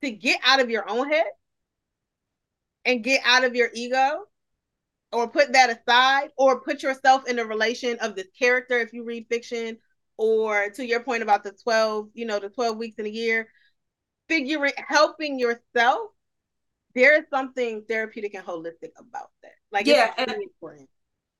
to 0.01 0.11
get 0.11 0.39
out 0.45 0.59
of 0.59 0.69
your 0.69 0.89
own 0.89 1.09
head 1.09 1.25
and 2.85 3.03
get 3.03 3.21
out 3.25 3.45
of 3.45 3.55
your 3.55 3.69
ego 3.73 4.25
or 5.13 5.29
put 5.29 5.53
that 5.53 5.69
aside 5.69 6.29
or 6.37 6.61
put 6.61 6.83
yourself 6.83 7.27
in 7.27 7.37
the 7.37 7.45
relation 7.45 7.97
of 7.99 8.15
this 8.15 8.27
character 8.37 8.79
if 8.79 8.91
you 8.91 9.05
read 9.05 9.25
fiction 9.29 9.77
or 10.17 10.69
to 10.69 10.85
your 10.85 11.01
point 11.01 11.23
about 11.23 11.43
the 11.43 11.51
12, 11.63 12.09
you 12.13 12.25
know, 12.25 12.39
the 12.39 12.49
12 12.49 12.77
weeks 12.77 12.97
in 12.99 13.05
a 13.05 13.09
year, 13.09 13.47
figuring 14.27 14.73
helping 14.77 15.39
yourself, 15.39 16.11
there 16.95 17.19
is 17.19 17.25
something 17.29 17.83
therapeutic 17.87 18.35
and 18.35 18.45
holistic 18.45 18.91
about 18.97 19.31
that. 19.41 19.53
Like 19.71 19.87
yeah, 19.87 20.13
and, 20.17 20.31
important. 20.31 20.89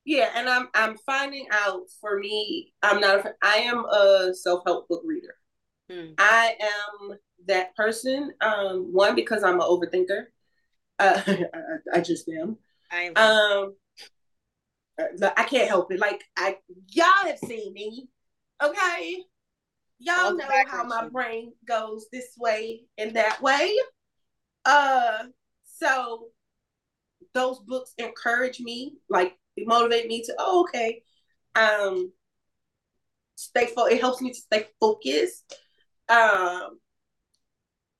Yeah, 0.05 0.29
and 0.35 0.49
I'm 0.49 0.69
I'm 0.73 0.97
finding 1.05 1.47
out 1.51 1.83
for 2.01 2.19
me, 2.19 2.73
I'm 2.81 2.99
not 2.99 3.25
a, 3.25 3.33
I 3.41 3.57
am 3.57 3.85
a 3.85 4.33
self-help 4.33 4.87
book 4.87 5.03
reader. 5.05 5.35
Hmm. 5.89 6.13
I 6.17 6.55
am 6.59 7.17
that 7.47 7.75
person. 7.75 8.31
Um, 8.41 8.91
one 8.91 9.15
because 9.15 9.43
I'm 9.43 9.59
an 9.59 9.67
overthinker. 9.67 10.25
Uh, 10.99 11.21
I, 11.27 11.45
I 11.95 12.01
just 12.01 12.27
am. 12.29 12.57
I 12.91 13.11
am. 13.15 13.17
Um, 13.17 13.75
I 15.35 15.43
can't 15.43 15.67
help 15.67 15.91
it. 15.91 15.99
Like 15.99 16.23
I, 16.37 16.57
y'all 16.89 17.05
have 17.25 17.39
seen 17.39 17.73
me 17.73 18.07
Okay. 18.63 19.23
Y'all 19.99 20.35
know 20.35 20.49
how 20.67 20.83
my 20.83 21.07
brain 21.09 21.53
goes 21.67 22.07
this 22.11 22.33
way 22.37 22.83
and 22.97 23.15
that 23.15 23.41
way. 23.41 23.75
Uh 24.65 25.25
so 25.65 26.27
those 27.33 27.59
books 27.59 27.93
encourage 27.97 28.59
me, 28.59 28.93
like 29.09 29.37
motivate 29.57 30.07
me 30.07 30.23
to, 30.23 30.35
oh, 30.39 30.61
okay. 30.61 31.03
Um 31.55 32.13
stay 33.35 33.67
fo- 33.67 33.85
it 33.85 33.99
helps 33.99 34.21
me 34.21 34.29
to 34.31 34.39
stay 34.39 34.67
focused. 34.79 35.59
Um 36.07 36.79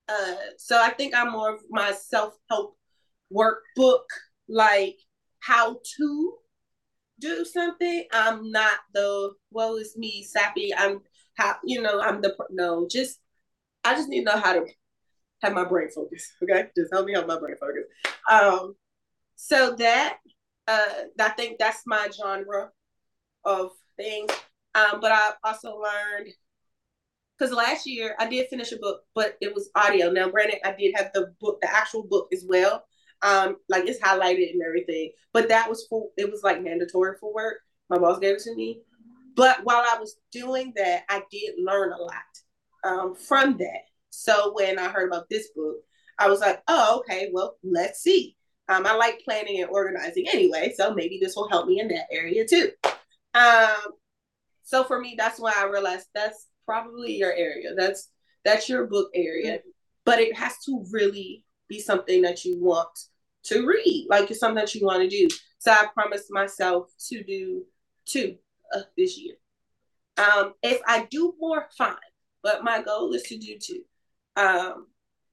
uh 0.08 0.36
so 0.56 0.80
I 0.80 0.90
think 0.90 1.14
I'm 1.14 1.32
more 1.32 1.54
of 1.54 1.60
my 1.68 1.92
self-help 1.92 2.76
workbook, 3.30 4.04
like 4.48 4.98
how 5.40 5.78
to 5.98 6.34
do 7.20 7.44
something, 7.44 8.06
I'm 8.12 8.50
not 8.50 8.80
the 8.92 9.32
well, 9.50 9.76
it's 9.76 9.96
me, 9.96 10.22
sappy. 10.24 10.72
I'm 10.76 11.00
how 11.36 11.56
you 11.64 11.82
know 11.82 12.00
I'm 12.00 12.20
the 12.22 12.36
no. 12.50 12.86
Just 12.90 13.20
I 13.84 13.94
just 13.94 14.08
need 14.08 14.24
to 14.26 14.34
know 14.34 14.40
how 14.40 14.54
to 14.54 14.66
have 15.42 15.52
my 15.54 15.64
brain 15.64 15.90
focus. 15.94 16.32
Okay, 16.42 16.68
just 16.76 16.92
help 16.92 17.06
me 17.06 17.14
have 17.14 17.26
my 17.26 17.38
brain 17.38 17.56
focus. 17.60 17.84
Um, 18.30 18.76
so 19.36 19.76
that 19.76 20.18
Uh, 20.68 21.04
I 21.20 21.30
think 21.30 21.58
that's 21.58 21.82
my 21.86 22.10
genre 22.10 22.70
of 23.44 23.72
things. 23.96 24.30
Um, 24.74 25.00
but 25.00 25.12
I 25.12 25.32
also 25.44 25.78
learned 25.78 26.32
because 27.38 27.52
last 27.52 27.86
year 27.86 28.14
I 28.18 28.28
did 28.28 28.48
finish 28.48 28.72
a 28.72 28.76
book, 28.78 29.02
but 29.14 29.36
it 29.40 29.54
was 29.54 29.70
audio. 29.74 30.10
Now, 30.10 30.28
granted, 30.28 30.58
I 30.64 30.72
did 30.72 30.94
have 30.96 31.10
the 31.12 31.34
book, 31.40 31.58
the 31.60 31.74
actual 31.74 32.04
book 32.04 32.28
as 32.32 32.44
well. 32.48 32.84
Um, 33.24 33.56
like 33.68 33.86
it's 33.86 34.00
highlighted 34.00 34.52
and 34.52 34.62
everything, 34.62 35.10
but 35.32 35.48
that 35.48 35.68
was 35.68 35.86
for 35.88 36.10
it 36.16 36.30
was 36.30 36.42
like 36.42 36.62
mandatory 36.62 37.16
for 37.18 37.32
work. 37.32 37.56
My 37.88 37.98
boss 37.98 38.18
gave 38.18 38.36
it 38.36 38.42
to 38.42 38.54
me. 38.54 38.82
But 39.34 39.64
while 39.64 39.84
I 39.84 39.98
was 39.98 40.16
doing 40.30 40.72
that, 40.76 41.04
I 41.08 41.22
did 41.30 41.54
learn 41.58 41.92
a 41.92 41.96
lot 41.96 42.12
um, 42.84 43.14
from 43.14 43.56
that. 43.58 43.80
So 44.10 44.52
when 44.54 44.78
I 44.78 44.88
heard 44.88 45.08
about 45.08 45.28
this 45.28 45.48
book, 45.56 45.76
I 46.18 46.28
was 46.28 46.40
like, 46.40 46.62
oh, 46.68 47.00
okay, 47.00 47.30
well, 47.32 47.56
let's 47.64 48.00
see. 48.00 48.36
Um, 48.68 48.86
I 48.86 48.94
like 48.94 49.24
planning 49.24 49.60
and 49.60 49.70
organizing 49.70 50.26
anyway, 50.32 50.72
so 50.76 50.94
maybe 50.94 51.18
this 51.20 51.34
will 51.34 51.48
help 51.48 51.66
me 51.66 51.80
in 51.80 51.88
that 51.88 52.06
area 52.12 52.46
too. 52.46 52.70
Um, 53.34 53.92
so 54.62 54.84
for 54.84 55.00
me, 55.00 55.14
that's 55.18 55.40
why 55.40 55.52
I 55.56 55.64
realized 55.64 56.06
that's 56.14 56.46
probably 56.64 57.16
your 57.16 57.32
area. 57.32 57.74
That's 57.76 58.10
that's 58.44 58.68
your 58.68 58.86
book 58.86 59.10
area, 59.14 59.60
but 60.04 60.18
it 60.18 60.36
has 60.36 60.58
to 60.66 60.84
really 60.90 61.44
be 61.68 61.80
something 61.80 62.22
that 62.22 62.44
you 62.44 62.62
want 62.62 62.98
to 63.44 63.66
read, 63.66 64.06
like 64.08 64.30
it's 64.30 64.40
something 64.40 64.56
that 64.56 64.74
you 64.74 64.86
want 64.86 65.02
to 65.02 65.08
do. 65.08 65.28
So 65.58 65.72
I 65.72 65.86
promised 65.94 66.30
myself 66.30 66.90
to 67.08 67.22
do 67.22 67.64
two 68.06 68.36
uh, 68.74 68.82
this 68.96 69.18
year. 69.18 69.34
Um, 70.16 70.54
if 70.62 70.80
I 70.86 71.06
do 71.10 71.34
more, 71.38 71.68
fine, 71.76 71.96
but 72.42 72.62
my 72.62 72.82
goal 72.82 73.12
is 73.14 73.22
to 73.24 73.38
do 73.38 73.58
two. 73.58 73.82
Um, 74.36 74.86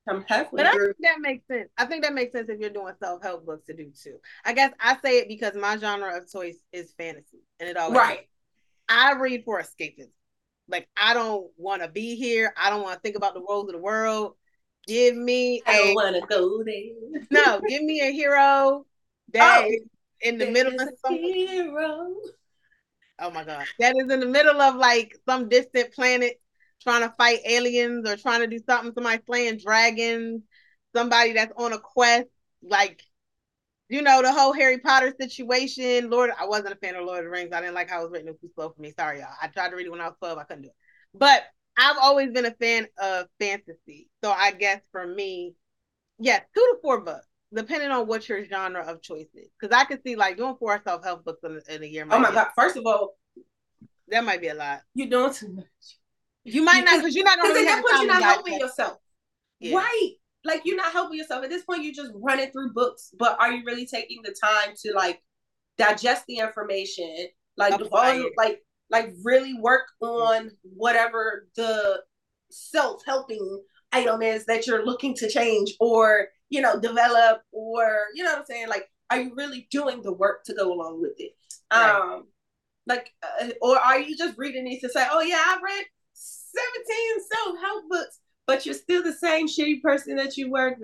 I'm 0.07 0.25
halfway 0.27 0.63
but 0.63 0.67
I 0.67 0.71
think 0.71 0.95
that 1.01 1.19
makes 1.19 1.47
sense. 1.47 1.69
I 1.77 1.85
think 1.85 2.03
that 2.03 2.13
makes 2.13 2.31
sense 2.31 2.49
if 2.49 2.59
you're 2.59 2.71
doing 2.71 2.93
self 2.99 3.21
help 3.21 3.45
books 3.45 3.65
to 3.67 3.75
do 3.75 3.91
two. 4.01 4.17
I 4.43 4.53
guess 4.53 4.73
I 4.79 4.97
say 5.03 5.19
it 5.19 5.27
because 5.27 5.53
my 5.55 5.77
genre 5.77 6.17
of 6.17 6.29
choice 6.29 6.57
is 6.71 6.93
fantasy, 6.97 7.43
and 7.59 7.69
it 7.69 7.77
always 7.77 7.97
right. 7.97 8.19
Is. 8.19 8.25
I 8.89 9.13
read 9.13 9.43
for 9.45 9.61
escapism. 9.61 10.09
Like 10.67 10.87
I 10.97 11.13
don't 11.13 11.51
want 11.57 11.83
to 11.83 11.87
be 11.87 12.15
here. 12.15 12.53
I 12.57 12.69
don't 12.69 12.81
want 12.81 12.95
to 12.95 12.99
think 13.01 13.15
about 13.15 13.35
the 13.35 13.41
woes 13.41 13.67
of 13.67 13.73
the 13.73 13.81
world. 13.81 14.33
Give 14.91 15.15
me. 15.15 15.61
I 15.65 15.93
want 15.95 16.15
to 16.15 16.21
go 16.27 16.63
there. 16.63 17.23
No, 17.29 17.61
give 17.65 17.81
me 17.81 18.01
a 18.01 18.11
hero 18.11 18.85
that 19.31 19.63
oh, 19.63 19.71
in 20.19 20.37
the 20.37 20.51
middle 20.51 20.73
of 20.73 20.89
some 21.05 21.15
hero. 21.15 22.13
Oh 23.19 23.31
my 23.31 23.45
god, 23.45 23.65
that 23.79 23.95
is 23.95 24.11
in 24.11 24.19
the 24.19 24.25
middle 24.25 24.59
of 24.59 24.75
like 24.75 25.15
some 25.25 25.47
distant 25.47 25.93
planet 25.93 26.41
trying 26.83 27.07
to 27.07 27.15
fight 27.17 27.39
aliens 27.45 28.09
or 28.09 28.17
trying 28.17 28.41
to 28.41 28.47
do 28.47 28.59
something. 28.67 28.91
Somebody 28.93 29.19
playing 29.19 29.59
dragons. 29.59 30.41
Somebody 30.93 31.31
that's 31.31 31.53
on 31.55 31.71
a 31.71 31.79
quest. 31.79 32.27
Like 32.61 33.01
you 33.87 34.01
know, 34.01 34.21
the 34.21 34.33
whole 34.33 34.51
Harry 34.51 34.79
Potter 34.79 35.13
situation. 35.17 36.09
Lord, 36.09 36.31
I 36.37 36.45
wasn't 36.47 36.73
a 36.73 36.75
fan 36.75 36.95
of 36.95 37.05
Lord 37.05 37.19
of 37.19 37.25
the 37.25 37.29
Rings. 37.29 37.51
I 37.53 37.61
didn't 37.61 37.75
like 37.75 37.89
how 37.89 38.01
it 38.01 38.03
was 38.03 38.11
written. 38.11 38.27
It 38.27 38.31
was 38.31 38.41
too 38.41 38.51
slow 38.55 38.69
for 38.69 38.81
me. 38.81 38.91
Sorry, 38.97 39.19
y'all. 39.19 39.29
I 39.41 39.47
tried 39.47 39.69
to 39.69 39.75
read 39.77 39.85
it 39.85 39.91
when 39.91 40.01
I 40.01 40.07
was 40.07 40.17
12. 40.19 40.37
I 40.37 40.43
couldn't 40.43 40.63
do 40.63 40.69
it. 40.69 40.75
But 41.13 41.43
I've 41.77 41.97
always 42.01 42.31
been 42.31 42.45
a 42.45 42.51
fan 42.51 42.87
of 43.01 43.27
fantasy. 43.39 44.09
So 44.23 44.31
I 44.31 44.51
guess 44.51 44.81
for 44.91 45.07
me, 45.07 45.55
yes, 46.19 46.41
yeah, 46.41 46.61
two 46.61 46.61
to 46.61 46.77
four 46.81 47.01
books, 47.01 47.27
depending 47.53 47.91
on 47.91 48.07
what 48.07 48.27
your 48.27 48.45
genre 48.45 48.83
of 48.83 49.01
choice 49.01 49.29
is. 49.33 49.49
Because 49.59 49.75
I 49.75 49.85
could 49.85 50.01
see 50.03 50.15
like 50.15 50.37
doing 50.37 50.55
four 50.59 50.81
self 50.85 51.03
help 51.03 51.25
books 51.25 51.41
in, 51.43 51.61
in, 51.69 51.83
a 51.83 51.87
year. 51.87 52.05
Oh 52.09 52.19
my 52.19 52.31
God. 52.31 52.47
First 52.55 52.77
of 52.77 52.85
all, 52.85 53.15
that 54.09 54.23
might 54.23 54.41
be 54.41 54.49
a 54.49 54.53
lot. 54.53 54.81
You're 54.93 55.09
doing 55.09 55.33
too 55.33 55.53
much. 55.53 55.65
You 56.43 56.63
might 56.63 56.83
not, 56.83 56.97
because 56.97 57.15
you're 57.15 57.25
not 57.25 57.39
going 57.39 57.53
to 57.53 57.69
have 57.69 57.83
point, 57.83 57.97
you're 57.97 58.07
not 58.07 58.23
helping 58.23 58.59
yourself. 58.59 58.97
Yeah. 59.59 59.77
Right 59.77 60.13
like 60.43 60.61
you're 60.65 60.77
not 60.77 60.91
helping 60.91 61.17
yourself 61.17 61.43
at 61.43 61.49
this 61.49 61.63
point 61.63 61.83
you're 61.83 61.93
just 61.93 62.11
running 62.15 62.49
through 62.51 62.73
books 62.73 63.13
but 63.17 63.37
are 63.39 63.51
you 63.51 63.63
really 63.65 63.85
taking 63.85 64.21
the 64.23 64.35
time 64.41 64.73
to 64.75 64.93
like 64.93 65.21
digest 65.77 66.25
the 66.27 66.37
information 66.37 67.27
like 67.57 67.73
all, 67.91 68.29
like 68.37 68.63
like 68.91 69.13
really 69.23 69.53
work 69.53 69.87
on 70.01 70.51
whatever 70.63 71.47
the 71.55 72.01
self-helping 72.49 73.61
item 73.91 74.21
is 74.21 74.45
that 74.45 74.67
you're 74.67 74.85
looking 74.85 75.13
to 75.15 75.29
change 75.29 75.73
or 75.79 76.27
you 76.49 76.61
know 76.61 76.79
develop 76.79 77.41
or 77.51 78.05
you 78.13 78.23
know 78.23 78.31
what 78.31 78.39
i'm 78.39 78.45
saying 78.45 78.67
like 78.67 78.87
are 79.09 79.21
you 79.21 79.33
really 79.35 79.67
doing 79.71 80.01
the 80.01 80.13
work 80.13 80.43
to 80.43 80.53
go 80.53 80.71
along 80.73 81.01
with 81.01 81.13
it 81.17 81.31
right. 81.73 81.91
um 81.91 82.27
like 82.87 83.09
uh, 83.41 83.47
or 83.61 83.77
are 83.79 83.99
you 83.99 84.17
just 84.17 84.37
reading 84.37 84.65
these 84.65 84.81
to 84.81 84.89
say 84.89 85.05
oh 85.11 85.21
yeah 85.21 85.35
i 85.37 85.59
read 85.63 85.85
17 86.13 86.97
self-help 87.31 87.83
books 87.89 88.19
but 88.47 88.65
you're 88.65 88.75
still 88.75 89.01
the 89.03 89.13
same 89.13 89.47
shitty 89.47 89.81
person 89.81 90.17
that 90.17 90.35
you 90.35 90.51
were. 90.51 90.75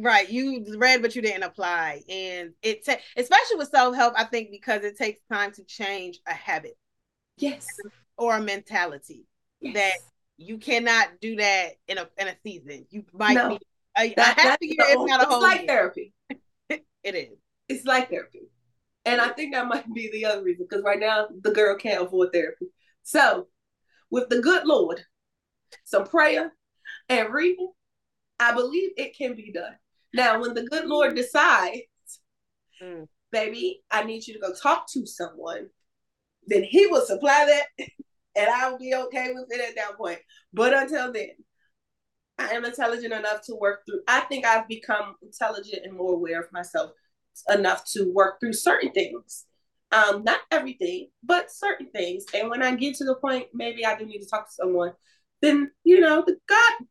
Right, 0.00 0.30
you 0.30 0.64
read, 0.76 1.02
but 1.02 1.16
you 1.16 1.22
didn't 1.22 1.42
apply, 1.42 2.02
and 2.08 2.52
it 2.62 2.86
ta- 2.86 2.98
especially 3.16 3.56
with 3.56 3.68
self 3.68 3.96
help. 3.96 4.14
I 4.16 4.22
think 4.22 4.52
because 4.52 4.84
it 4.84 4.96
takes 4.96 5.18
time 5.30 5.50
to 5.52 5.64
change 5.64 6.20
a 6.24 6.32
habit, 6.32 6.78
yes, 7.36 7.66
or 8.16 8.36
a 8.36 8.40
mentality 8.40 9.26
yes. 9.60 9.74
that 9.74 9.92
you 10.36 10.58
cannot 10.58 11.08
do 11.20 11.34
that 11.36 11.70
in 11.88 11.98
a 11.98 12.08
in 12.16 12.28
a 12.28 12.36
season. 12.44 12.86
You 12.90 13.06
might 13.12 13.34
no. 13.34 13.48
need 13.48 13.62
a, 13.98 14.14
that, 14.14 14.38
a 14.38 14.40
half 14.40 14.58
a 14.62 14.66
year, 14.66 14.76
if 14.78 15.08
not 15.08 15.20
a 15.20 15.24
whole. 15.24 15.38
It's 15.38 15.42
like 15.42 15.58
year. 15.62 15.66
therapy. 15.66 16.12
it 16.70 16.84
is. 17.02 17.36
It's 17.68 17.84
like 17.84 18.08
therapy, 18.08 18.42
and 19.04 19.20
I 19.20 19.30
think 19.30 19.52
that 19.52 19.66
might 19.66 19.92
be 19.92 20.12
the 20.12 20.26
other 20.26 20.44
reason 20.44 20.66
because 20.70 20.84
right 20.84 21.00
now 21.00 21.26
the 21.42 21.50
girl 21.50 21.76
can't 21.76 22.06
afford 22.06 22.32
therapy. 22.32 22.66
So, 23.02 23.48
with 24.10 24.28
the 24.28 24.40
good 24.40 24.64
Lord, 24.64 25.02
some 25.82 26.04
prayer, 26.04 26.52
and 27.08 27.34
reading, 27.34 27.72
I 28.38 28.54
believe 28.54 28.90
it 28.96 29.16
can 29.16 29.34
be 29.34 29.50
done. 29.50 29.74
Now, 30.14 30.40
when 30.40 30.54
the 30.54 30.64
good 30.64 30.86
Lord 30.86 31.14
decides, 31.14 31.82
mm. 32.82 33.06
baby, 33.30 33.82
I 33.90 34.04
need 34.04 34.26
you 34.26 34.34
to 34.34 34.40
go 34.40 34.52
talk 34.54 34.86
to 34.92 35.06
someone, 35.06 35.68
then 36.46 36.62
He 36.62 36.86
will 36.86 37.04
supply 37.04 37.46
that, 37.46 37.86
and 38.36 38.48
I 38.48 38.70
will 38.70 38.78
be 38.78 38.94
okay 38.94 39.32
with 39.34 39.46
it 39.50 39.60
at 39.60 39.76
that 39.76 39.96
point. 39.96 40.20
But 40.52 40.74
until 40.74 41.12
then, 41.12 41.30
I 42.38 42.50
am 42.50 42.64
intelligent 42.64 43.12
enough 43.12 43.42
to 43.46 43.54
work 43.54 43.80
through. 43.84 44.00
I 44.06 44.20
think 44.20 44.46
I've 44.46 44.68
become 44.68 45.16
intelligent 45.22 45.84
and 45.84 45.96
more 45.96 46.14
aware 46.14 46.40
of 46.40 46.52
myself 46.52 46.92
enough 47.48 47.84
to 47.92 48.12
work 48.12 48.40
through 48.40 48.52
certain 48.52 48.92
things. 48.92 49.44
Um, 49.90 50.22
not 50.22 50.40
everything, 50.50 51.08
but 51.24 51.50
certain 51.50 51.88
things. 51.90 52.26
And 52.34 52.50
when 52.50 52.62
I 52.62 52.74
get 52.74 52.96
to 52.96 53.04
the 53.04 53.16
point, 53.16 53.46
maybe 53.54 53.84
I 53.86 53.96
do 53.96 54.04
need 54.04 54.20
to 54.20 54.28
talk 54.28 54.46
to 54.46 54.54
someone 54.54 54.92
then 55.40 55.70
you 55.84 56.00
know 56.00 56.22
the 56.26 56.36
God 56.48 56.86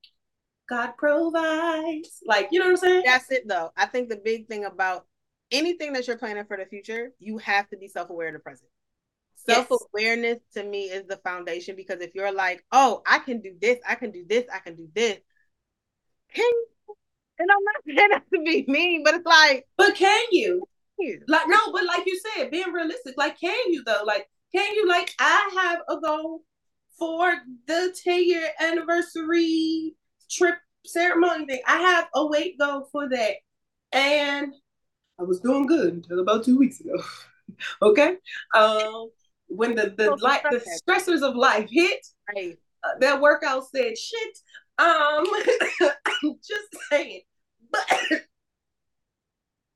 God 0.68 0.92
provides. 0.98 2.22
Like, 2.26 2.50
you 2.52 2.60
know 2.60 2.66
what 2.66 2.72
I'm 2.72 2.78
saying? 2.78 3.04
That's 3.06 3.32
it 3.32 3.48
though. 3.48 3.72
I 3.78 3.86
think 3.86 4.10
the 4.10 4.18
big 4.24 4.48
thing 4.48 4.66
about 4.66 5.06
anything 5.52 5.94
that 5.94 6.08
you're 6.08 6.18
planning 6.18 6.46
for 6.46 6.58
the 6.58 6.66
future, 6.66 7.12
you 7.20 7.38
have 7.38 7.70
to 7.70 7.78
be 7.78 7.88
self-aware 7.88 8.28
of 8.28 8.34
the 8.34 8.40
present. 8.40 8.70
Self-awareness 9.36 10.40
yes. 10.54 10.64
to 10.64 10.70
me 10.70 10.86
is 10.86 11.08
the 11.08 11.18
foundation 11.18 11.76
because 11.76 12.02
if 12.02 12.14
you're 12.16 12.34
like, 12.34 12.66
oh, 12.72 13.02
I 13.06 13.20
can 13.20 13.42
do 13.42 13.56
this, 13.62 13.80
I 13.88 13.96
can 13.96 14.12
do 14.12 14.26
this, 14.28 14.46
I 14.54 14.60
can 14.60 14.76
do 14.76 14.90
this, 14.94 15.20
can 16.34 16.44
you? 16.44 16.68
And 17.40 17.50
I'm 17.52 17.64
not 17.64 17.84
saying 17.98 18.10
that 18.10 18.24
to 18.34 18.44
be 18.44 18.66
mean, 18.68 19.04
but 19.04 19.16
it's 19.16 19.26
like, 19.26 19.66
but 19.78 19.96
can 19.96 20.22
you? 20.32 20.68
Can 21.00 21.08
you? 21.08 21.22
Like 21.28 21.48
no, 21.48 21.58
but 21.72 21.86
like 21.86 22.06
you 22.06 22.20
said, 22.36 22.52
being 22.52 22.72
realistic, 22.72 23.16
like 23.18 23.40
can 23.40 23.72
you 23.72 23.84
though? 23.86 24.04
Like 24.06 24.28
can 24.54 24.74
you? 24.74 24.88
Like 24.88 25.14
I 25.20 25.50
have 25.62 25.80
a 25.88 26.02
goal 26.02 26.42
for 26.98 27.34
the 27.68 27.96
10 28.04 28.28
year 28.28 28.50
anniversary 28.60 29.96
trip 30.30 30.56
ceremony 30.86 31.46
thing. 31.46 31.62
I 31.68 31.78
have 31.78 32.08
a 32.14 32.26
weight 32.26 32.58
goal 32.58 32.88
for 32.92 33.10
that. 33.10 33.36
And 33.92 34.54
I 35.20 35.24
was 35.24 35.40
doing 35.40 35.66
good 35.66 35.94
until 35.94 36.20
about 36.20 36.44
two 36.44 36.58
weeks 36.58 36.80
ago. 36.80 37.02
okay. 37.82 38.18
Um, 38.56 39.10
when 39.48 39.76
the 39.76 39.94
the 39.98 40.16
like 40.22 40.44
the 40.44 40.62
stressors 40.88 41.22
of 41.22 41.36
life 41.36 41.70
hit, 41.72 42.06
right. 42.36 42.58
uh, 42.84 43.00
that 43.00 43.22
workout 43.22 43.68
said 43.70 43.98
shit. 43.98 44.38
Um, 44.78 45.26
just 46.24 46.76
saying. 46.90 47.22
But 47.72 47.86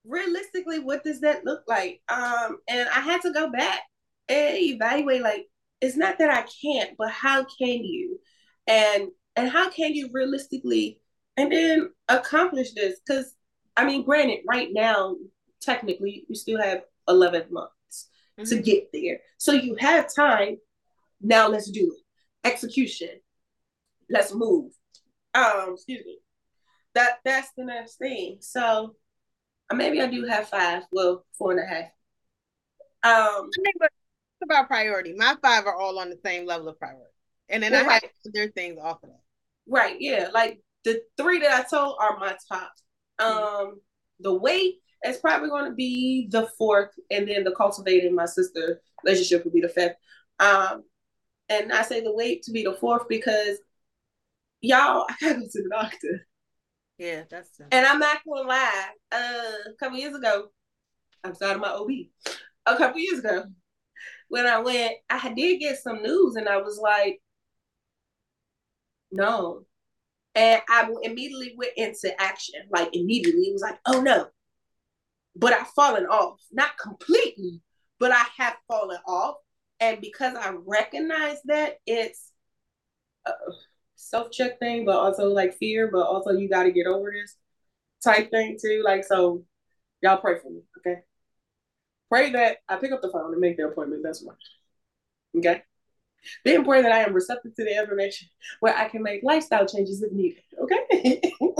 realistically, 0.06 0.80
what 0.80 1.04
does 1.04 1.22
that 1.22 1.46
look 1.46 1.64
like? 1.68 2.02
Um, 2.10 2.58
and 2.68 2.88
I 2.90 3.00
had 3.00 3.22
to 3.22 3.32
go 3.32 3.50
back 3.50 3.80
and 4.28 4.58
evaluate 4.58 5.22
like 5.22 5.48
it's 5.80 5.98
not 5.98 6.20
that 6.20 6.30
I 6.30 6.46
can't, 6.62 6.96
but 6.98 7.10
how 7.10 7.44
can 7.44 7.84
you? 7.84 8.20
And 8.68 9.10
and 9.36 9.50
how 9.50 9.70
can 9.70 9.94
you 9.94 10.10
realistically 10.12 11.00
and 11.38 11.52
then 11.52 11.92
accomplish 12.10 12.74
this? 12.74 13.00
Because 13.06 13.34
I 13.76 13.86
mean, 13.86 14.04
granted, 14.04 14.40
right 14.48 14.70
now, 14.72 15.16
technically, 15.62 16.26
you 16.28 16.36
still 16.36 16.62
have 16.62 16.82
11 17.08 17.46
months 17.52 18.10
mm-hmm. 18.40 18.50
to 18.50 18.62
get 18.62 18.92
there. 18.92 19.20
So 19.38 19.54
you 19.54 19.76
have 19.80 20.14
time. 20.14 20.58
Now 21.22 21.48
let's 21.48 21.70
do 21.70 21.96
it. 21.98 22.48
Execution. 22.48 23.22
Let's 24.10 24.34
move. 24.34 24.72
Um, 25.34 25.74
excuse 25.74 26.06
me. 26.06 26.18
That 26.94 27.20
that's 27.24 27.52
the 27.56 27.64
next 27.64 27.96
thing. 27.96 28.38
So 28.42 28.96
maybe 29.74 30.02
I 30.02 30.08
do 30.08 30.26
have 30.26 30.50
five. 30.50 30.84
Well, 30.92 31.26
four 31.38 31.52
and 31.52 31.62
a 31.62 31.66
half. 31.66 31.86
Um, 33.04 33.50
I 33.50 33.62
mean, 33.64 33.74
but 33.80 33.92
about 34.44 34.68
priority. 34.68 35.14
My 35.14 35.36
five 35.42 35.66
are 35.66 35.76
all 35.76 36.00
on 36.00 36.10
the 36.10 36.20
same 36.26 36.46
level 36.46 36.68
of 36.68 36.80
priority. 36.80 37.06
And 37.50 37.64
then 37.64 37.74
I 37.74 37.84
have 37.84 38.04
other 38.28 38.50
things 38.50 38.78
off 38.82 39.04
of 39.04 39.10
that. 39.10 39.21
Right, 39.72 39.96
yeah. 40.02 40.28
Like 40.34 40.62
the 40.84 41.02
three 41.16 41.40
that 41.40 41.52
I 41.52 41.64
told 41.68 41.96
are 42.00 42.20
my 42.20 42.36
top. 42.52 42.74
Um, 43.20 43.80
the 44.20 44.34
weight 44.34 44.76
is 45.06 45.18
probably 45.18 45.48
going 45.48 45.66
to 45.66 45.76
be 45.76 46.28
the 46.30 46.50
fourth, 46.58 46.92
and 47.10 47.26
then 47.26 47.46
the 47.46 47.56
cultivating 47.56 48.14
my 48.14 48.26
sister 48.26 48.82
relationship 49.02 49.46
will 49.46 49.54
be 49.54 49.62
the 49.62 49.70
fifth. 49.70 49.96
Um, 50.40 50.84
and 51.48 51.72
I 51.72 51.84
say 51.84 52.02
the 52.02 52.14
weight 52.14 52.44
to 52.44 52.52
be 52.52 52.64
the 52.64 52.74
fourth 52.74 53.08
because 53.08 53.60
y'all, 54.60 55.06
I 55.10 55.16
gotta 55.22 55.36
go 55.36 55.46
to 55.46 55.64
the 55.64 55.70
doctor. 55.72 56.28
Yeah, 56.98 57.24
that's. 57.30 57.50
And 57.72 57.86
I'm 57.86 58.00
not 58.00 58.20
gonna 58.28 58.48
lie. 58.48 58.90
Uh, 59.10 59.70
a 59.70 59.74
couple 59.80 59.98
years 59.98 60.16
ago, 60.16 60.50
I'm 61.24 61.34
starting 61.34 61.62
my 61.62 61.70
OB. 61.70 61.90
A 62.66 62.76
couple 62.76 63.00
years 63.00 63.20
ago, 63.20 63.46
when 64.28 64.46
I 64.46 64.60
went, 64.60 64.96
I 65.10 65.34
did 65.34 65.62
get 65.62 65.82
some 65.82 66.04
news, 66.04 66.36
and 66.36 66.50
I 66.50 66.58
was 66.58 66.78
like, 66.78 67.22
no. 69.12 69.66
And 70.36 70.62
I 70.70 70.90
immediately 71.04 71.56
went 71.58 71.74
into 71.76 72.20
action. 72.22 72.62
Like 72.72 72.96
immediately, 72.96 73.44
it 73.44 73.54
was 73.54 73.62
like, 73.62 73.80
oh 73.86 74.02
no. 74.02 74.28
But 75.36 75.54
I've 75.54 75.68
fallen 75.70 76.06
off, 76.06 76.40
not 76.52 76.78
completely, 76.78 77.62
but 78.00 78.12
I 78.12 78.24
have 78.38 78.56
fallen 78.68 79.00
off. 79.08 79.36
And 79.80 80.00
because 80.02 80.36
I 80.36 80.54
recognize 80.66 81.38
that 81.46 81.78
it's 81.86 82.32
a 83.26 83.32
self 83.96 84.32
check 84.32 84.60
thing, 84.60 84.86
but 84.86 84.96
also 84.96 85.30
like 85.30 85.58
fear, 85.58 85.90
but 85.92 86.06
also 86.06 86.32
you 86.32 86.50
got 86.50 86.64
to 86.64 86.72
get 86.72 86.88
over 86.88 87.12
this 87.12 87.36
type 88.04 88.32
thing 88.32 88.58
too. 88.62 88.82
Like, 88.86 89.04
so 89.04 89.44
y'all 90.02 90.18
pray 90.18 90.40
for 90.40 90.50
me, 90.50 90.62
okay? 90.80 91.02
Pray 92.10 92.32
that 92.32 92.58
I 92.68 92.76
pick 92.76 92.92
up 92.92 93.02
the 93.02 93.12
phone 93.12 93.32
and 93.32 93.42
make 93.42 93.58
the 93.58 93.68
appointment. 93.68 94.04
That's 94.04 94.24
one. 94.24 94.36
Okay. 95.38 95.64
Then 96.46 96.64
pray 96.64 96.82
that 96.82 96.92
I 96.92 97.00
am 97.00 97.14
receptive 97.14 97.56
to 97.56 97.64
the 97.64 97.78
information 97.78 98.28
where 98.60 98.76
I 98.76 98.88
can 98.90 99.04
make 99.04 99.24
lifestyle 99.24 99.66
changes 99.66 100.02
if 100.02 100.12
needed. 100.12 100.44
Okay. 100.62 101.22
you 101.42 101.54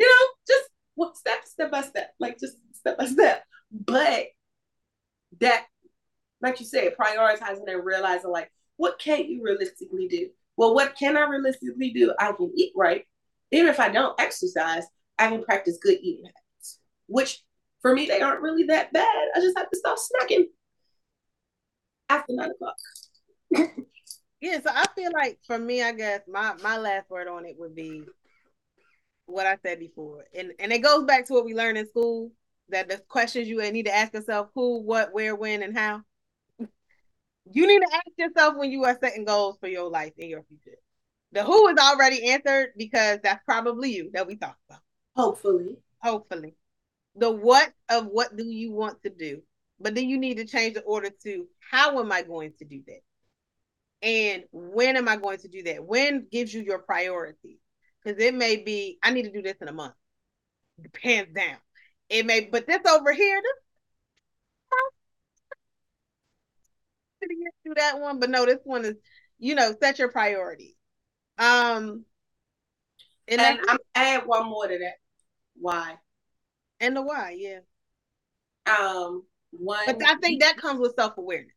know, 0.00 0.26
just 0.46 0.68
one 0.94 1.14
step, 1.14 1.44
step 1.44 1.70
by 1.70 1.82
step, 1.82 2.14
like 2.18 2.38
just 2.38 2.56
step 2.72 2.98
by 2.98 3.06
step. 3.06 3.44
But 3.70 4.26
that 5.40 5.66
like 6.40 6.60
you 6.60 6.66
said, 6.66 6.94
prioritizing 7.00 7.64
and 7.66 7.84
realizing 7.84 8.30
like 8.30 8.50
what 8.76 8.98
can't 8.98 9.28
you 9.28 9.42
realistically 9.42 10.08
do? 10.08 10.28
Well, 10.56 10.74
what 10.74 10.96
can 10.96 11.16
I 11.16 11.26
realistically 11.28 11.92
do? 11.92 12.12
I 12.18 12.32
can 12.32 12.52
eat 12.56 12.72
right. 12.76 13.04
Even 13.50 13.68
if 13.68 13.80
I 13.80 13.88
don't 13.88 14.18
exercise, 14.20 14.84
I 15.18 15.28
can 15.28 15.44
practice 15.44 15.78
good 15.80 15.98
eating 16.02 16.24
habits, 16.24 16.80
which 17.06 17.40
for 17.82 17.94
me, 17.94 18.06
they 18.06 18.20
aren't 18.20 18.40
really 18.40 18.64
that 18.64 18.92
bad. 18.92 19.28
I 19.34 19.40
just 19.40 19.56
have 19.58 19.70
to 19.70 19.78
stop 19.78 19.98
snacking 19.98 20.44
after 22.08 22.32
nine 22.32 22.50
o'clock. 22.50 22.76
Yeah, 24.40 24.60
so 24.60 24.70
I 24.70 24.86
feel 24.94 25.10
like 25.12 25.38
for 25.46 25.58
me, 25.58 25.82
I 25.82 25.92
guess 25.92 26.20
my 26.28 26.54
my 26.62 26.76
last 26.76 27.10
word 27.10 27.28
on 27.28 27.46
it 27.46 27.56
would 27.58 27.74
be 27.74 28.02
what 29.26 29.46
I 29.46 29.56
said 29.64 29.78
before, 29.78 30.24
and 30.34 30.52
and 30.58 30.72
it 30.72 30.80
goes 30.80 31.04
back 31.04 31.26
to 31.26 31.32
what 31.32 31.44
we 31.44 31.54
learned 31.54 31.78
in 31.78 31.88
school 31.88 32.30
that 32.70 32.88
the 32.88 32.98
questions 33.08 33.48
you 33.48 33.60
need 33.72 33.86
to 33.86 33.94
ask 33.94 34.14
yourself: 34.14 34.48
who, 34.54 34.80
what, 34.80 35.12
where, 35.12 35.34
when, 35.34 35.62
and 35.62 35.76
how 35.76 36.02
you 37.50 37.66
need 37.66 37.80
to 37.80 37.94
ask 37.94 38.10
yourself 38.16 38.56
when 38.56 38.70
you 38.70 38.84
are 38.84 38.98
setting 39.02 39.24
goals 39.24 39.58
for 39.60 39.68
your 39.68 39.90
life 39.90 40.12
and 40.18 40.30
your 40.30 40.44
future. 40.44 40.78
The 41.32 41.42
who 41.42 41.68
is 41.68 41.78
already 41.78 42.30
answered 42.30 42.70
because 42.76 43.18
that's 43.22 43.44
probably 43.44 43.92
you 43.92 44.10
that 44.14 44.26
we 44.26 44.36
talked 44.36 44.60
about. 44.68 44.80
Hopefully. 45.16 45.76
Hopefully. 46.00 46.54
The 47.16 47.30
what 47.30 47.72
of 47.88 48.06
what 48.06 48.36
do 48.36 48.44
you 48.44 48.72
want 48.72 49.02
to 49.02 49.10
do? 49.10 49.42
But 49.80 49.94
then 49.94 50.08
you 50.08 50.18
need 50.18 50.36
to 50.38 50.44
change 50.44 50.74
the 50.74 50.82
order 50.82 51.10
to 51.24 51.46
how 51.70 51.98
am 52.00 52.12
I 52.12 52.22
going 52.22 52.52
to 52.58 52.64
do 52.64 52.82
that? 52.86 53.00
And 54.04 54.44
when 54.52 54.98
am 54.98 55.08
I 55.08 55.16
going 55.16 55.38
to 55.38 55.48
do 55.48 55.62
that? 55.62 55.82
When 55.82 56.26
gives 56.30 56.52
you 56.52 56.62
your 56.62 56.78
priority? 56.78 57.58
Because 58.02 58.22
it 58.22 58.34
may 58.34 58.56
be, 58.56 58.98
I 59.02 59.10
need 59.12 59.22
to 59.22 59.32
do 59.32 59.40
this 59.40 59.56
in 59.62 59.68
a 59.68 59.72
month. 59.72 59.94
Hands 61.02 61.28
down. 61.34 61.56
It 62.10 62.26
may, 62.26 62.40
but 62.42 62.66
this 62.66 62.84
over 62.86 63.12
here, 63.12 63.40
this 63.42 63.64
through 67.64 67.74
that 67.76 67.98
one, 67.98 68.20
but 68.20 68.28
no, 68.28 68.44
this 68.44 68.58
one 68.64 68.84
is, 68.84 68.96
you 69.38 69.54
know, 69.54 69.74
set 69.80 69.98
your 69.98 70.10
priority. 70.10 70.76
Um, 71.38 72.04
and, 73.26 73.40
and 73.40 73.58
I'm 73.66 73.78
add 73.94 74.26
one 74.26 74.46
more 74.46 74.68
to 74.68 74.78
that. 74.78 74.96
Why? 75.56 75.94
And 76.80 76.94
the 76.94 77.00
why, 77.00 77.36
yeah. 77.38 77.60
Um, 78.66 79.24
one. 79.50 79.84
But 79.86 80.02
I 80.04 80.16
think 80.16 80.42
that 80.42 80.58
comes 80.58 80.78
with 80.78 80.94
self 80.94 81.16
awareness. 81.16 81.53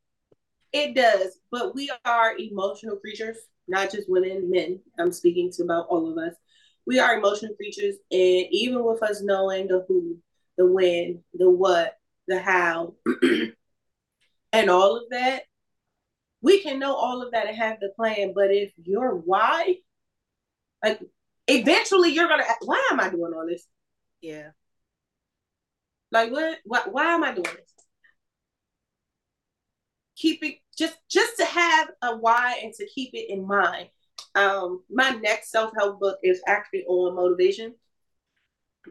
It 0.74 0.95
does, 0.95 1.39
but 1.51 1.74
we 1.76 1.89
are 2.05 2.38
emotional 2.38 2.97
creatures, 2.97 3.38
not 3.68 3.91
just 3.91 4.09
women, 4.09 4.49
men. 4.49 4.80
I'm 4.99 5.11
speaking 5.11 5.51
to 5.53 5.63
about 5.63 5.88
all 5.88 6.11
of 6.11 6.18
us. 6.18 6.36
We 6.86 6.99
are 6.99 7.18
emotional 7.18 7.55
creatures, 7.55 7.95
and 8.11 8.45
even 8.51 8.84
with 8.84 9.01
us 9.03 9.22
knowing 9.22 9.68
the 9.68 9.86
who, 9.88 10.18
the 10.57 10.65
when, 10.65 11.24
the 11.34 11.49
what, 11.49 11.97
the 12.28 12.39
how, 12.39 12.95
and 14.53 14.70
all 14.70 14.97
of 14.97 15.03
that, 15.11 15.43
we 16.41 16.61
can 16.61 16.80
know 16.80 16.95
all 16.95 17.22
of 17.22 17.32
that 17.32 17.47
and 17.47 17.57
have 17.57 17.80
the 17.80 17.89
plan, 17.95 18.34
but 18.36 18.51
if 18.51 18.72
your 18.78 19.15
why, 19.15 19.76
like 20.84 21.01
eventually 21.47 22.11
you're 22.11 22.28
gonna 22.28 22.43
why 22.61 22.82
am 22.91 22.99
I 22.99 23.09
doing 23.09 23.34
all 23.34 23.45
this? 23.47 23.65
Yeah. 24.22 24.49
Like 26.11 26.32
what 26.32 26.59
why, 26.63 26.84
why 26.89 27.05
am 27.13 27.24
I 27.24 27.34
doing 27.34 27.43
this? 27.43 27.76
Keep 30.18 30.43
it 30.43 30.55
just 30.78 30.97
just 31.09 31.38
to 31.38 31.45
have 31.45 31.89
a 32.01 32.18
why 32.18 32.59
and 32.63 32.74
to 32.74 32.86
keep 32.88 33.11
it 33.13 33.32
in 33.32 33.47
mind. 33.47 33.89
Um, 34.36 34.84
my 34.89 35.11
next 35.11 35.51
self-help 35.51 35.99
book 35.99 36.18
is 36.24 36.41
actually 36.47 36.86
on 36.86 37.15
motivation. 37.15 37.76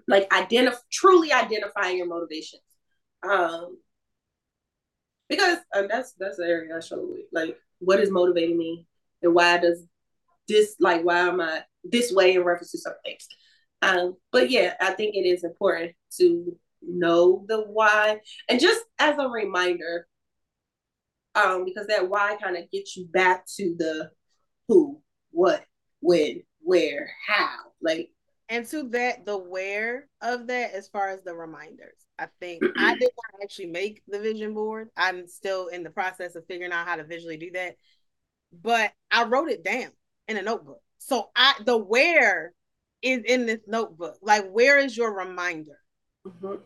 Like 0.08 0.32
identify 0.32 0.78
truly 0.90 1.32
identifying 1.32 1.98
your 1.98 2.06
motivations. 2.06 2.62
Um, 3.28 3.78
because 5.28 5.58
um, 5.74 5.88
that's 5.90 6.12
that's 6.18 6.36
the 6.36 6.44
area 6.44 6.76
I 6.76 6.80
struggle 6.80 7.08
with. 7.08 7.26
Like, 7.32 7.58
what 7.78 8.00
is 8.00 8.10
motivating 8.10 8.58
me, 8.58 8.86
and 9.22 9.34
why 9.34 9.58
does 9.58 9.84
this 10.48 10.76
like 10.78 11.04
why 11.04 11.20
am 11.20 11.40
I 11.40 11.62
this 11.84 12.12
way 12.12 12.34
in 12.34 12.44
reference 12.44 12.72
to 12.72 12.78
some 12.78 12.94
things? 13.04 13.26
Um, 13.82 14.16
but 14.32 14.50
yeah, 14.50 14.74
I 14.80 14.92
think 14.92 15.14
it 15.14 15.26
is 15.26 15.44
important 15.44 15.92
to 16.18 16.56
know 16.82 17.44
the 17.48 17.62
why, 17.62 18.20
and 18.48 18.60
just 18.60 18.82
as 18.98 19.18
a 19.18 19.28
reminder, 19.28 20.06
um, 21.36 21.64
because 21.64 21.86
that 21.86 22.08
why 22.08 22.36
kind 22.42 22.56
of 22.56 22.70
gets 22.70 22.96
you 22.96 23.06
back 23.06 23.46
to 23.56 23.74
the 23.78 24.10
who, 24.68 25.00
what, 25.30 25.64
when, 26.00 26.42
where, 26.60 27.10
how, 27.26 27.56
like 27.80 28.10
and 28.48 28.66
to 28.66 28.88
that 28.90 29.24
the 29.24 29.36
where 29.36 30.08
of 30.20 30.46
that 30.46 30.72
as 30.72 30.88
far 30.88 31.08
as 31.08 31.22
the 31.22 31.34
reminders. 31.34 32.06
I 32.18 32.28
think 32.40 32.62
i 32.78 32.94
did 32.94 33.10
not 33.16 33.42
actually 33.42 33.66
make 33.66 34.02
the 34.06 34.20
vision 34.20 34.54
board. 34.54 34.88
I'm 34.96 35.26
still 35.26 35.68
in 35.68 35.82
the 35.82 35.90
process 35.90 36.36
of 36.36 36.46
figuring 36.46 36.72
out 36.72 36.86
how 36.86 36.96
to 36.96 37.04
visually 37.04 37.36
do 37.36 37.50
that. 37.52 37.76
But 38.62 38.92
i 39.10 39.24
wrote 39.24 39.50
it 39.50 39.64
down 39.64 39.90
in 40.28 40.36
a 40.36 40.42
notebook. 40.42 40.80
So 40.98 41.30
i 41.34 41.54
the 41.64 41.76
where 41.76 42.52
is 43.02 43.22
in 43.26 43.46
this 43.46 43.60
notebook. 43.66 44.16
Like 44.22 44.48
where 44.50 44.78
is 44.78 44.96
your 44.96 45.16
reminder? 45.16 45.78
Mm-hmm. 46.26 46.56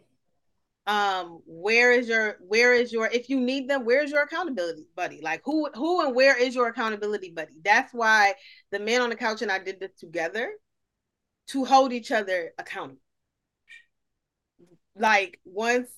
Um 0.91 1.41
where 1.47 1.93
is 1.93 2.09
your 2.09 2.37
where 2.41 2.75
is 2.75 2.93
your 2.93 3.07
if 3.07 3.29
you 3.29 3.39
need 3.39 3.69
them 3.69 3.85
where's 3.85 4.11
your 4.11 4.23
accountability 4.23 4.87
buddy 4.97 5.21
like 5.23 5.41
who 5.45 5.69
who 5.75 6.05
and 6.05 6.15
where 6.15 6.37
is 6.37 6.55
your 6.55 6.69
accountability 6.69 7.31
buddy 7.31 7.53
that's 7.63 7.93
why 7.95 8.35
the 8.73 8.79
man 8.79 9.01
on 9.01 9.11
the 9.11 9.17
couch 9.17 9.43
and 9.43 9.53
i 9.53 9.59
did 9.59 9.79
this 9.79 9.93
together 9.99 10.53
to 11.51 11.65
hold 11.65 11.93
each 11.93 12.13
other 12.13 12.53
accountable. 12.59 13.01
Like 14.97 15.41
once 15.45 15.89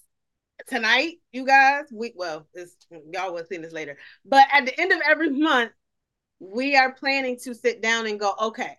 tonight, 0.66 1.14
you 1.30 1.46
guys, 1.46 1.84
we 1.92 2.12
well, 2.16 2.46
y'all 3.10 3.34
will 3.34 3.44
see 3.44 3.58
this 3.58 3.72
later. 3.72 3.98
But 4.24 4.46
at 4.52 4.64
the 4.64 4.80
end 4.80 4.92
of 4.92 5.00
every 5.08 5.30
month, 5.30 5.72
we 6.40 6.76
are 6.76 6.92
planning 6.94 7.38
to 7.44 7.54
sit 7.54 7.82
down 7.82 8.06
and 8.06 8.18
go, 8.18 8.32
okay, 8.40 8.78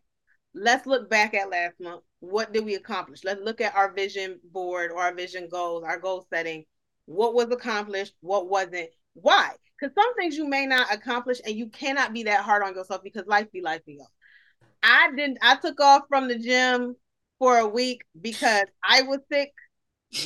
let's 0.53 0.85
look 0.85 1.09
back 1.09 1.33
at 1.33 1.49
last 1.49 1.79
month. 1.79 2.03
What 2.23 2.53
did 2.53 2.63
we 2.63 2.75
accomplish? 2.75 3.25
Let's 3.25 3.41
look 3.41 3.59
at 3.59 3.75
our 3.75 3.91
vision 3.91 4.39
board 4.45 4.91
or 4.91 5.01
our 5.01 5.13
vision 5.13 5.49
goals, 5.51 5.83
our 5.83 5.99
goal 5.99 6.25
setting. 6.33 6.63
What 7.05 7.33
was 7.33 7.51
accomplished? 7.51 8.13
What 8.21 8.47
wasn't? 8.49 8.91
Why? 9.13 9.51
Because 9.77 9.93
some 9.93 10.15
things 10.15 10.37
you 10.37 10.47
may 10.47 10.65
not 10.65 10.87
accomplish 10.93 11.41
and 11.45 11.53
you 11.53 11.67
cannot 11.67 12.13
be 12.13 12.23
that 12.23 12.39
hard 12.39 12.63
on 12.63 12.75
yourself 12.75 13.03
because 13.03 13.27
life 13.27 13.51
be 13.51 13.61
life 13.61 13.81
be. 13.85 13.99
I 14.81 15.09
didn't. 15.13 15.39
I 15.41 15.57
took 15.57 15.81
off 15.81 16.03
from 16.07 16.29
the 16.29 16.39
gym 16.39 16.95
for 17.39 17.57
a 17.57 17.67
week 17.67 18.05
because 18.21 18.67
I 18.81 19.01
was 19.01 19.19
sick. 19.29 19.51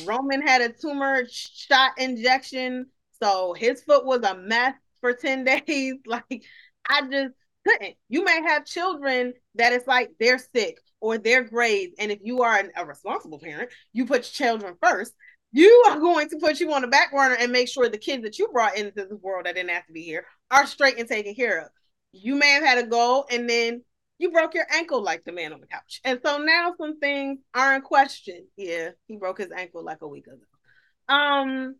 Roman 0.04 0.46
had 0.46 0.60
a 0.60 0.68
tumor 0.68 1.24
shot 1.28 1.98
injection, 1.98 2.86
so 3.20 3.54
his 3.54 3.82
foot 3.82 4.06
was 4.06 4.22
a 4.22 4.36
mess 4.36 4.74
for 5.00 5.14
ten 5.14 5.42
days. 5.66 5.94
Like 6.06 6.44
I 6.88 7.00
just 7.10 7.34
couldn't. 7.66 7.96
You 8.08 8.22
may 8.22 8.40
have 8.46 8.66
children 8.66 9.32
that 9.56 9.72
it's 9.72 9.88
like 9.88 10.10
they're 10.20 10.38
sick 10.38 10.78
or 11.00 11.18
they're 11.18 11.44
grades, 11.44 11.94
and 11.98 12.10
if 12.10 12.18
you 12.22 12.42
are 12.42 12.56
an, 12.58 12.70
a 12.76 12.84
responsible 12.84 13.38
parent, 13.38 13.70
you 13.92 14.06
put 14.06 14.22
children 14.24 14.74
first. 14.82 15.12
You 15.52 15.84
are 15.88 15.98
going 15.98 16.28
to 16.30 16.38
put 16.38 16.60
you 16.60 16.72
on 16.72 16.82
the 16.82 16.88
back 16.88 17.12
burner 17.12 17.36
and 17.38 17.52
make 17.52 17.68
sure 17.68 17.88
the 17.88 17.98
kids 17.98 18.22
that 18.24 18.38
you 18.38 18.48
brought 18.48 18.76
into 18.76 19.06
the 19.06 19.16
world 19.16 19.46
that 19.46 19.54
didn't 19.54 19.70
have 19.70 19.86
to 19.86 19.92
be 19.92 20.02
here 20.02 20.26
are 20.50 20.66
straight 20.66 20.98
and 20.98 21.08
taken 21.08 21.34
care 21.34 21.60
of. 21.62 21.68
You 22.12 22.34
may 22.34 22.50
have 22.50 22.64
had 22.64 22.78
a 22.78 22.86
goal, 22.86 23.26
and 23.30 23.48
then 23.48 23.82
You 24.18 24.30
broke 24.32 24.54
your 24.54 24.66
ankle 24.72 25.02
like 25.02 25.24
the 25.24 25.32
man 25.32 25.52
on 25.52 25.60
the 25.60 25.66
couch. 25.66 26.00
And 26.04 26.20
so 26.24 26.38
now 26.38 26.74
some 26.76 26.98
things 26.98 27.38
are 27.54 27.74
in 27.74 27.82
question. 27.82 28.46
Yeah, 28.56 28.90
he 29.06 29.16
broke 29.16 29.38
his 29.38 29.52
ankle 29.56 29.84
like 29.84 30.02
a 30.02 30.08
week 30.08 30.26
ago. 30.26 31.14
Um, 31.14 31.76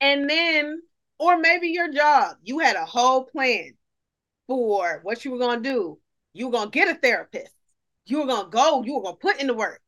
and 0.00 0.28
then, 0.28 0.82
or 1.18 1.38
maybe 1.38 1.68
your 1.68 1.90
job, 1.92 2.36
you 2.42 2.58
had 2.60 2.76
a 2.76 2.84
whole 2.84 3.24
plan 3.24 3.72
for 4.48 5.00
what 5.02 5.24
you 5.24 5.32
were 5.32 5.38
gonna 5.38 5.62
do. 5.62 5.98
You 6.34 6.46
were 6.46 6.52
gonna 6.52 6.70
get 6.70 6.94
a 6.94 7.00
therapist. 7.00 7.55
You 8.06 8.20
were 8.20 8.26
gonna 8.26 8.48
go, 8.48 8.82
you 8.82 8.94
were 8.94 9.02
gonna 9.02 9.16
put 9.16 9.40
in 9.40 9.46
the 9.46 9.54
work. 9.54 9.80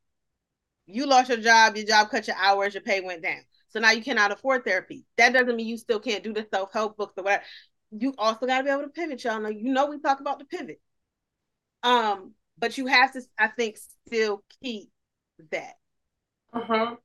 You 0.85 1.05
lost 1.05 1.29
your 1.29 1.37
job, 1.37 1.75
your 1.75 1.85
job 1.85 2.09
cut 2.09 2.27
your 2.27 2.35
hours, 2.37 2.73
your 2.73 2.83
pay 2.83 3.01
went 3.01 3.21
down. 3.21 3.41
So 3.69 3.79
now 3.79 3.91
you 3.91 4.03
cannot 4.03 4.31
afford 4.31 4.65
therapy. 4.65 5.05
That 5.17 5.33
doesn't 5.33 5.55
mean 5.55 5.67
you 5.67 5.77
still 5.77 5.99
can't 5.99 6.23
do 6.23 6.33
the 6.33 6.47
self-help 6.51 6.97
books 6.97 7.13
or 7.17 7.23
whatever. 7.23 7.43
You 7.91 8.13
also 8.17 8.45
gotta 8.45 8.63
be 8.63 8.69
able 8.69 8.83
to 8.83 8.89
pivot, 8.89 9.23
y'all. 9.23 9.39
Know 9.39 9.49
you 9.49 9.71
know 9.71 9.87
we 9.87 9.99
talk 9.99 10.19
about 10.19 10.39
the 10.39 10.45
pivot. 10.45 10.81
Um, 11.83 12.33
but 12.57 12.77
you 12.77 12.87
have 12.87 13.13
to, 13.13 13.21
I 13.37 13.47
think, 13.47 13.77
still 14.07 14.43
keep 14.61 14.89
that. 15.51 15.75
Uh-huh. 16.53 16.95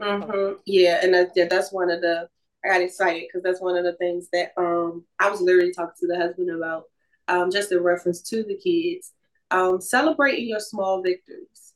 Uh-huh. 0.00 0.54
Yeah, 0.64 1.00
and 1.02 1.14
that's 1.14 1.30
yeah, 1.36 1.46
that's 1.48 1.72
one 1.72 1.90
of 1.90 2.00
the 2.00 2.28
I 2.64 2.68
got 2.68 2.80
excited 2.80 3.24
because 3.28 3.42
that's 3.42 3.60
one 3.60 3.76
of 3.76 3.84
the 3.84 3.94
things 3.94 4.28
that 4.32 4.52
um 4.56 5.04
I 5.18 5.30
was 5.30 5.40
literally 5.40 5.72
talking 5.72 5.94
to 6.00 6.06
the 6.06 6.18
husband 6.18 6.50
about, 6.50 6.84
um, 7.28 7.50
just 7.50 7.72
in 7.72 7.82
reference 7.82 8.22
to 8.22 8.42
the 8.42 8.56
kids. 8.56 9.12
Um, 9.50 9.80
celebrating 9.80 10.48
your 10.48 10.60
small 10.60 11.02
victories. 11.02 11.74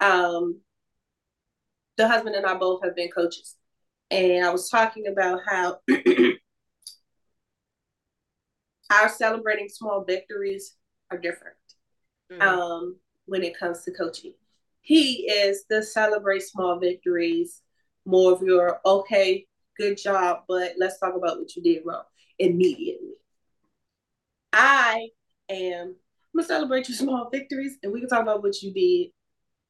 Um, 0.00 0.60
the 1.96 2.08
husband 2.08 2.36
and 2.36 2.46
I 2.46 2.54
both 2.54 2.82
have 2.84 2.96
been 2.96 3.10
coaches, 3.10 3.56
and 4.10 4.44
I 4.44 4.50
was 4.50 4.68
talking 4.68 5.06
about 5.06 5.40
how 5.46 5.78
our 8.90 9.08
celebrating 9.08 9.68
small 9.68 10.04
victories 10.04 10.76
are 11.10 11.18
different 11.18 11.56
mm-hmm. 12.32 12.42
um, 12.42 12.96
when 13.26 13.42
it 13.42 13.58
comes 13.58 13.82
to 13.84 13.92
coaching. 13.92 14.34
He 14.80 15.30
is 15.30 15.64
the 15.68 15.82
celebrate 15.82 16.42
small 16.42 16.78
victories, 16.78 17.62
more 18.06 18.32
of 18.32 18.42
your 18.42 18.80
okay, 18.84 19.46
good 19.76 19.98
job, 19.98 20.44
but 20.48 20.72
let's 20.78 20.98
talk 20.98 21.14
about 21.14 21.38
what 21.38 21.54
you 21.54 21.62
did 21.62 21.82
wrong 21.84 22.02
immediately. 22.38 23.14
I 24.52 25.08
am 25.48 25.96
I'm 26.32 26.40
gonna 26.40 26.46
celebrate 26.46 26.88
your 26.88 26.96
small 26.96 27.28
victories 27.30 27.78
and 27.82 27.92
we 27.92 28.00
can 28.00 28.08
talk 28.08 28.22
about 28.22 28.42
what 28.42 28.62
you 28.62 28.72
did 28.72 29.10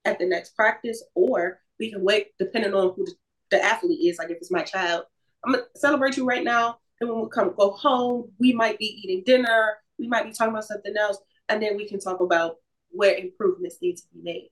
at 0.05 0.19
the 0.19 0.27
next 0.27 0.55
practice, 0.55 1.03
or 1.15 1.61
we 1.79 1.91
can 1.91 2.03
wait 2.03 2.29
depending 2.39 2.75
on 2.75 2.95
who 2.95 3.07
the, 3.51 3.63
athlete 3.65 4.01
is. 4.01 4.19
Like 4.19 4.31
if 4.31 4.37
it's 4.37 4.51
my 4.51 4.63
child, 4.63 5.05
I'm 5.45 5.53
gonna 5.53 5.65
celebrate 5.75 6.17
you 6.17 6.25
right 6.25 6.45
now. 6.45 6.79
And 7.01 7.09
when 7.09 7.23
we 7.23 7.29
come 7.31 7.55
go 7.57 7.71
home, 7.73 8.31
we 8.39 8.53
might 8.53 8.79
be 8.79 8.87
eating 8.87 9.23
dinner, 9.25 9.79
we 9.99 10.07
might 10.07 10.25
be 10.25 10.33
talking 10.33 10.53
about 10.53 10.65
something 10.65 10.95
else, 10.97 11.19
and 11.49 11.63
then 11.63 11.77
we 11.77 11.89
can 11.89 11.99
talk 11.99 12.21
about 12.21 12.57
where 12.91 13.15
improvements 13.15 13.79
need 13.81 13.97
to 13.97 14.03
be 14.13 14.21
made. 14.23 14.51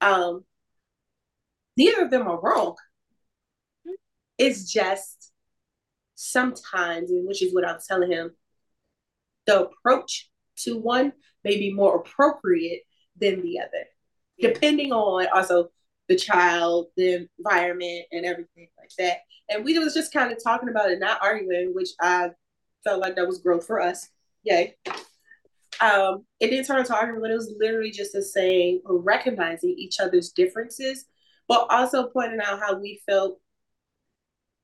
Um, 0.00 0.44
neither 1.76 2.02
of 2.02 2.10
them 2.10 2.28
are 2.28 2.40
wrong. 2.40 2.76
It's 4.38 4.72
just 4.72 5.32
sometimes, 6.14 7.10
which 7.10 7.42
is 7.42 7.52
what 7.52 7.64
I 7.64 7.72
was 7.72 7.86
telling 7.86 8.10
him, 8.10 8.30
the 9.46 9.66
approach 9.66 10.30
to 10.64 10.76
one 10.76 11.12
may 11.44 11.58
be 11.58 11.72
more 11.72 11.96
appropriate 11.96 12.82
than 13.18 13.42
the 13.42 13.60
other, 13.60 13.86
depending 14.38 14.92
on 14.92 15.26
also 15.34 15.70
the 16.08 16.16
child, 16.16 16.86
the 16.96 17.28
environment, 17.38 18.06
and 18.12 18.24
everything 18.24 18.68
like 18.78 18.90
that. 18.98 19.18
And 19.48 19.64
we 19.64 19.78
was 19.78 19.94
just 19.94 20.12
kind 20.12 20.32
of 20.32 20.42
talking 20.42 20.68
about 20.68 20.90
it, 20.90 20.98
not 20.98 21.22
arguing, 21.22 21.72
which 21.74 21.90
I 22.00 22.30
felt 22.84 23.00
like 23.00 23.16
that 23.16 23.26
was 23.26 23.38
growth 23.38 23.66
for 23.66 23.80
us. 23.80 24.08
Yay. 24.42 24.76
Um, 25.80 26.24
it 26.40 26.48
didn't 26.48 26.66
turn 26.66 26.80
into 26.80 26.94
argument, 26.94 27.22
but 27.22 27.30
it 27.30 27.36
was 27.36 27.54
literally 27.58 27.90
just 27.90 28.14
a 28.14 28.22
saying 28.22 28.82
or 28.84 28.98
recognizing 28.98 29.70
each 29.70 30.00
other's 30.00 30.30
differences, 30.30 31.06
but 31.48 31.66
also 31.70 32.08
pointing 32.08 32.40
out 32.40 32.60
how 32.60 32.78
we 32.78 33.00
felt 33.06 33.38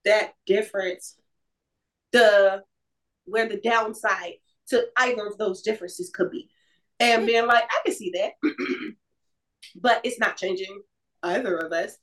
that 0.04 0.34
difference, 0.46 1.16
the 2.12 2.62
where 3.24 3.48
the 3.48 3.60
downside 3.60 4.34
to 4.68 4.86
either 4.96 5.26
of 5.26 5.38
those 5.38 5.62
differences 5.62 6.10
could 6.10 6.30
be. 6.30 6.48
And 6.98 7.26
being 7.26 7.46
like, 7.46 7.64
I 7.64 7.80
can 7.84 7.94
see 7.94 8.12
that. 8.14 8.32
but 9.76 10.00
it's 10.04 10.18
not 10.18 10.36
changing 10.36 10.80
either 11.22 11.56
of 11.56 11.72
us. 11.72 11.96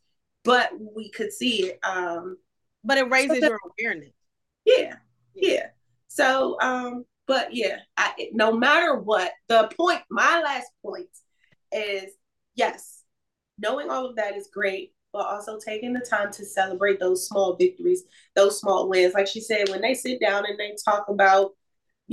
But 0.43 0.71
we 0.77 1.09
could 1.09 1.31
see 1.31 1.67
it. 1.67 1.79
Um, 1.83 2.37
but 2.83 2.97
it 2.97 3.09
raises 3.09 3.39
so 3.39 3.47
your 3.47 3.59
awareness. 3.79 4.11
Yeah. 4.65 4.95
Yeah. 5.35 5.67
So 6.07 6.59
um, 6.61 7.05
but 7.27 7.53
yeah, 7.53 7.77
I, 7.97 8.29
no 8.33 8.51
matter 8.51 8.95
what, 8.95 9.31
the 9.47 9.69
point, 9.77 10.01
my 10.09 10.41
last 10.41 10.67
point 10.83 11.07
is 11.71 12.13
yes, 12.55 13.03
knowing 13.57 13.89
all 13.89 14.05
of 14.05 14.15
that 14.17 14.35
is 14.35 14.49
great, 14.53 14.93
but 15.11 15.25
also 15.25 15.57
taking 15.57 15.93
the 15.93 16.01
time 16.01 16.31
to 16.33 16.45
celebrate 16.45 16.99
those 16.99 17.27
small 17.27 17.55
victories, 17.55 18.03
those 18.35 18.59
small 18.59 18.89
wins. 18.89 19.13
Like 19.13 19.27
she 19.27 19.39
said, 19.39 19.69
when 19.69 19.81
they 19.81 19.93
sit 19.93 20.19
down 20.19 20.45
and 20.45 20.59
they 20.59 20.75
talk 20.83 21.07
about, 21.09 21.51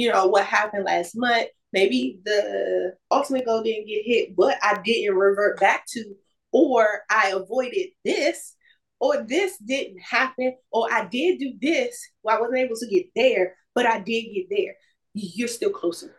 you 0.00 0.10
know, 0.10 0.28
what 0.28 0.46
happened 0.46 0.86
last 0.86 1.14
month, 1.14 1.48
maybe 1.74 2.20
the 2.24 2.94
ultimate 3.10 3.44
goal 3.44 3.62
didn't 3.62 3.86
get 3.86 4.02
hit, 4.02 4.34
but 4.34 4.56
I 4.62 4.80
didn't 4.82 5.14
revert 5.14 5.60
back 5.60 5.84
to, 5.88 6.14
or 6.52 7.02
I 7.10 7.34
avoided 7.34 7.88
this, 8.02 8.56
or 8.98 9.22
this 9.22 9.58
didn't 9.58 10.00
happen, 10.00 10.56
or 10.72 10.90
I 10.90 11.04
did 11.04 11.38
do 11.38 11.52
this, 11.60 12.02
well, 12.22 12.38
I 12.38 12.40
wasn't 12.40 12.60
able 12.60 12.76
to 12.76 12.86
get 12.88 13.08
there, 13.14 13.56
but 13.74 13.84
I 13.84 13.98
did 14.00 14.22
get 14.32 14.46
there. 14.48 14.74
You're 15.12 15.48
still 15.48 15.68
closer. 15.68 16.16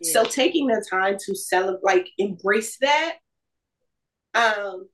Yeah. 0.00 0.12
So 0.12 0.24
taking 0.24 0.66
the 0.66 0.84
time 0.90 1.16
to 1.26 1.34
celebrate, 1.36 1.84
like 1.84 2.08
embrace 2.18 2.76
that, 2.80 3.18
um, 4.34 4.88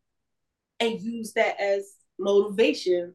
and 0.80 1.00
use 1.00 1.32
that 1.32 1.58
as 1.58 1.94
motivation 2.18 3.14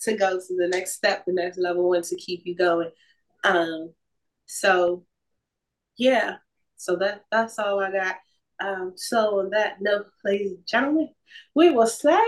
to 0.00 0.16
go 0.16 0.40
to 0.40 0.56
the 0.56 0.66
next 0.66 0.94
step, 0.94 1.24
the 1.24 1.32
next 1.32 1.58
level, 1.58 1.92
and 1.92 2.02
to 2.02 2.16
keep 2.16 2.42
you 2.44 2.56
going. 2.56 2.90
Um, 3.44 3.92
so 4.48 5.04
yeah, 5.96 6.36
so 6.76 6.96
that 6.96 7.24
that's 7.30 7.58
all 7.58 7.80
I 7.80 7.92
got. 7.92 8.16
Um, 8.60 8.94
so 8.96 9.38
on 9.38 9.50
that 9.50 9.76
note, 9.80 10.06
ladies 10.24 10.52
and 10.52 10.66
gentlemen, 10.66 11.10
we 11.54 11.70
will 11.70 11.86
say 11.86 12.18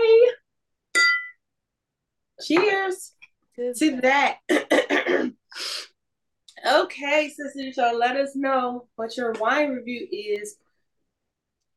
cheers 2.41 3.13
Good 3.55 3.75
to 3.75 4.01
that. 4.01 4.37
okay, 6.67 7.29
sister, 7.29 7.71
so 7.73 7.97
let 7.97 8.15
us 8.15 8.35
know 8.35 8.87
what 8.95 9.17
your 9.17 9.33
wine 9.33 9.71
review 9.71 10.07
is 10.09 10.55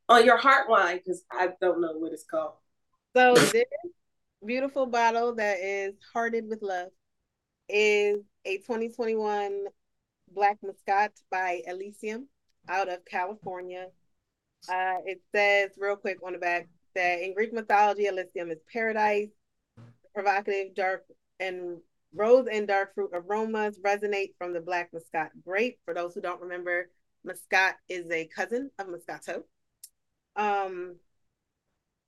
on 0.08 0.24
your 0.24 0.36
heart 0.36 0.68
wine, 0.68 0.98
because 0.98 1.24
I 1.32 1.48
don't 1.60 1.80
know 1.80 1.94
what 1.94 2.12
it's 2.12 2.24
called. 2.24 2.52
So 3.16 3.34
this 3.34 3.64
beautiful 4.44 4.86
bottle 4.86 5.34
that 5.34 5.58
is 5.58 5.94
hearted 6.12 6.48
with 6.48 6.62
love 6.62 6.90
is 7.68 8.18
a 8.44 8.58
2021 8.58 9.64
Black 10.30 10.58
Muscat 10.62 11.12
by 11.30 11.62
Elysium 11.66 12.28
out 12.68 12.88
of 12.88 13.04
California. 13.04 13.88
Uh, 14.68 14.96
it 15.04 15.20
says 15.34 15.70
real 15.78 15.96
quick 15.96 16.18
on 16.24 16.32
the 16.32 16.38
back 16.38 16.68
that 16.94 17.20
in 17.20 17.34
Greek 17.34 17.52
mythology, 17.52 18.06
Elysium 18.06 18.50
is 18.50 18.58
paradise. 18.72 19.28
Provocative, 20.14 20.74
dark, 20.74 21.04
and 21.40 21.78
rose 22.14 22.46
and 22.50 22.68
dark 22.68 22.94
fruit 22.94 23.10
aromas 23.12 23.78
resonate 23.80 24.34
from 24.38 24.52
the 24.52 24.60
Black 24.60 24.92
Muscat 24.92 25.32
grape. 25.44 25.78
For 25.84 25.92
those 25.92 26.14
who 26.14 26.20
don't 26.20 26.40
remember, 26.40 26.88
Muscat 27.24 27.76
is 27.88 28.10
a 28.10 28.26
cousin 28.26 28.70
of 28.78 28.86
Moscato. 28.86 29.42
Um, 30.36 30.96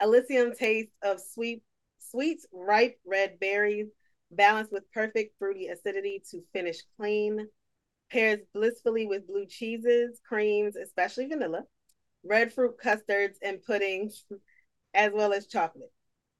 Elysium 0.00 0.54
taste 0.54 0.90
of 1.02 1.20
sweet, 1.20 1.62
sweet, 1.98 2.42
ripe 2.52 2.98
red 3.04 3.40
berries, 3.40 3.88
balanced 4.30 4.72
with 4.72 4.90
perfect 4.92 5.34
fruity 5.38 5.68
acidity 5.68 6.22
to 6.30 6.42
finish 6.52 6.78
clean. 6.96 7.48
Pairs 8.10 8.40
blissfully 8.54 9.06
with 9.06 9.26
blue 9.26 9.46
cheeses, 9.46 10.20
creams, 10.26 10.76
especially 10.76 11.26
vanilla, 11.26 11.64
red 12.24 12.52
fruit 12.52 12.76
custards, 12.80 13.38
and 13.42 13.62
puddings, 13.62 14.24
as 14.94 15.12
well 15.12 15.32
as 15.32 15.46
chocolate. 15.46 15.92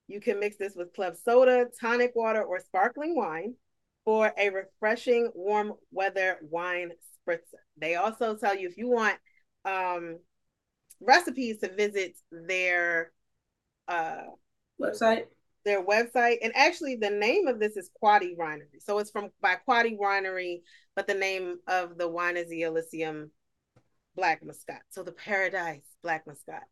You 0.09 0.21
can 0.21 0.39
mix 0.39 0.57
this 0.57 0.75
with 0.77 0.95
club 0.95 1.17
soda, 1.17 1.67
tonic 1.81 2.13
water, 2.15 2.43
or 2.43 2.61
sparkling 2.61 3.17
wine 3.17 3.55
for 4.05 4.33
a 4.39 4.51
refreshing 4.51 5.31
warm 5.35 5.75
weather 5.91 6.39
wine 6.43 6.93
spritzer. 7.29 7.61
They 7.77 7.97
also 7.97 8.37
tell 8.37 8.57
you 8.57 8.69
if 8.69 8.77
you 8.77 8.89
want 8.89 9.17
um, 9.65 10.19
recipes 11.01 11.59
to 11.59 11.75
visit 11.75 12.17
their 12.31 13.13
uh, 13.89 14.23
website. 14.81 15.25
Their 15.67 15.85
website, 15.85 16.37
and 16.45 16.53
actually, 16.55 16.95
the 16.95 17.11
name 17.11 17.49
of 17.49 17.59
this 17.59 17.77
is 17.77 17.91
Quady 18.01 18.37
Winery. 18.39 18.79
So 18.79 19.01
it's 19.01 19.11
from 19.11 19.31
by 19.43 19.57
Quady 19.57 19.99
Winery, 20.01 20.61
but 20.95 21.09
the 21.09 21.15
name 21.15 21.57
of 21.67 21.99
the 21.99 22.07
wine 22.07 22.37
is 22.37 22.49
the 22.49 22.63
Elysium 22.63 23.33
Black 24.15 24.45
Muscat. 24.45 24.83
So 24.91 25.03
the 25.03 25.11
Paradise 25.11 25.83
Black 26.05 26.25
Muscat. 26.25 26.63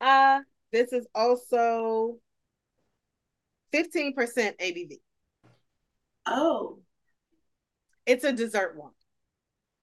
Uh, 0.00 0.40
this 0.72 0.94
is 0.94 1.06
also 1.14 2.16
15% 3.74 4.14
ABV. 4.16 4.92
Oh. 6.24 6.78
It's 8.06 8.24
a 8.24 8.32
dessert 8.32 8.76
wine. 8.78 8.92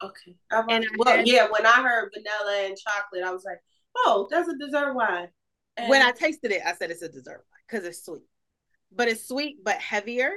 Okay. 0.01 0.35
and 0.51 0.87
well, 0.97 1.17
had, 1.17 1.27
yeah, 1.27 1.47
when 1.51 1.67
I 1.67 1.83
heard 1.83 2.11
vanilla 2.11 2.65
and 2.65 2.75
chocolate, 2.75 3.23
I 3.23 3.31
was 3.31 3.45
like, 3.45 3.59
oh, 3.95 4.27
that's 4.31 4.49
a 4.49 4.57
dessert 4.57 4.95
wine. 4.95 5.27
And 5.77 5.87
when 5.87 6.01
I 6.01 6.09
tasted 6.09 6.51
it, 6.51 6.63
I 6.65 6.73
said 6.73 6.89
it's 6.89 7.03
a 7.03 7.09
dessert 7.09 7.45
wine 7.47 7.52
because 7.67 7.85
it's 7.85 8.05
sweet, 8.05 8.23
but 8.91 9.07
it's 9.07 9.27
sweet 9.27 9.63
but 9.63 9.77
heavier. 9.77 10.31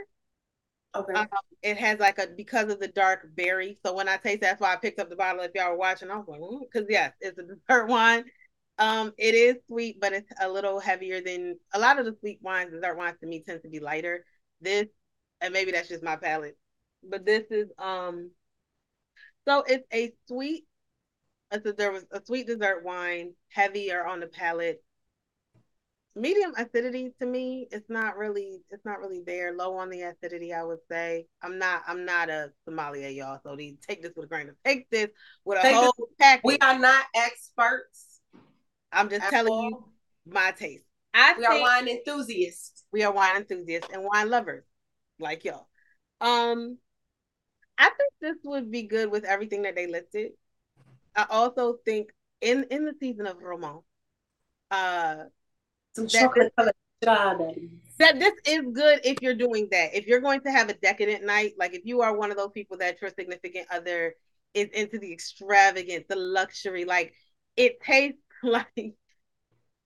Okay. 0.94 1.12
Um, 1.12 1.28
it 1.62 1.76
has 1.76 1.98
like 1.98 2.18
a 2.18 2.26
because 2.26 2.70
of 2.70 2.80
the 2.80 2.88
dark 2.88 3.28
berry. 3.34 3.78
So 3.84 3.94
when 3.94 4.08
I 4.08 4.16
taste, 4.16 4.40
that's 4.40 4.60
why 4.60 4.72
I 4.72 4.76
picked 4.76 4.98
up 4.98 5.10
the 5.10 5.16
bottle. 5.16 5.42
If 5.42 5.52
y'all 5.54 5.70
were 5.70 5.76
watching, 5.76 6.10
I 6.10 6.16
was 6.16 6.26
like, 6.26 6.40
because 6.72 6.88
yes, 6.88 7.12
it's 7.20 7.38
a 7.38 7.42
dessert 7.42 7.86
wine. 7.88 8.24
Um, 8.78 9.12
it 9.16 9.34
is 9.34 9.56
sweet, 9.66 10.00
but 10.00 10.12
it's 10.12 10.30
a 10.40 10.48
little 10.48 10.80
heavier 10.80 11.20
than 11.20 11.58
a 11.72 11.78
lot 11.78 11.98
of 11.98 12.04
the 12.04 12.16
sweet 12.20 12.38
wines. 12.42 12.72
Dessert 12.72 12.96
wines 12.96 13.16
to 13.20 13.26
me 13.26 13.42
tend 13.46 13.62
to 13.62 13.68
be 13.68 13.80
lighter. 13.80 14.24
This, 14.60 14.86
and 15.40 15.52
maybe 15.52 15.72
that's 15.72 15.88
just 15.88 16.02
my 16.02 16.16
palate, 16.16 16.56
but 17.08 17.24
this 17.24 17.44
is 17.50 17.68
um. 17.78 18.30
So 19.46 19.62
it's 19.66 19.86
a 19.92 20.12
sweet. 20.28 20.64
So 21.52 21.72
there 21.72 21.92
was 21.92 22.04
a 22.10 22.20
sweet 22.24 22.46
dessert 22.46 22.84
wine, 22.84 23.34
heavier 23.50 24.04
on 24.06 24.20
the 24.20 24.26
palate. 24.26 24.82
Medium 26.18 26.52
acidity 26.56 27.12
to 27.20 27.26
me, 27.26 27.68
it's 27.70 27.90
not 27.90 28.16
really, 28.16 28.62
it's 28.70 28.84
not 28.86 29.00
really 29.00 29.22
there. 29.26 29.54
Low 29.54 29.76
on 29.76 29.90
the 29.90 30.00
acidity, 30.00 30.52
I 30.54 30.64
would 30.64 30.78
say. 30.90 31.26
I'm 31.42 31.58
not, 31.58 31.82
I'm 31.86 32.06
not 32.06 32.30
a 32.30 32.50
sommelier, 32.64 33.08
y'all. 33.08 33.38
So 33.44 33.54
these, 33.54 33.76
take 33.86 34.02
this 34.02 34.12
with 34.16 34.24
a 34.24 34.28
grain 34.28 34.48
of 34.48 34.54
take 34.64 34.88
this 34.90 35.10
with 35.44 35.58
a 35.58 35.62
take 35.62 35.74
whole 35.74 35.94
this, 35.98 36.08
package. 36.18 36.42
We 36.44 36.58
are 36.58 36.78
not 36.78 37.04
experts 37.14 38.16
I'm 38.92 39.10
just 39.10 39.28
telling 39.28 39.52
all. 39.52 39.64
you 39.64 39.84
my 40.26 40.52
taste. 40.52 40.84
I 41.12 41.34
we 41.38 41.44
are 41.44 41.60
wine 41.60 41.88
enthusiasts. 41.88 42.84
We 42.92 43.02
are 43.04 43.12
wine 43.12 43.36
enthusiasts 43.36 43.88
and 43.92 44.02
wine 44.02 44.30
lovers, 44.30 44.64
like 45.18 45.44
y'all. 45.44 45.68
Um, 46.20 46.78
I 47.78 47.84
think 47.84 48.12
this 48.20 48.36
would 48.44 48.70
be 48.70 48.82
good 48.82 49.10
with 49.10 49.24
everything 49.24 49.62
that 49.62 49.76
they 49.76 49.86
listed. 49.86 50.32
I 51.14 51.26
also 51.30 51.76
think 51.84 52.10
in 52.40 52.64
in 52.70 52.84
the 52.84 52.94
season 53.00 53.26
of 53.26 53.40
Romans, 53.40 53.82
uh, 54.70 55.24
some 55.96 56.06
chocolate 56.08 56.52
colored 56.56 56.74
that 57.98 58.18
this 58.18 58.32
is 58.46 58.62
good 58.72 59.00
if 59.04 59.22
you're 59.22 59.34
doing 59.34 59.68
that. 59.70 59.94
If 59.94 60.06
you're 60.06 60.20
going 60.20 60.40
to 60.42 60.50
have 60.50 60.68
a 60.68 60.74
decadent 60.74 61.24
night, 61.24 61.54
like 61.58 61.74
if 61.74 61.84
you 61.84 62.02
are 62.02 62.16
one 62.16 62.30
of 62.30 62.36
those 62.36 62.52
people 62.52 62.76
that 62.78 63.00
your 63.00 63.10
significant 63.10 63.66
other 63.70 64.14
is 64.54 64.68
into 64.72 64.98
the 64.98 65.12
extravagant, 65.12 66.08
the 66.08 66.16
luxury, 66.16 66.84
like 66.84 67.14
it 67.56 67.80
tastes 67.80 68.18
like 68.42 68.94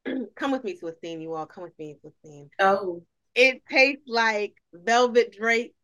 come 0.34 0.50
with 0.50 0.64
me 0.64 0.74
to 0.78 0.88
a 0.88 0.92
scene, 1.02 1.20
you 1.20 1.34
all. 1.34 1.46
Come 1.46 1.64
with 1.64 1.78
me 1.78 1.96
to 2.02 2.08
a 2.08 2.26
scene. 2.26 2.50
Oh. 2.58 3.02
It 3.34 3.62
tastes 3.70 4.02
like 4.08 4.54
velvet 4.72 5.32
drape 5.32 5.74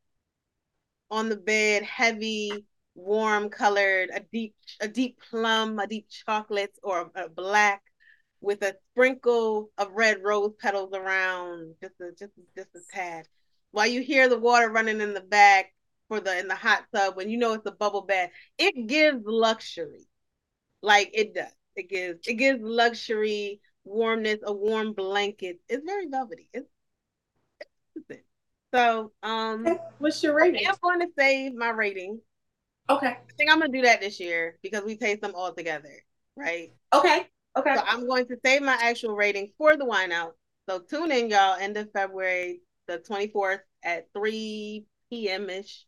on 1.10 1.28
the 1.28 1.36
bed, 1.36 1.84
heavy, 1.84 2.66
warm 2.96 3.50
colored, 3.50 4.10
a 4.12 4.20
deep, 4.32 4.56
a 4.80 4.88
deep 4.88 5.20
plum, 5.30 5.78
a 5.78 5.86
deep 5.86 6.08
chocolate, 6.10 6.76
or 6.82 7.12
a, 7.14 7.26
a 7.26 7.28
black 7.28 7.82
with 8.46 8.62
a 8.62 8.76
sprinkle 8.92 9.70
of 9.76 9.90
red 9.92 10.22
rose 10.22 10.52
petals 10.60 10.94
around, 10.94 11.74
just 11.82 11.94
a 12.00 12.12
just 12.12 12.32
just 12.56 12.68
a 12.76 12.80
tad. 12.94 13.26
While 13.72 13.88
you 13.88 14.00
hear 14.00 14.28
the 14.28 14.38
water 14.38 14.70
running 14.70 15.00
in 15.00 15.12
the 15.12 15.20
back 15.20 15.74
for 16.08 16.20
the 16.20 16.38
in 16.38 16.46
the 16.46 16.54
hot 16.54 16.84
tub, 16.94 17.16
when 17.16 17.28
you 17.28 17.36
know 17.36 17.54
it's 17.54 17.66
a 17.66 17.72
bubble 17.72 18.02
bath, 18.02 18.30
it 18.56 18.86
gives 18.86 19.22
luxury, 19.26 20.06
like 20.80 21.10
it 21.12 21.34
does. 21.34 21.52
It 21.74 21.90
gives 21.90 22.26
it 22.26 22.34
gives 22.34 22.60
luxury, 22.62 23.60
warmness, 23.84 24.38
a 24.44 24.52
warm 24.52 24.92
blanket. 24.92 25.60
It's 25.68 25.84
very 25.84 26.06
velvety. 26.06 26.48
It's, 26.54 26.68
it's 28.08 28.22
so 28.72 29.12
um 29.24 29.66
what's 29.98 30.22
your 30.22 30.34
rating? 30.34 30.66
I'm 30.68 30.76
going 30.80 31.00
to 31.00 31.08
save 31.18 31.54
my 31.54 31.70
rating. 31.70 32.20
Okay. 32.88 33.08
I 33.08 33.32
think 33.36 33.50
I'm 33.50 33.58
gonna 33.58 33.72
do 33.72 33.82
that 33.82 34.00
this 34.00 34.20
year 34.20 34.58
because 34.62 34.84
we 34.84 34.96
taste 34.96 35.20
them 35.20 35.32
all 35.34 35.52
together, 35.52 35.90
right? 36.36 36.72
Okay. 36.94 37.26
Okay. 37.56 37.74
So 37.74 37.82
I'm 37.86 38.06
going 38.06 38.26
to 38.26 38.36
save 38.44 38.62
my 38.62 38.78
actual 38.80 39.16
rating 39.16 39.52
for 39.56 39.76
the 39.76 39.84
wine 39.84 40.12
out. 40.12 40.36
So 40.68 40.80
tune 40.80 41.12
in, 41.12 41.30
y'all, 41.30 41.56
end 41.58 41.76
of 41.76 41.90
February, 41.92 42.60
the 42.86 42.98
24th 42.98 43.60
at 43.84 44.08
3 44.12 44.84
p.m. 45.10 45.48
ish 45.48 45.84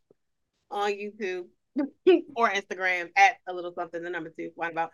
on 0.70 0.92
YouTube 0.92 1.46
or 2.36 2.50
Instagram 2.50 3.10
at 3.16 3.36
a 3.46 3.52
little 3.52 3.72
something, 3.74 4.02
the 4.02 4.10
number 4.10 4.32
two, 4.36 4.50
wine 4.56 4.72
about. 4.72 4.90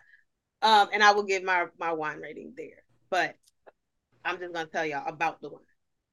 Um, 0.61 0.89
and 0.93 1.03
I 1.03 1.11
will 1.11 1.23
give 1.23 1.43
my 1.43 1.67
my 1.77 1.93
wine 1.93 2.17
rating 2.17 2.53
there. 2.57 2.83
But 3.09 3.35
I'm 4.23 4.39
just 4.39 4.53
gonna 4.53 4.67
tell 4.67 4.85
y'all 4.85 5.07
about 5.07 5.41
the 5.41 5.49
wine. 5.49 5.61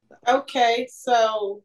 So. 0.08 0.38
Okay, 0.40 0.86
so 0.92 1.62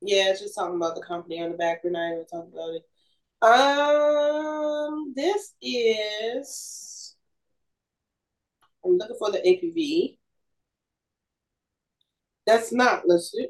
Yeah, 0.00 0.30
it's 0.30 0.40
just 0.40 0.54
talking 0.54 0.76
about 0.76 0.94
the 0.94 1.02
company 1.02 1.42
on 1.42 1.50
the 1.50 1.56
back. 1.56 1.82
We're 1.82 1.90
not 1.90 2.12
even 2.12 2.26
talking 2.26 2.52
about 2.52 2.74
it. 2.74 2.84
Um, 3.42 5.12
this 5.14 5.54
is. 5.60 7.16
I'm 8.84 8.96
looking 8.96 9.16
for 9.18 9.32
the 9.32 9.38
ABV. 9.38 10.18
That's 12.46 12.72
not 12.72 13.06
listed. 13.06 13.48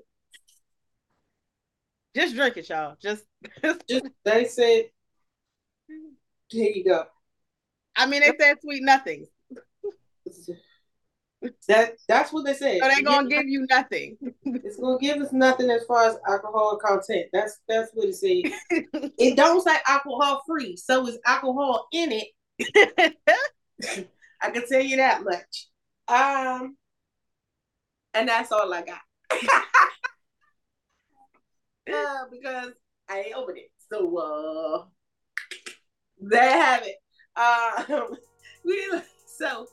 Just 2.15 2.35
drink 2.35 2.57
it, 2.57 2.69
y'all. 2.69 2.97
Just, 3.01 3.25
just 3.89 4.07
they 4.25 4.47
said, 4.47 4.87
here 6.49 6.73
you 6.73 6.85
go. 6.85 7.05
I 7.95 8.07
mean, 8.07 8.23
they 8.23 8.33
said 8.41 8.57
sweet 8.61 8.83
nothing. 8.83 9.27
That 11.69 11.97
that's 12.09 12.33
what 12.33 12.45
they 12.45 12.55
said. 12.55 12.81
So 12.83 12.89
they're 12.89 13.03
gonna 13.05 13.29
give 13.29 13.47
you 13.47 13.67
nothing. 13.69 14.17
It's 14.45 14.77
gonna 14.79 14.99
give 14.99 15.19
us 15.19 15.33
nothing 15.33 15.71
as 15.71 15.85
far 15.85 16.09
as 16.09 16.17
alcohol 16.27 16.79
content. 16.83 17.27
That's 17.33 17.59
that's 17.69 17.91
what 17.95 18.09
it 18.09 18.15
said. 18.15 18.53
it 19.19 19.37
don't 19.37 19.63
say 19.63 19.77
alcohol 19.87 20.43
free, 20.47 20.77
so 20.77 21.07
it's 21.07 21.19
alcohol 21.25 21.87
in 21.93 22.13
it. 22.13 23.17
I 24.43 24.51
can 24.51 24.67
tell 24.67 24.81
you 24.81 24.97
that 24.97 25.23
much. 25.23 25.69
Um, 26.09 26.77
and 28.15 28.29
that's 28.29 28.51
all 28.53 28.73
I 28.73 28.83
got. 28.83 29.01
uh, 31.93 32.25
because 32.31 32.73
I 33.09 33.21
ain't 33.21 33.37
opened 33.37 33.59
it. 33.59 33.71
So 33.91 34.17
uh 34.19 34.85
there 36.19 36.63
have 36.63 36.85
it. 36.85 36.97
Um 37.37 38.17
we 38.65 39.01
so 39.27 39.67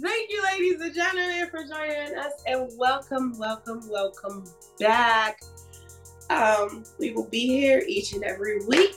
thank 0.00 0.30
you 0.30 0.42
ladies 0.42 0.80
and 0.80 0.94
gentlemen 0.94 1.46
for 1.50 1.64
joining 1.64 2.16
us 2.16 2.32
and 2.46 2.70
welcome, 2.78 3.38
welcome, 3.38 3.86
welcome 3.90 4.44
back. 4.80 5.38
Um, 6.30 6.84
we 6.98 7.12
will 7.12 7.28
be 7.28 7.46
here 7.46 7.82
each 7.86 8.14
and 8.14 8.24
every 8.24 8.64
week. 8.64 8.96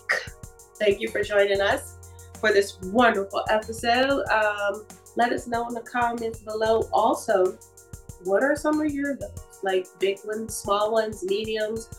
Thank 0.80 1.02
you 1.02 1.10
for 1.10 1.22
joining 1.22 1.60
us 1.60 1.98
for 2.40 2.54
this 2.54 2.78
wonderful 2.84 3.44
episode. 3.50 4.24
Um, 4.30 4.86
let 5.18 5.34
us 5.34 5.48
know 5.48 5.68
in 5.68 5.74
the 5.74 5.82
comments 5.82 6.40
below 6.40 6.88
also 6.94 7.58
what 8.24 8.42
are 8.42 8.56
some 8.56 8.80
of 8.80 8.94
your 8.94 9.18
like 9.64 9.88
big 10.00 10.20
ones, 10.24 10.56
small 10.56 10.94
ones, 10.94 11.26
mediums 11.26 11.90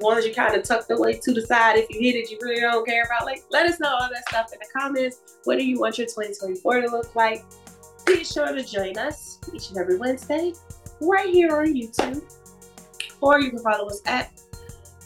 ones 0.00 0.26
you 0.26 0.34
kind 0.34 0.54
of 0.54 0.62
tucked 0.62 0.90
away 0.90 1.18
to 1.18 1.32
the 1.32 1.42
side. 1.42 1.76
If 1.76 1.90
you 1.90 2.00
hit 2.00 2.16
it, 2.16 2.30
you 2.30 2.38
really 2.40 2.60
don't 2.60 2.86
care 2.86 3.04
about. 3.04 3.26
Like, 3.26 3.44
let 3.50 3.66
us 3.66 3.78
know 3.80 3.90
all 3.90 4.08
that 4.10 4.28
stuff 4.28 4.52
in 4.52 4.58
the 4.58 4.66
comments. 4.74 5.36
What 5.44 5.58
do 5.58 5.64
you 5.64 5.78
want 5.78 5.98
your 5.98 6.06
2024 6.06 6.80
to 6.80 6.88
look 6.88 7.14
like? 7.14 7.44
Be 8.10 8.24
sure 8.24 8.52
to 8.52 8.62
join 8.64 8.98
us 8.98 9.38
each 9.54 9.68
and 9.68 9.78
every 9.78 9.96
Wednesday 9.96 10.52
right 11.00 11.30
here 11.30 11.56
on 11.56 11.72
YouTube. 11.72 12.20
Or 13.20 13.40
you 13.40 13.50
can 13.50 13.60
follow 13.60 13.86
us 13.86 14.00
at 14.04 14.32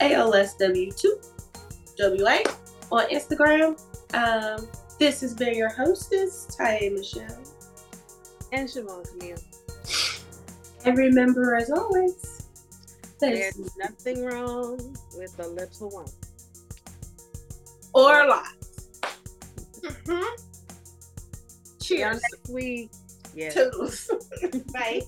ALS2WA 0.01 2.57
on 2.91 3.07
Instagram. 3.11 3.79
Um, 4.15 4.67
this 4.99 5.21
has 5.21 5.35
been 5.35 5.55
your 5.55 5.69
hostess, 5.69 6.47
Ty 6.57 6.93
Michelle. 6.95 7.43
And 8.53 8.67
Siobhan 8.67 9.07
Camille. 9.11 9.37
And 10.87 10.97
remember, 10.97 11.57
as 11.57 11.71
always, 11.71 12.49
there's 13.21 13.77
nothing 13.77 14.25
wrong 14.25 14.97
with 15.15 15.37
the 15.37 15.49
lips 15.49 15.83
of 15.83 15.93
one. 15.93 16.07
Or 17.93 18.23
a 18.23 18.29
lot. 18.29 18.55
Mm-hmm. 19.83 20.54
Cheers. 21.85 22.23
Next 22.23 22.49
week. 22.51 22.91
Yeah. 23.35 23.51
Toodles. 23.51 24.11
Bye. 24.73 25.03